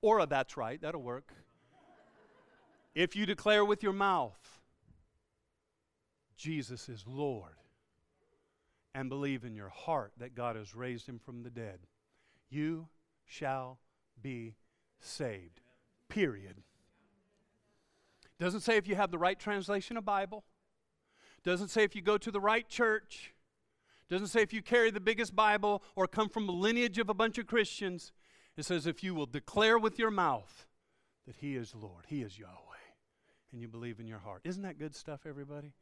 Or 0.00 0.18
a 0.18 0.26
that's 0.26 0.56
right, 0.56 0.80
that'll 0.80 1.02
work. 1.02 1.32
If 2.94 3.16
you 3.16 3.26
declare 3.26 3.64
with 3.64 3.82
your 3.82 3.92
mouth, 3.92 4.60
Jesus 6.36 6.88
is 6.88 7.04
Lord, 7.06 7.56
and 8.94 9.08
believe 9.08 9.44
in 9.44 9.54
your 9.54 9.70
heart 9.70 10.12
that 10.18 10.34
God 10.34 10.56
has 10.56 10.74
raised 10.74 11.08
him 11.08 11.18
from 11.18 11.42
the 11.42 11.50
dead, 11.50 11.80
you 12.50 12.88
shall 13.24 13.78
be 14.20 14.54
saved. 15.00 15.60
Period. 16.08 16.62
Doesn't 18.38 18.60
say 18.60 18.76
if 18.76 18.86
you 18.86 18.94
have 18.94 19.10
the 19.10 19.18
right 19.18 19.38
translation 19.38 19.96
of 19.96 20.04
Bible. 20.04 20.44
Doesn't 21.44 21.68
say 21.68 21.84
if 21.84 21.94
you 21.94 22.02
go 22.02 22.18
to 22.18 22.30
the 22.30 22.40
right 22.40 22.68
church. 22.68 23.34
Doesn't 24.08 24.28
say 24.28 24.42
if 24.42 24.52
you 24.52 24.62
carry 24.62 24.90
the 24.90 25.00
biggest 25.00 25.34
Bible 25.36 25.82
or 25.96 26.06
come 26.06 26.28
from 26.28 26.48
a 26.48 26.52
lineage 26.52 26.98
of 26.98 27.08
a 27.08 27.14
bunch 27.14 27.38
of 27.38 27.46
Christians. 27.46 28.12
It 28.56 28.64
says 28.64 28.86
if 28.86 29.02
you 29.02 29.14
will 29.14 29.26
declare 29.26 29.78
with 29.78 29.98
your 29.98 30.10
mouth 30.10 30.66
that 31.26 31.36
He 31.36 31.56
is 31.56 31.74
Lord, 31.74 32.04
He 32.06 32.22
is 32.22 32.38
Yahweh, 32.38 32.52
and 33.52 33.60
you 33.60 33.68
believe 33.68 34.00
in 34.00 34.06
your 34.06 34.18
heart. 34.18 34.42
Isn't 34.44 34.62
that 34.62 34.78
good 34.78 34.94
stuff, 34.94 35.20
everybody? 35.26 35.72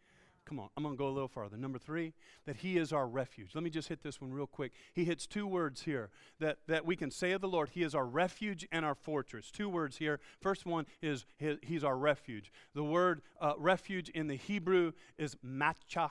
Come 0.45 0.59
on, 0.59 0.69
I'm 0.77 0.83
going 0.83 0.95
to 0.95 0.99
go 0.99 1.09
a 1.09 1.11
little 1.11 1.29
farther. 1.29 1.57
Number 1.57 1.79
three, 1.79 2.15
that 2.47 2.57
He 2.57 2.77
is 2.77 2.93
our 2.93 3.07
refuge. 3.07 3.51
Let 3.55 3.63
me 3.63 3.71
just 3.71 3.89
hit 3.89 4.03
this 4.03 4.21
one 4.21 4.33
real 4.33 4.47
quick. 4.47 4.73
He 4.93 5.05
hits 5.05 5.27
two 5.27 5.47
words 5.47 5.83
here 5.83 6.11
that, 6.41 6.59
that 6.67 6.85
we 6.85 6.97
can 6.97 7.11
say 7.11 7.33
of 7.33 7.41
the 7.41 7.49
Lord 7.49 7.71
He 7.71 7.83
is 7.83 7.95
our 7.95 8.05
refuge 8.05 8.67
and 8.73 8.85
our 8.85 8.95
fortress. 8.95 9.51
Two 9.51 9.69
words 9.69 9.99
here. 9.99 10.21
First 10.41 10.67
one 10.67 10.87
is 11.01 11.27
his, 11.37 11.59
He's 11.63 11.85
our 11.85 11.97
refuge. 11.97 12.53
The 12.75 12.83
word 12.83 13.23
uh, 13.41 13.53
refuge 13.57 14.09
in 14.09 14.27
the 14.27 14.35
Hebrew 14.35 14.93
is 15.17 15.37
machak. 15.47 16.11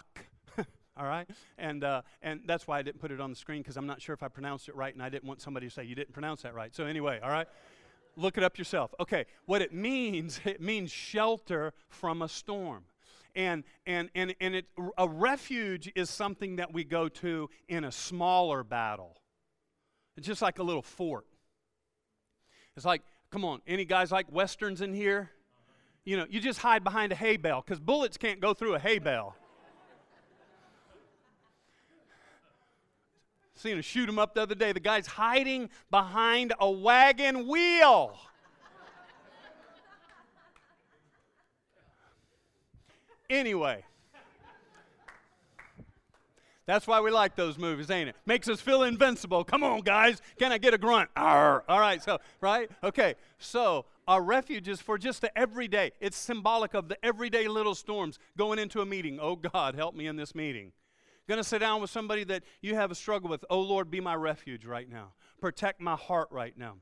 All 0.98 1.06
right? 1.06 1.30
And, 1.58 1.84
uh, 1.84 2.02
and 2.22 2.42
that's 2.46 2.68
why 2.68 2.80
I 2.80 2.82
didn't 2.84 3.02
put 3.02 3.12
it 3.12 3.20
on 3.20 3.30
the 3.30 3.36
screen 3.36 3.62
because 3.62 3.76
I'm 3.76 3.88
not 3.88 4.02
sure 4.02 4.14
if 4.14 4.24
I 4.24 4.30
pronounced 4.30 4.70
it 4.70 4.76
right 4.76 4.94
and 4.94 5.04
I 5.04 5.10
didn't 5.10 5.26
want 5.26 5.42
somebody 5.42 5.68
to 5.68 5.74
say, 5.74 5.84
you 5.84 5.96
didn't 5.96 6.14
pronounce 6.14 6.44
that 6.44 6.54
right. 6.54 6.74
So, 6.74 6.86
anyway, 6.86 7.20
all 7.22 7.32
right? 7.32 7.48
Look 8.16 8.38
it 8.38 8.44
up 8.44 8.58
yourself. 8.58 8.94
Okay, 9.00 9.26
what 9.46 9.62
it 9.62 9.74
means, 9.74 10.40
it 10.46 10.62
means 10.62 10.92
shelter 10.92 11.74
from 11.90 12.22
a 12.22 12.30
storm. 12.30 12.86
And, 13.36 13.64
and, 13.86 14.10
and, 14.14 14.36
and 14.42 14.56
it, 14.56 14.66
a 14.98 15.08
refuge 15.08 15.90
is 15.96 16.10
something 16.10 16.58
that 16.58 16.74
we 16.74 16.84
go 16.84 17.08
to 17.08 17.50
in 17.70 17.86
a 17.86 17.92
smaller 17.92 18.64
battle. 18.64 19.16
It's 20.18 20.28
just 20.28 20.42
like 20.42 20.60
a 20.60 20.64
little 20.64 20.82
fort. 20.82 21.26
It's 22.76 22.86
like, 22.86 23.02
come 23.32 23.46
on, 23.46 23.62
any 23.66 23.86
guys 23.86 24.12
like 24.12 24.32
westerns 24.32 24.82
in 24.82 24.94
here? 24.94 25.32
You 26.04 26.18
know, 26.18 26.26
you 26.30 26.40
just 26.40 26.60
hide 26.60 26.84
behind 26.84 27.12
a 27.12 27.16
hay 27.16 27.38
bale 27.38 27.64
because 27.66 27.80
bullets 27.80 28.18
can't 28.18 28.42
go 28.42 28.54
through 28.54 28.76
a 28.76 28.80
hay 28.80 29.00
bale. 29.00 29.34
Seen 33.56 33.78
a 33.78 33.82
shoot 33.82 34.10
him 34.10 34.20
up 34.20 34.34
the 34.34 34.42
other 34.42 34.56
day. 34.56 34.74
The 34.74 34.80
guy's 34.80 35.08
hiding 35.08 35.70
behind 35.90 36.54
a 36.60 36.70
wagon 36.70 37.48
wheel. 37.48 38.18
Anyway. 43.32 43.84
That's 46.68 46.86
why 46.86 47.02
we 47.02 47.10
like 47.10 47.36
those 47.36 47.58
movies, 47.58 47.90
ain't 47.90 48.10
it? 48.10 48.16
Makes 48.26 48.48
us 48.48 48.62
feel 48.62 48.84
invincible. 48.84 49.44
Come 49.44 49.64
on, 49.64 49.82
guys. 49.82 50.22
Can 50.38 50.52
I 50.52 50.58
get 50.58 50.74
a 50.74 50.78
grunt? 50.78 51.10
Arr. 51.16 51.64
All 51.68 51.80
right, 51.80 52.02
so, 52.02 52.20
right? 52.40 52.70
Okay, 52.84 53.16
so 53.40 53.86
our 54.08 54.22
refuge 54.22 54.68
is 54.68 54.80
for 54.80 54.98
just 54.98 55.22
the 55.22 55.36
everyday. 55.38 55.92
It's 56.00 56.16
symbolic 56.16 56.74
of 56.74 56.88
the 56.88 57.04
everyday 57.04 57.48
little 57.48 57.76
storms 57.76 58.20
going 58.38 58.60
into 58.60 58.80
a 58.80 58.86
meeting. 58.86 59.20
Oh, 59.20 59.36
God, 59.36 59.76
help 59.76 59.96
me 59.96 60.06
in 60.06 60.16
this 60.16 60.36
meeting. 60.36 60.72
To 61.28 61.46
sit 61.46 61.60
down 61.60 61.80
with 61.80 61.90
somebody 61.90 62.26
that 62.26 62.44
you 62.62 62.76
have 62.76 62.92
a 62.92 62.96
struggle 62.96 63.30
with. 63.30 63.46
Oh, 63.50 63.62
Lord, 63.62 63.90
be 63.90 64.02
my 64.02 64.16
refuge 64.16 64.66
right 64.66 64.90
now. 64.90 65.14
Protect 65.40 65.80
my 65.80 65.96
heart 65.96 66.28
right 66.30 66.58
now. 66.58 66.76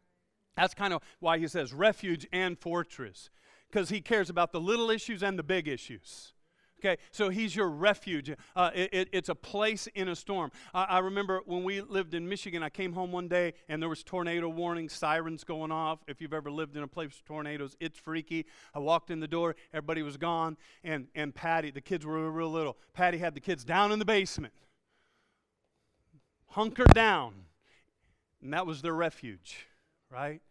That's 0.57 0.73
kind 0.73 0.91
of 0.91 1.03
why 1.19 1.37
he 1.37 1.47
says 1.47 1.71
refuge 1.71 2.25
and 2.33 2.57
fortress, 2.57 3.29
because 3.69 3.89
he 3.89 4.01
cares 4.01 4.27
about 4.27 4.51
the 4.51 4.59
little 4.59 4.89
issues 4.89 5.21
and 5.21 5.37
the 5.37 5.43
big 5.43 5.67
issues. 5.67 6.33
Okay, 6.79 6.97
so 7.11 7.27
he's 7.27 7.53
your 7.53 7.67
refuge. 7.67 8.31
Uh, 8.55 8.71
it, 8.73 8.89
it, 8.93 9.09
it's 9.11 9.27
a 9.27 9.35
place 9.35 9.87
in 9.95 10.07
a 10.07 10.15
storm. 10.15 10.49
I, 10.73 10.83
I, 10.83 10.99
remember 10.99 11.41
when 11.45 11.65
we 11.65 11.81
lived 11.81 12.13
in 12.13 12.27
Michigan, 12.29 12.63
I 12.63 12.69
came 12.69 12.93
home 12.93 13.11
one 13.11 13.27
day 13.27 13.53
and 13.67 13.81
there 13.81 13.89
was 13.89 14.01
tornado 14.01 14.47
warning, 14.47 14.87
sirens 14.87 15.43
going 15.43 15.73
off. 15.73 15.99
If 16.07 16.21
you've 16.21 16.33
ever 16.33 16.49
lived 16.49 16.77
in 16.77 16.83
a 16.83 16.87
place 16.87 17.09
with 17.09 17.25
tornadoes, 17.25 17.75
it's 17.81 17.99
freaky. 17.99 18.45
I 18.73 18.79
walked 18.79 19.11
in 19.11 19.19
the 19.19 19.27
door, 19.27 19.57
everybody 19.73 20.03
was 20.03 20.15
gone, 20.15 20.55
and, 20.81 21.07
and 21.15 21.35
Patty, 21.35 21.69
the 21.71 21.81
kids 21.81 22.05
were 22.05 22.31
real 22.31 22.49
little. 22.49 22.77
Patty 22.93 23.17
had 23.17 23.35
the 23.35 23.41
kids 23.41 23.65
down 23.65 23.91
in 23.91 23.99
the 23.99 24.05
basement, 24.05 24.53
hunkered 26.47 26.93
down, 26.93 27.33
and 28.41 28.53
that 28.53 28.65
was 28.65 28.81
their 28.81 28.93
refuge, 28.93 29.67
right? 30.09 30.41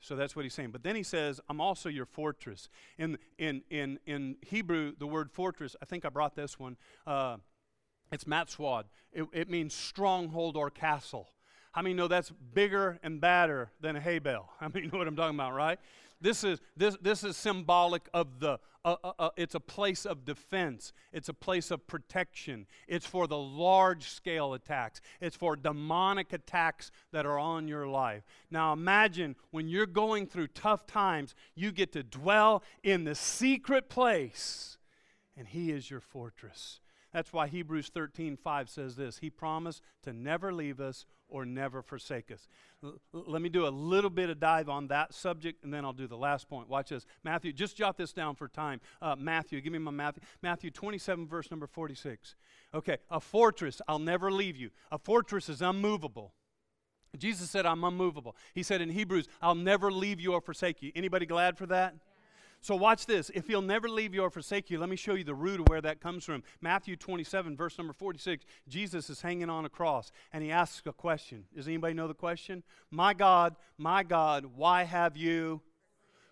So 0.00 0.16
that's 0.16 0.36
what 0.36 0.44
he's 0.44 0.54
saying. 0.54 0.70
But 0.70 0.82
then 0.82 0.96
he 0.96 1.02
says, 1.02 1.40
I'm 1.48 1.60
also 1.60 1.88
your 1.88 2.06
fortress. 2.06 2.68
In, 2.98 3.18
in, 3.38 3.62
in, 3.70 3.98
in 4.06 4.36
Hebrew, 4.46 4.92
the 4.96 5.06
word 5.06 5.30
fortress, 5.30 5.74
I 5.82 5.86
think 5.86 6.04
I 6.04 6.08
brought 6.08 6.36
this 6.36 6.58
one. 6.58 6.76
Uh, 7.06 7.38
it's 8.12 8.24
matswad. 8.24 8.84
It, 9.12 9.26
it 9.32 9.50
means 9.50 9.74
stronghold 9.74 10.56
or 10.56 10.70
castle. 10.70 11.28
How 11.72 11.82
many 11.82 11.94
know 11.94 12.08
that's 12.08 12.30
bigger 12.54 12.98
and 13.02 13.20
badder 13.20 13.70
than 13.80 13.96
a 13.96 14.00
hay 14.00 14.18
bale? 14.18 14.50
I 14.60 14.68
mean, 14.68 14.84
you 14.84 14.90
know 14.90 14.98
what 14.98 15.08
I'm 15.08 15.16
talking 15.16 15.36
about, 15.36 15.54
right? 15.54 15.78
This 16.20 16.42
is, 16.42 16.60
this, 16.76 16.96
this 17.00 17.22
is 17.22 17.36
symbolic 17.36 18.08
of 18.12 18.40
the, 18.40 18.58
uh, 18.84 18.96
uh, 19.04 19.12
uh, 19.18 19.30
it's 19.36 19.54
a 19.54 19.60
place 19.60 20.04
of 20.04 20.24
defense. 20.24 20.92
It's 21.12 21.28
a 21.28 21.34
place 21.34 21.70
of 21.70 21.86
protection. 21.86 22.66
It's 22.88 23.06
for 23.06 23.26
the 23.26 23.38
large 23.38 24.08
scale 24.08 24.54
attacks. 24.54 25.00
It's 25.20 25.36
for 25.36 25.54
demonic 25.54 26.32
attacks 26.32 26.90
that 27.12 27.26
are 27.26 27.38
on 27.38 27.68
your 27.68 27.86
life. 27.86 28.24
Now 28.50 28.72
imagine 28.72 29.36
when 29.50 29.68
you're 29.68 29.86
going 29.86 30.26
through 30.26 30.48
tough 30.48 30.86
times, 30.86 31.34
you 31.54 31.70
get 31.70 31.92
to 31.92 32.02
dwell 32.02 32.62
in 32.82 33.04
the 33.04 33.14
secret 33.14 33.88
place, 33.88 34.78
and 35.36 35.46
He 35.46 35.70
is 35.70 35.90
your 35.90 36.00
fortress. 36.00 36.80
That's 37.12 37.32
why 37.32 37.46
Hebrews 37.48 37.90
13 37.92 38.36
5 38.36 38.68
says 38.68 38.96
this 38.96 39.18
He 39.18 39.30
promised 39.30 39.82
to 40.02 40.12
never 40.12 40.52
leave 40.52 40.80
us 40.80 41.06
or 41.28 41.44
never 41.44 41.82
forsake 41.82 42.30
us. 42.30 42.48
L- 42.82 42.98
let 43.12 43.42
me 43.42 43.48
do 43.48 43.66
a 43.66 43.70
little 43.70 44.10
bit 44.10 44.30
of 44.30 44.40
dive 44.40 44.68
on 44.68 44.88
that 44.88 45.14
subject, 45.14 45.64
and 45.64 45.72
then 45.72 45.84
I'll 45.84 45.92
do 45.92 46.06
the 46.06 46.16
last 46.16 46.48
point. 46.48 46.68
Watch 46.68 46.90
this. 46.90 47.06
Matthew, 47.24 47.52
just 47.52 47.76
jot 47.76 47.96
this 47.96 48.12
down 48.12 48.34
for 48.34 48.48
time. 48.48 48.80
Uh, 49.00 49.16
Matthew, 49.18 49.60
give 49.60 49.72
me 49.72 49.78
my 49.78 49.90
Matthew. 49.90 50.22
Matthew 50.42 50.70
27, 50.70 51.26
verse 51.26 51.50
number 51.50 51.66
46. 51.66 52.36
Okay, 52.74 52.98
a 53.10 53.20
fortress, 53.20 53.80
I'll 53.88 53.98
never 53.98 54.30
leave 54.30 54.56
you. 54.56 54.70
A 54.90 54.98
fortress 54.98 55.48
is 55.48 55.62
unmovable. 55.62 56.34
Jesus 57.16 57.50
said, 57.50 57.64
I'm 57.64 57.84
unmovable. 57.84 58.36
He 58.54 58.62
said 58.62 58.80
in 58.80 58.90
Hebrews, 58.90 59.28
I'll 59.40 59.54
never 59.54 59.90
leave 59.90 60.20
you 60.20 60.34
or 60.34 60.40
forsake 60.40 60.82
you. 60.82 60.92
Anybody 60.94 61.26
glad 61.26 61.56
for 61.56 61.66
that? 61.66 61.94
So 62.60 62.74
watch 62.74 63.06
this. 63.06 63.30
If 63.34 63.46
he'll 63.46 63.62
never 63.62 63.88
leave 63.88 64.14
you 64.14 64.22
or 64.22 64.30
forsake 64.30 64.70
you, 64.70 64.78
let 64.78 64.88
me 64.88 64.96
show 64.96 65.14
you 65.14 65.24
the 65.24 65.34
root 65.34 65.60
of 65.60 65.68
where 65.68 65.80
that 65.80 66.00
comes 66.00 66.24
from. 66.24 66.42
Matthew 66.60 66.96
27, 66.96 67.56
verse 67.56 67.78
number 67.78 67.92
46. 67.92 68.44
Jesus 68.68 69.08
is 69.10 69.20
hanging 69.20 69.48
on 69.48 69.64
a 69.64 69.68
cross 69.68 70.10
and 70.32 70.42
he 70.42 70.50
asks 70.50 70.82
a 70.86 70.92
question. 70.92 71.44
Does 71.54 71.68
anybody 71.68 71.94
know 71.94 72.08
the 72.08 72.14
question? 72.14 72.62
My 72.90 73.14
God, 73.14 73.56
my 73.76 74.02
God, 74.02 74.46
why 74.56 74.82
have 74.82 75.16
you 75.16 75.62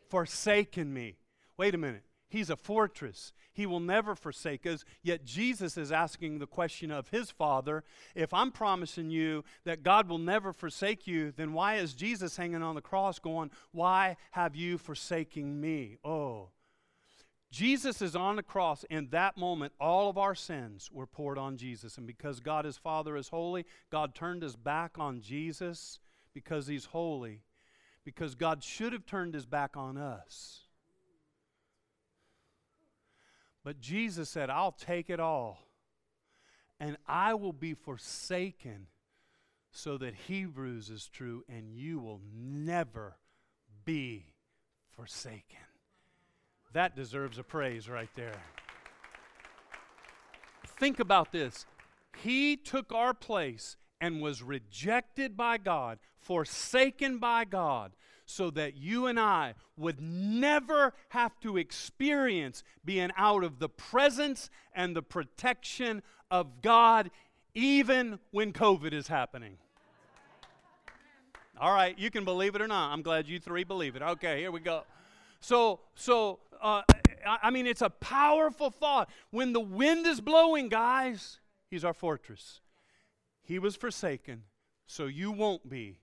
forsaken 0.09 0.93
me? 0.93 1.17
Wait 1.57 1.75
a 1.75 1.79
minute. 1.79 2.06
He's 2.29 2.51
a 2.51 2.57
fortress. 2.57 3.33
He 3.53 3.67
will 3.67 3.81
never 3.81 4.15
forsake 4.15 4.67
us. 4.67 4.85
Yet 5.03 5.25
Jesus 5.25 5.77
is 5.77 5.93
asking 5.93 6.39
the 6.39 6.47
question 6.47 6.91
of 6.91 7.09
his 7.09 7.31
Father 7.31 7.85
if 8.15 8.35
I'm 8.35 8.51
promising 8.51 9.11
you 9.11 9.45
that 9.65 9.83
God 9.83 10.09
will 10.09 10.19
never 10.19 10.53
forsake 10.53 11.07
you, 11.07 11.33
then 11.33 11.53
why 11.53 11.77
is 11.77 11.95
Jesus 11.95 12.37
hanging 12.37 12.63
on 12.63 12.75
the 12.75 12.81
cross 12.81 13.19
going, 13.19 13.51
Why 13.73 14.17
have 14.33 14.57
you 14.57 14.77
forsaken 14.77 15.61
me? 15.61 15.99
Oh. 16.05 16.51
Jesus 17.53 18.03
is 18.03 18.17
on 18.17 18.37
the 18.37 18.43
cross. 18.43 18.85
In 18.91 19.09
that 19.11 19.37
moment, 19.37 19.73
all 19.81 20.11
of 20.11 20.19
our 20.19 20.35
sins 20.35 20.91
were 20.93 21.07
poured 21.07 21.39
on 21.39 21.57
Jesus. 21.57 21.97
And 21.97 22.07
because 22.07 22.41
God, 22.41 22.65
his 22.65 22.77
Father, 22.77 23.17
is 23.17 23.29
holy, 23.29 23.65
God 23.91 24.15
turned 24.15 24.43
his 24.43 24.57
back 24.57 24.99
on 24.99 25.21
Jesus 25.21 26.01
because 26.35 26.67
he's 26.67 26.87
holy. 26.87 27.43
Because 28.05 28.35
God 28.35 28.65
should 28.65 28.93
have 28.93 29.07
turned 29.07 29.33
his 29.33 29.47
back 29.47 29.77
on 29.77 29.97
us 29.97 30.66
but 33.67 33.81
Jesus 33.81 34.31
said, 34.31 34.49
I'll 34.49 34.71
take 34.71 35.11
it 35.11 35.19
all, 35.19 35.59
and 36.79 36.97
I 37.05 37.35
will 37.35 37.53
be 37.53 37.75
forsaken 37.75 38.87
so 39.73 39.99
that 39.99 40.15
Hebrews 40.15 40.89
is 40.89 41.09
true, 41.09 41.43
and 41.49 41.75
you 41.75 41.99
will 41.99 42.21
never 42.33 43.17
be 43.85 44.27
forsaken. 44.91 45.59
That 46.75 46.95
deserves 46.95 47.39
a 47.39 47.43
praise 47.43 47.89
right 47.89 48.09
there. 48.15 48.41
Think 50.79 51.01
about 51.01 51.33
this. 51.33 51.67
He 52.23 52.57
took 52.57 52.93
our 52.93 53.15
place 53.15 53.77
and 54.01 54.23
was 54.23 54.45
rejected 54.45 55.37
by 55.37 55.59
God, 55.59 55.99
forsaken 56.21 57.19
by 57.19 57.45
God, 57.45 57.97
so 58.27 58.51
that 58.51 58.77
you 58.77 59.07
and 59.07 59.19
I 59.19 59.55
would 59.77 60.01
never 60.01 60.93
have 61.11 61.39
to 61.41 61.57
experience 61.57 62.63
being 62.85 63.11
out 63.17 63.45
of 63.45 63.59
the 63.59 63.69
presence 63.69 64.51
and 64.75 64.95
the 64.95 65.03
protection 65.03 66.03
of 66.31 66.61
God, 66.61 67.11
even 67.55 68.19
when 68.33 68.53
COVID 68.53 68.93
is 68.93 69.09
happening. 69.09 69.57
All 71.59 71.73
right, 71.73 71.99
you 71.99 72.11
can 72.11 72.25
believe 72.25 72.55
it 72.55 72.61
or 72.61 72.69
not. 72.69 72.93
I'm 72.93 73.03
glad 73.03 73.29
you 73.29 73.39
three 73.39 73.65
believe 73.65 73.97
it. 73.97 74.03
Okay, 74.03 74.41
here 74.41 74.51
we 74.51 74.61
go. 74.61 74.83
So, 75.41 75.81
so 75.95 76.41
uh, 76.61 76.83
I 77.25 77.51
mean, 77.51 77.67
it's 77.67 77.83
a 77.83 77.91
powerful 77.91 78.71
thought. 78.71 79.09
When 79.31 79.53
the 79.53 79.61
wind 79.61 80.07
is 80.07 80.21
blowing, 80.21 80.69
guys, 80.69 81.39
He's 81.69 81.85
our 81.85 81.95
fortress. 81.95 82.61
He 83.43 83.59
was 83.59 83.77
forsaken, 83.77 84.45
so 84.87 85.07
you 85.07 85.31
won't 85.31 85.69
be 85.69 86.01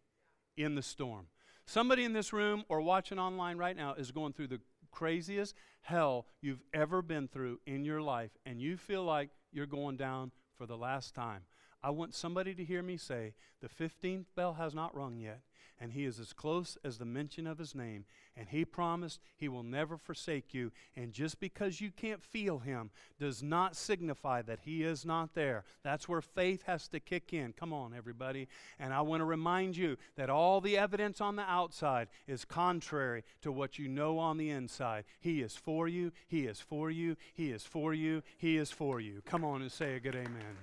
in 0.57 0.75
the 0.75 0.81
storm. 0.81 1.27
Somebody 1.65 2.03
in 2.03 2.13
this 2.13 2.33
room 2.33 2.63
or 2.69 2.81
watching 2.81 3.19
online 3.19 3.57
right 3.57 3.75
now 3.75 3.93
is 3.93 4.11
going 4.11 4.33
through 4.33 4.47
the 4.47 4.61
craziest 4.91 5.55
hell 5.81 6.27
you've 6.41 6.61
ever 6.73 7.01
been 7.01 7.27
through 7.27 7.59
in 7.65 7.83
your 7.83 8.01
life, 8.01 8.31
and 8.45 8.61
you 8.61 8.77
feel 8.77 9.03
like 9.03 9.29
you're 9.51 9.65
going 9.65 9.97
down 9.97 10.31
for 10.57 10.65
the 10.65 10.77
last 10.77 11.13
time. 11.13 11.41
I 11.83 11.89
want 11.89 12.15
somebody 12.15 12.55
to 12.55 12.63
hear 12.63 12.81
me 12.81 12.95
say, 12.95 13.33
the 13.61 13.67
15th 13.67 14.25
bell 14.35 14.53
has 14.53 14.73
not 14.73 14.95
rung 14.95 15.19
yet, 15.19 15.41
and 15.79 15.91
he 15.91 16.05
is 16.05 16.17
as 16.17 16.31
close 16.31 16.77
as 16.83 16.97
the 16.97 17.05
mention 17.05 17.45
of 17.45 17.57
his 17.57 17.75
name. 17.75 18.05
And 18.37 18.47
he 18.47 18.63
promised 18.63 19.19
he 19.35 19.49
will 19.49 19.63
never 19.63 19.97
forsake 19.97 20.53
you. 20.53 20.71
And 20.95 21.11
just 21.11 21.39
because 21.41 21.81
you 21.81 21.91
can't 21.91 22.23
feel 22.23 22.59
him 22.59 22.89
does 23.19 23.43
not 23.43 23.75
signify 23.75 24.41
that 24.43 24.61
he 24.61 24.83
is 24.83 25.05
not 25.05 25.35
there. 25.35 25.65
That's 25.83 26.07
where 26.07 26.21
faith 26.21 26.63
has 26.63 26.87
to 26.89 26.99
kick 26.99 27.33
in. 27.33 27.53
Come 27.53 27.73
on, 27.73 27.93
everybody. 27.93 28.47
And 28.79 28.93
I 28.93 29.01
want 29.01 29.21
to 29.21 29.25
remind 29.25 29.75
you 29.75 29.97
that 30.15 30.29
all 30.29 30.61
the 30.61 30.77
evidence 30.77 31.19
on 31.19 31.35
the 31.35 31.43
outside 31.43 32.07
is 32.27 32.45
contrary 32.45 33.23
to 33.41 33.51
what 33.51 33.77
you 33.77 33.87
know 33.87 34.19
on 34.19 34.37
the 34.37 34.51
inside. 34.51 35.03
He 35.19 35.41
is 35.41 35.55
for 35.55 35.87
you, 35.87 36.11
he 36.27 36.45
is 36.45 36.59
for 36.59 36.89
you, 36.89 37.17
he 37.33 37.51
is 37.51 37.63
for 37.63 37.93
you, 37.93 38.23
he 38.37 38.57
is 38.57 38.71
for 38.71 39.01
you. 39.01 39.21
Come 39.25 39.43
on 39.43 39.61
and 39.61 39.71
say 39.71 39.95
a 39.95 39.99
good 39.99 40.15
amen. 40.15 40.57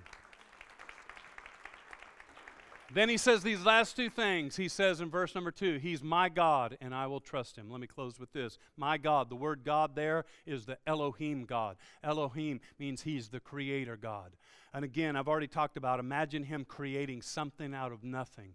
Then 2.93 3.09
he 3.09 3.17
says 3.17 3.43
these 3.43 3.65
last 3.65 3.95
two 3.95 4.11
things. 4.11 4.57
He 4.57 4.69
says 4.69 5.01
in 5.01 5.11
verse 5.11 5.35
number 5.35 5.53
two, 5.53 5.79
He's 5.79 6.03
my 6.03 6.29
God, 6.29 6.77
and 6.81 6.95
I 6.95 7.07
will 7.07 7.21
trust 7.21 7.57
him. 7.57 7.71
Let 7.71 7.81
me 7.81 7.87
close 7.87 8.19
with 8.19 8.33
this. 8.33 8.59
My 8.77 8.99
God. 8.99 9.29
The 9.29 9.37
word 9.37 9.63
God 9.65 9.95
there 9.95 10.25
is 10.45 10.67
the 10.67 10.79
Elohim 10.87 11.45
God. 11.45 11.77
Elohim 12.03 12.61
means 12.79 13.03
He's 13.03 13.29
the 13.29 13.41
creator 13.41 13.97
God. 13.97 14.33
And 14.75 14.85
again, 14.85 15.17
I've 15.17 15.29
already 15.29 15.47
talked 15.47 15.77
about 15.77 16.01
imagine 16.01 16.45
Him 16.45 16.65
creating 16.65 17.23
something 17.23 17.75
out 17.75 17.93
of 17.93 18.03
nothing. 18.03 18.55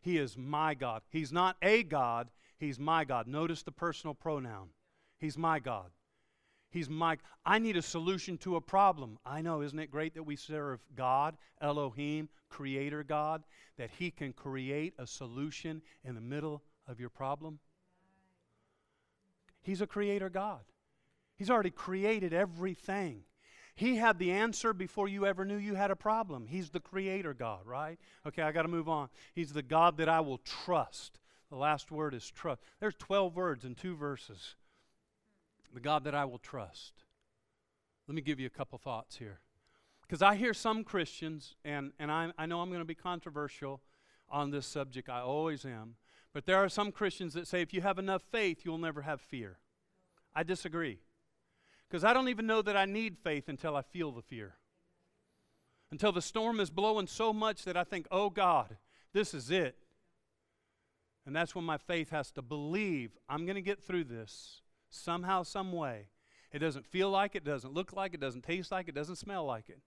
He 0.00 0.18
is 0.18 0.36
my 0.36 0.74
God. 0.74 1.02
He's 1.10 1.32
not 1.32 1.56
a 1.62 1.82
God, 1.82 2.30
He's 2.58 2.78
my 2.78 3.04
God. 3.04 3.26
Notice 3.26 3.62
the 3.62 3.72
personal 3.72 4.14
pronoun. 4.14 4.68
He's 5.18 5.38
my 5.38 5.58
God. 5.58 5.90
He's 6.70 6.90
Mike. 6.90 7.20
I 7.44 7.58
need 7.58 7.76
a 7.76 7.82
solution 7.82 8.38
to 8.38 8.56
a 8.56 8.60
problem. 8.60 9.18
I 9.24 9.40
know, 9.40 9.62
isn't 9.62 9.78
it 9.78 9.90
great 9.90 10.14
that 10.14 10.24
we 10.24 10.36
serve 10.36 10.80
God, 10.94 11.36
Elohim, 11.60 12.28
Creator 12.48 13.04
God, 13.04 13.44
that 13.78 13.90
He 13.98 14.10
can 14.10 14.32
create 14.32 14.94
a 14.98 15.06
solution 15.06 15.82
in 16.04 16.14
the 16.14 16.20
middle 16.20 16.62
of 16.86 17.00
your 17.00 17.08
problem? 17.08 17.60
He's 19.62 19.80
a 19.80 19.86
Creator 19.86 20.30
God. 20.30 20.60
He's 21.36 21.50
already 21.50 21.70
created 21.70 22.32
everything. 22.32 23.22
He 23.74 23.96
had 23.96 24.18
the 24.18 24.32
answer 24.32 24.72
before 24.72 25.06
you 25.06 25.26
ever 25.26 25.44
knew 25.44 25.56
you 25.56 25.74
had 25.74 25.90
a 25.90 25.96
problem. 25.96 26.46
He's 26.46 26.70
the 26.70 26.80
Creator 26.80 27.34
God, 27.34 27.66
right? 27.66 27.98
Okay, 28.26 28.42
I 28.42 28.52
got 28.52 28.62
to 28.62 28.68
move 28.68 28.88
on. 28.88 29.08
He's 29.34 29.52
the 29.52 29.62
God 29.62 29.98
that 29.98 30.08
I 30.08 30.20
will 30.20 30.38
trust. 30.38 31.18
The 31.50 31.56
last 31.56 31.90
word 31.90 32.14
is 32.14 32.30
trust. 32.30 32.62
There's 32.80 32.94
12 32.94 33.36
words 33.36 33.64
in 33.64 33.74
two 33.74 33.94
verses 33.94 34.56
the 35.74 35.80
God 35.80 36.04
that 36.04 36.14
I 36.14 36.24
will 36.24 36.38
trust. 36.38 36.92
Let 38.08 38.14
me 38.14 38.22
give 38.22 38.38
you 38.38 38.46
a 38.46 38.50
couple 38.50 38.78
thoughts 38.78 39.16
here. 39.16 39.40
Because 40.02 40.22
I 40.22 40.36
hear 40.36 40.54
some 40.54 40.84
Christians, 40.84 41.56
and, 41.64 41.92
and 41.98 42.10
I, 42.10 42.32
I 42.38 42.46
know 42.46 42.60
I'm 42.60 42.68
going 42.68 42.80
to 42.80 42.84
be 42.84 42.94
controversial 42.94 43.80
on 44.30 44.50
this 44.50 44.66
subject, 44.66 45.08
I 45.08 45.20
always 45.20 45.64
am, 45.64 45.96
but 46.32 46.46
there 46.46 46.56
are 46.56 46.68
some 46.68 46.92
Christians 46.92 47.34
that 47.34 47.48
say 47.48 47.62
if 47.62 47.72
you 47.72 47.80
have 47.80 47.98
enough 47.98 48.22
faith, 48.30 48.60
you'll 48.64 48.78
never 48.78 49.02
have 49.02 49.20
fear. 49.20 49.58
I 50.34 50.42
disagree. 50.42 50.98
Because 51.88 52.04
I 52.04 52.12
don't 52.12 52.28
even 52.28 52.46
know 52.46 52.62
that 52.62 52.76
I 52.76 52.84
need 52.84 53.16
faith 53.16 53.48
until 53.48 53.76
I 53.76 53.82
feel 53.82 54.12
the 54.12 54.22
fear. 54.22 54.56
Until 55.90 56.12
the 56.12 56.22
storm 56.22 56.60
is 56.60 56.70
blowing 56.70 57.06
so 57.06 57.32
much 57.32 57.64
that 57.64 57.76
I 57.76 57.84
think, 57.84 58.06
oh 58.10 58.28
God, 58.28 58.76
this 59.12 59.32
is 59.34 59.50
it. 59.50 59.76
And 61.24 61.34
that's 61.34 61.54
when 61.54 61.64
my 61.64 61.78
faith 61.78 62.10
has 62.10 62.30
to 62.32 62.42
believe 62.42 63.16
I'm 63.28 63.46
going 63.46 63.56
to 63.56 63.62
get 63.62 63.82
through 63.82 64.04
this 64.04 64.62
somehow, 64.96 65.42
some 65.42 65.72
way. 65.72 66.08
It 66.52 66.60
doesn't 66.60 66.86
feel 66.86 67.10
like 67.10 67.34
it, 67.34 67.44
doesn't 67.44 67.74
look 67.74 67.92
like 67.92 68.14
it, 68.14 68.20
doesn't 68.20 68.42
taste 68.44 68.70
like 68.70 68.88
it, 68.88 68.94
doesn't 68.94 69.16
smell 69.16 69.44
like 69.44 69.68
it. 69.68 69.80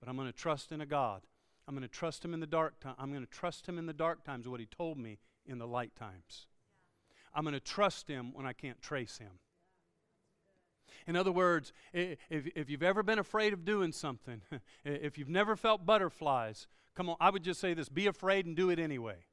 But 0.00 0.08
I'm 0.08 0.16
going 0.16 0.30
to 0.30 0.36
trust 0.36 0.72
in 0.72 0.80
a 0.80 0.86
God. 0.86 1.22
I'm 1.66 1.74
going 1.74 1.82
to 1.82 1.88
trust 1.88 2.24
him 2.24 2.32
in 2.32 2.40
the 2.40 2.46
dark 2.46 2.80
time. 2.80 2.94
I'm 2.98 3.10
going 3.10 3.24
to 3.24 3.30
trust 3.30 3.68
him 3.68 3.78
in 3.78 3.86
the 3.86 3.92
dark 3.92 4.24
times, 4.24 4.48
what 4.48 4.60
he 4.60 4.66
told 4.66 4.98
me 4.98 5.18
in 5.44 5.58
the 5.58 5.66
light 5.66 5.94
times. 5.94 6.46
I'm 7.34 7.44
going 7.44 7.54
to 7.54 7.60
trust 7.60 8.08
him 8.08 8.32
when 8.32 8.46
I 8.46 8.52
can't 8.52 8.80
trace 8.80 9.18
him. 9.18 9.40
In 11.06 11.16
other 11.16 11.32
words, 11.32 11.72
if, 11.92 12.18
if 12.30 12.70
you've 12.70 12.82
ever 12.82 13.02
been 13.02 13.18
afraid 13.18 13.52
of 13.52 13.64
doing 13.64 13.92
something, 13.92 14.42
if 14.84 15.18
you've 15.18 15.28
never 15.28 15.56
felt 15.56 15.86
butterflies, 15.86 16.66
come 16.94 17.10
on, 17.10 17.16
I 17.20 17.30
would 17.30 17.42
just 17.42 17.60
say 17.60 17.74
this 17.74 17.88
be 17.88 18.06
afraid 18.06 18.46
and 18.46 18.56
do 18.56 18.70
it 18.70 18.78
anyway. 18.78 19.26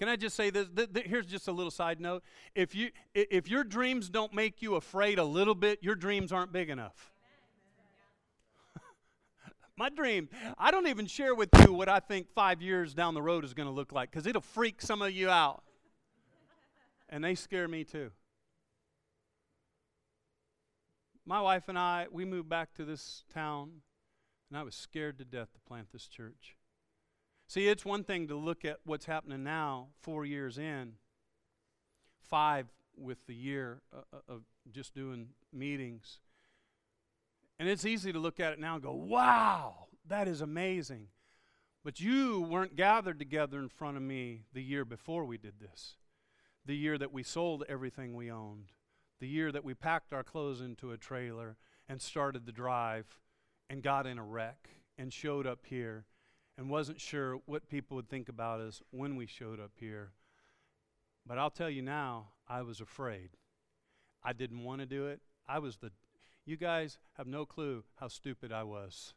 Can 0.00 0.08
I 0.08 0.16
just 0.16 0.34
say 0.34 0.48
this? 0.48 0.66
Th- 0.74 0.90
th- 0.90 1.06
here's 1.06 1.26
just 1.26 1.46
a 1.46 1.52
little 1.52 1.70
side 1.70 2.00
note. 2.00 2.22
If, 2.54 2.74
you, 2.74 2.88
if 3.14 3.50
your 3.50 3.64
dreams 3.64 4.08
don't 4.08 4.32
make 4.32 4.62
you 4.62 4.76
afraid 4.76 5.18
a 5.18 5.24
little 5.24 5.54
bit, 5.54 5.80
your 5.82 5.94
dreams 5.94 6.32
aren't 6.32 6.52
big 6.52 6.70
enough. 6.70 7.12
My 9.76 9.90
dream, 9.90 10.30
I 10.56 10.70
don't 10.70 10.86
even 10.86 11.04
share 11.04 11.34
with 11.34 11.50
you 11.60 11.74
what 11.74 11.90
I 11.90 12.00
think 12.00 12.28
five 12.34 12.62
years 12.62 12.94
down 12.94 13.12
the 13.12 13.20
road 13.20 13.44
is 13.44 13.52
going 13.52 13.68
to 13.68 13.74
look 13.74 13.92
like 13.92 14.10
because 14.10 14.26
it'll 14.26 14.40
freak 14.40 14.80
some 14.80 15.02
of 15.02 15.12
you 15.12 15.28
out. 15.28 15.62
And 17.10 17.22
they 17.22 17.34
scare 17.34 17.68
me 17.68 17.84
too. 17.84 18.10
My 21.26 21.42
wife 21.42 21.64
and 21.68 21.78
I, 21.78 22.06
we 22.10 22.24
moved 22.24 22.48
back 22.48 22.72
to 22.76 22.86
this 22.86 23.24
town, 23.34 23.82
and 24.48 24.56
I 24.56 24.62
was 24.62 24.74
scared 24.74 25.18
to 25.18 25.26
death 25.26 25.52
to 25.52 25.60
plant 25.60 25.88
this 25.92 26.06
church. 26.06 26.56
See, 27.50 27.66
it's 27.66 27.84
one 27.84 28.04
thing 28.04 28.28
to 28.28 28.36
look 28.36 28.64
at 28.64 28.78
what's 28.84 29.06
happening 29.06 29.42
now, 29.42 29.88
four 30.02 30.24
years 30.24 30.56
in, 30.56 30.92
five 32.28 32.68
with 32.96 33.26
the 33.26 33.34
year 33.34 33.82
uh, 33.92 34.02
uh, 34.12 34.34
of 34.34 34.42
just 34.70 34.94
doing 34.94 35.30
meetings. 35.52 36.20
And 37.58 37.68
it's 37.68 37.84
easy 37.84 38.12
to 38.12 38.20
look 38.20 38.38
at 38.38 38.52
it 38.52 38.60
now 38.60 38.74
and 38.74 38.82
go, 38.84 38.92
wow, 38.92 39.88
that 40.06 40.28
is 40.28 40.42
amazing. 40.42 41.08
But 41.82 41.98
you 41.98 42.40
weren't 42.40 42.76
gathered 42.76 43.18
together 43.18 43.58
in 43.58 43.68
front 43.68 43.96
of 43.96 44.04
me 44.04 44.44
the 44.52 44.62
year 44.62 44.84
before 44.84 45.24
we 45.24 45.36
did 45.36 45.54
this, 45.58 45.96
the 46.64 46.76
year 46.76 46.98
that 46.98 47.12
we 47.12 47.24
sold 47.24 47.64
everything 47.68 48.14
we 48.14 48.30
owned, 48.30 48.70
the 49.18 49.26
year 49.26 49.50
that 49.50 49.64
we 49.64 49.74
packed 49.74 50.12
our 50.12 50.22
clothes 50.22 50.60
into 50.60 50.92
a 50.92 50.96
trailer 50.96 51.56
and 51.88 52.00
started 52.00 52.46
the 52.46 52.52
drive 52.52 53.18
and 53.68 53.82
got 53.82 54.06
in 54.06 54.18
a 54.18 54.24
wreck 54.24 54.68
and 54.96 55.12
showed 55.12 55.48
up 55.48 55.66
here 55.66 56.04
and 56.60 56.68
wasn't 56.68 57.00
sure 57.00 57.40
what 57.46 57.70
people 57.70 57.96
would 57.96 58.10
think 58.10 58.28
about 58.28 58.60
us 58.60 58.82
when 58.90 59.16
we 59.16 59.24
showed 59.24 59.58
up 59.58 59.70
here. 59.80 60.10
But 61.26 61.38
I'll 61.38 61.48
tell 61.48 61.70
you 61.70 61.80
now, 61.80 62.32
I 62.46 62.60
was 62.60 62.82
afraid. 62.82 63.30
I 64.22 64.34
didn't 64.34 64.62
want 64.62 64.80
to 64.80 64.86
do 64.86 65.06
it. 65.06 65.22
I 65.48 65.58
was 65.58 65.78
the, 65.78 65.90
you 66.44 66.58
guys 66.58 66.98
have 67.16 67.26
no 67.26 67.46
clue 67.46 67.84
how 67.98 68.08
stupid 68.08 68.52
I 68.52 68.64
was. 68.64 69.14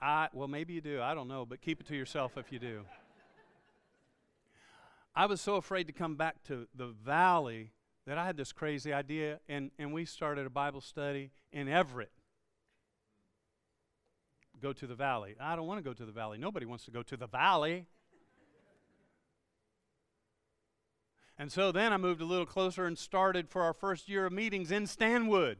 I, 0.00 0.28
well, 0.32 0.48
maybe 0.48 0.72
you 0.72 0.80
do. 0.80 1.02
I 1.02 1.12
don't 1.12 1.28
know, 1.28 1.44
but 1.44 1.60
keep 1.60 1.82
it 1.82 1.86
to 1.88 1.94
yourself 1.94 2.38
if 2.38 2.50
you 2.50 2.58
do. 2.58 2.86
I 5.14 5.26
was 5.26 5.42
so 5.42 5.56
afraid 5.56 5.88
to 5.88 5.92
come 5.92 6.16
back 6.16 6.42
to 6.44 6.66
the 6.74 6.86
valley 6.86 7.72
that 8.06 8.16
I 8.16 8.24
had 8.24 8.38
this 8.38 8.50
crazy 8.50 8.94
idea, 8.94 9.40
and, 9.46 9.72
and 9.78 9.92
we 9.92 10.06
started 10.06 10.46
a 10.46 10.50
Bible 10.50 10.80
study 10.80 11.32
in 11.52 11.68
Everett 11.68 12.12
go 14.60 14.72
to 14.72 14.86
the 14.86 14.94
valley. 14.94 15.34
I 15.40 15.56
don't 15.56 15.66
want 15.66 15.78
to 15.78 15.88
go 15.88 15.92
to 15.92 16.04
the 16.04 16.12
valley. 16.12 16.38
Nobody 16.38 16.66
wants 16.66 16.84
to 16.84 16.90
go 16.90 17.02
to 17.02 17.16
the 17.16 17.26
valley. 17.26 17.86
And 21.38 21.50
so 21.50 21.72
then 21.72 21.92
I 21.92 21.96
moved 21.96 22.20
a 22.20 22.26
little 22.26 22.44
closer 22.44 22.84
and 22.84 22.98
started 22.98 23.48
for 23.48 23.62
our 23.62 23.72
first 23.72 24.10
year 24.10 24.26
of 24.26 24.32
meetings 24.32 24.70
in 24.70 24.86
Stanwood. 24.86 25.56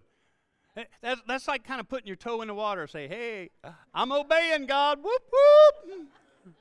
Eh, 0.77 0.85
that's, 1.01 1.23
that's 1.27 1.49
like 1.49 1.65
kind 1.65 1.81
of 1.81 1.89
putting 1.89 2.07
your 2.07 2.17
toe 2.17 2.43
in 2.43 2.49
the 2.49 2.55
water. 2.55 2.87
Say, 2.87 3.09
hey, 3.09 3.49
I'm 3.95 4.13
obeying 4.13 4.67
God. 4.67 4.99
Whoop, 5.03 5.23
whoop. 5.33 6.09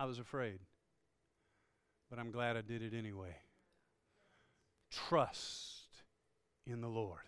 I 0.00 0.06
was 0.06 0.18
afraid, 0.18 0.58
but 2.10 2.18
I'm 2.18 2.32
glad 2.32 2.56
I 2.56 2.62
did 2.62 2.82
it 2.82 2.94
anyway. 2.94 3.36
Trust 4.90 6.02
in 6.66 6.80
the 6.80 6.88
Lord. 6.88 7.20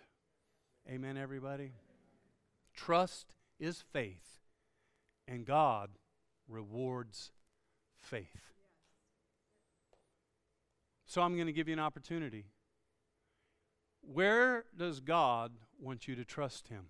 Amen, 0.91 1.16
everybody. 1.16 1.70
Trust 2.77 3.35
is 3.59 3.83
faith, 3.93 4.41
and 5.27 5.45
God 5.45 5.91
rewards 6.49 7.33
faith. 7.99 8.53
So 11.07 11.22
I'm 11.22 11.35
going 11.35 11.47
to 11.47 11.53
give 11.53 11.68
you 11.68 11.72
an 11.72 11.81
opportunity. 11.81 12.47
Where 14.03 14.64
does 14.77 15.01
God 15.01 15.53
want 15.81 16.07
you 16.07 16.14
to 16.14 16.24
trust 16.24 16.68
Him? 16.68 16.87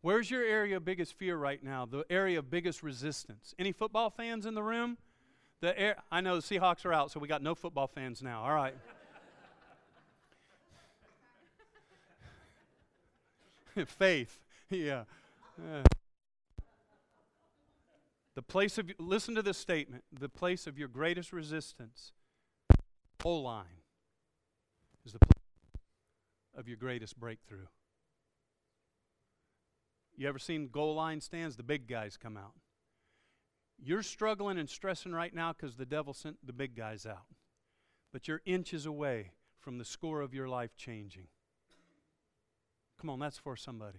Where's 0.00 0.30
your 0.30 0.44
area 0.44 0.76
of 0.76 0.84
biggest 0.84 1.14
fear 1.14 1.36
right 1.36 1.62
now? 1.62 1.86
The 1.86 2.04
area 2.10 2.38
of 2.38 2.50
biggest 2.50 2.82
resistance? 2.82 3.54
Any 3.58 3.72
football 3.72 4.10
fans 4.10 4.44
in 4.44 4.54
the 4.54 4.62
room? 4.62 4.98
The 5.60 5.78
air, 5.78 5.96
I 6.10 6.20
know 6.20 6.36
the 6.36 6.42
Seahawks 6.42 6.84
are 6.84 6.92
out, 6.92 7.10
so 7.10 7.20
we 7.20 7.28
got 7.28 7.42
no 7.42 7.54
football 7.54 7.86
fans 7.86 8.22
now. 8.22 8.42
All 8.42 8.52
right. 8.54 8.74
Faith. 13.86 14.40
Yeah. 14.70 15.04
Uh. 15.58 15.82
The 18.34 18.42
place 18.42 18.78
of, 18.78 18.90
listen 18.98 19.34
to 19.36 19.42
this 19.42 19.58
statement 19.58 20.02
the 20.12 20.28
place 20.28 20.66
of 20.66 20.78
your 20.78 20.88
greatest 20.88 21.32
resistance, 21.32 22.12
whole 23.22 23.42
line, 23.42 23.82
is 25.06 25.12
the 25.12 25.20
place 25.20 25.32
of 26.56 26.66
your 26.66 26.76
greatest 26.76 27.18
breakthrough. 27.18 27.66
You 30.16 30.28
ever 30.28 30.38
seen 30.38 30.68
goal 30.68 30.94
line 30.94 31.20
stands? 31.20 31.56
The 31.56 31.62
big 31.62 31.88
guys 31.88 32.16
come 32.16 32.36
out. 32.36 32.52
You're 33.82 34.02
struggling 34.02 34.58
and 34.58 34.70
stressing 34.70 35.12
right 35.12 35.34
now 35.34 35.52
because 35.52 35.76
the 35.76 35.86
devil 35.86 36.14
sent 36.14 36.36
the 36.44 36.52
big 36.52 36.76
guys 36.76 37.06
out. 37.06 37.26
But 38.12 38.28
you're 38.28 38.40
inches 38.44 38.86
away 38.86 39.32
from 39.58 39.78
the 39.78 39.84
score 39.84 40.20
of 40.20 40.32
your 40.32 40.48
life 40.48 40.76
changing. 40.76 41.26
Come 43.04 43.10
on, 43.10 43.18
that's 43.18 43.36
for 43.36 43.54
somebody. 43.54 43.98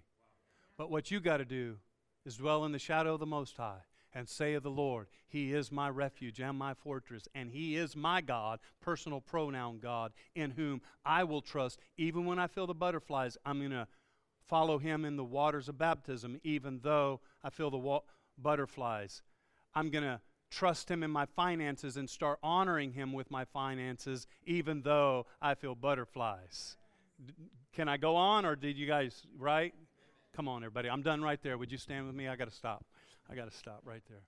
But 0.79 0.89
what 0.89 1.11
you 1.11 1.19
got 1.19 1.37
to 1.37 1.45
do 1.45 1.77
is 2.25 2.37
dwell 2.37 2.65
in 2.65 2.71
the 2.71 2.79
shadow 2.79 3.13
of 3.13 3.19
the 3.19 3.27
Most 3.27 3.55
High 3.55 3.81
and 4.15 4.27
say 4.27 4.55
of 4.55 4.63
the 4.63 4.71
Lord, 4.71 5.09
He 5.27 5.53
is 5.53 5.71
my 5.71 5.91
refuge 5.91 6.39
and 6.39 6.57
my 6.57 6.73
fortress, 6.73 7.27
and 7.35 7.51
He 7.51 7.75
is 7.75 7.95
my 7.95 8.19
God, 8.19 8.59
personal 8.81 9.21
pronoun 9.21 9.77
God, 9.77 10.11
in 10.33 10.49
whom 10.49 10.81
I 11.05 11.23
will 11.23 11.43
trust. 11.43 11.79
Even 11.99 12.25
when 12.25 12.39
I 12.39 12.47
feel 12.47 12.65
the 12.65 12.73
butterflies, 12.73 13.37
I'm 13.45 13.59
going 13.59 13.69
to 13.69 13.87
follow 14.43 14.79
Him 14.79 15.05
in 15.05 15.17
the 15.17 15.23
waters 15.23 15.69
of 15.69 15.77
baptism, 15.77 16.39
even 16.43 16.79
though 16.81 17.21
I 17.43 17.51
feel 17.51 17.69
the 17.69 17.77
wa- 17.77 18.01
butterflies. 18.39 19.21
I'm 19.75 19.91
going 19.91 20.05
to 20.05 20.19
trust 20.49 20.89
Him 20.89 21.03
in 21.03 21.11
my 21.11 21.27
finances 21.27 21.95
and 21.95 22.09
start 22.09 22.39
honoring 22.41 22.93
Him 22.93 23.13
with 23.13 23.29
my 23.29 23.45
finances, 23.45 24.25
even 24.47 24.81
though 24.81 25.27
I 25.39 25.53
feel 25.53 25.75
butterflies. 25.75 26.75
Can 27.73 27.87
I 27.87 27.97
go 27.97 28.15
on, 28.15 28.45
or 28.45 28.55
did 28.55 28.77
you 28.77 28.87
guys, 28.87 29.25
right? 29.37 29.73
Come 30.35 30.47
on, 30.47 30.63
everybody. 30.63 30.89
I'm 30.89 31.01
done 31.01 31.21
right 31.21 31.41
there. 31.41 31.57
Would 31.57 31.71
you 31.71 31.77
stand 31.77 32.05
with 32.07 32.15
me? 32.15 32.27
I 32.27 32.35
got 32.35 32.49
to 32.49 32.55
stop. 32.55 32.85
I 33.29 33.35
got 33.35 33.49
to 33.49 33.57
stop 33.57 33.81
right 33.85 34.03
there. 34.09 34.23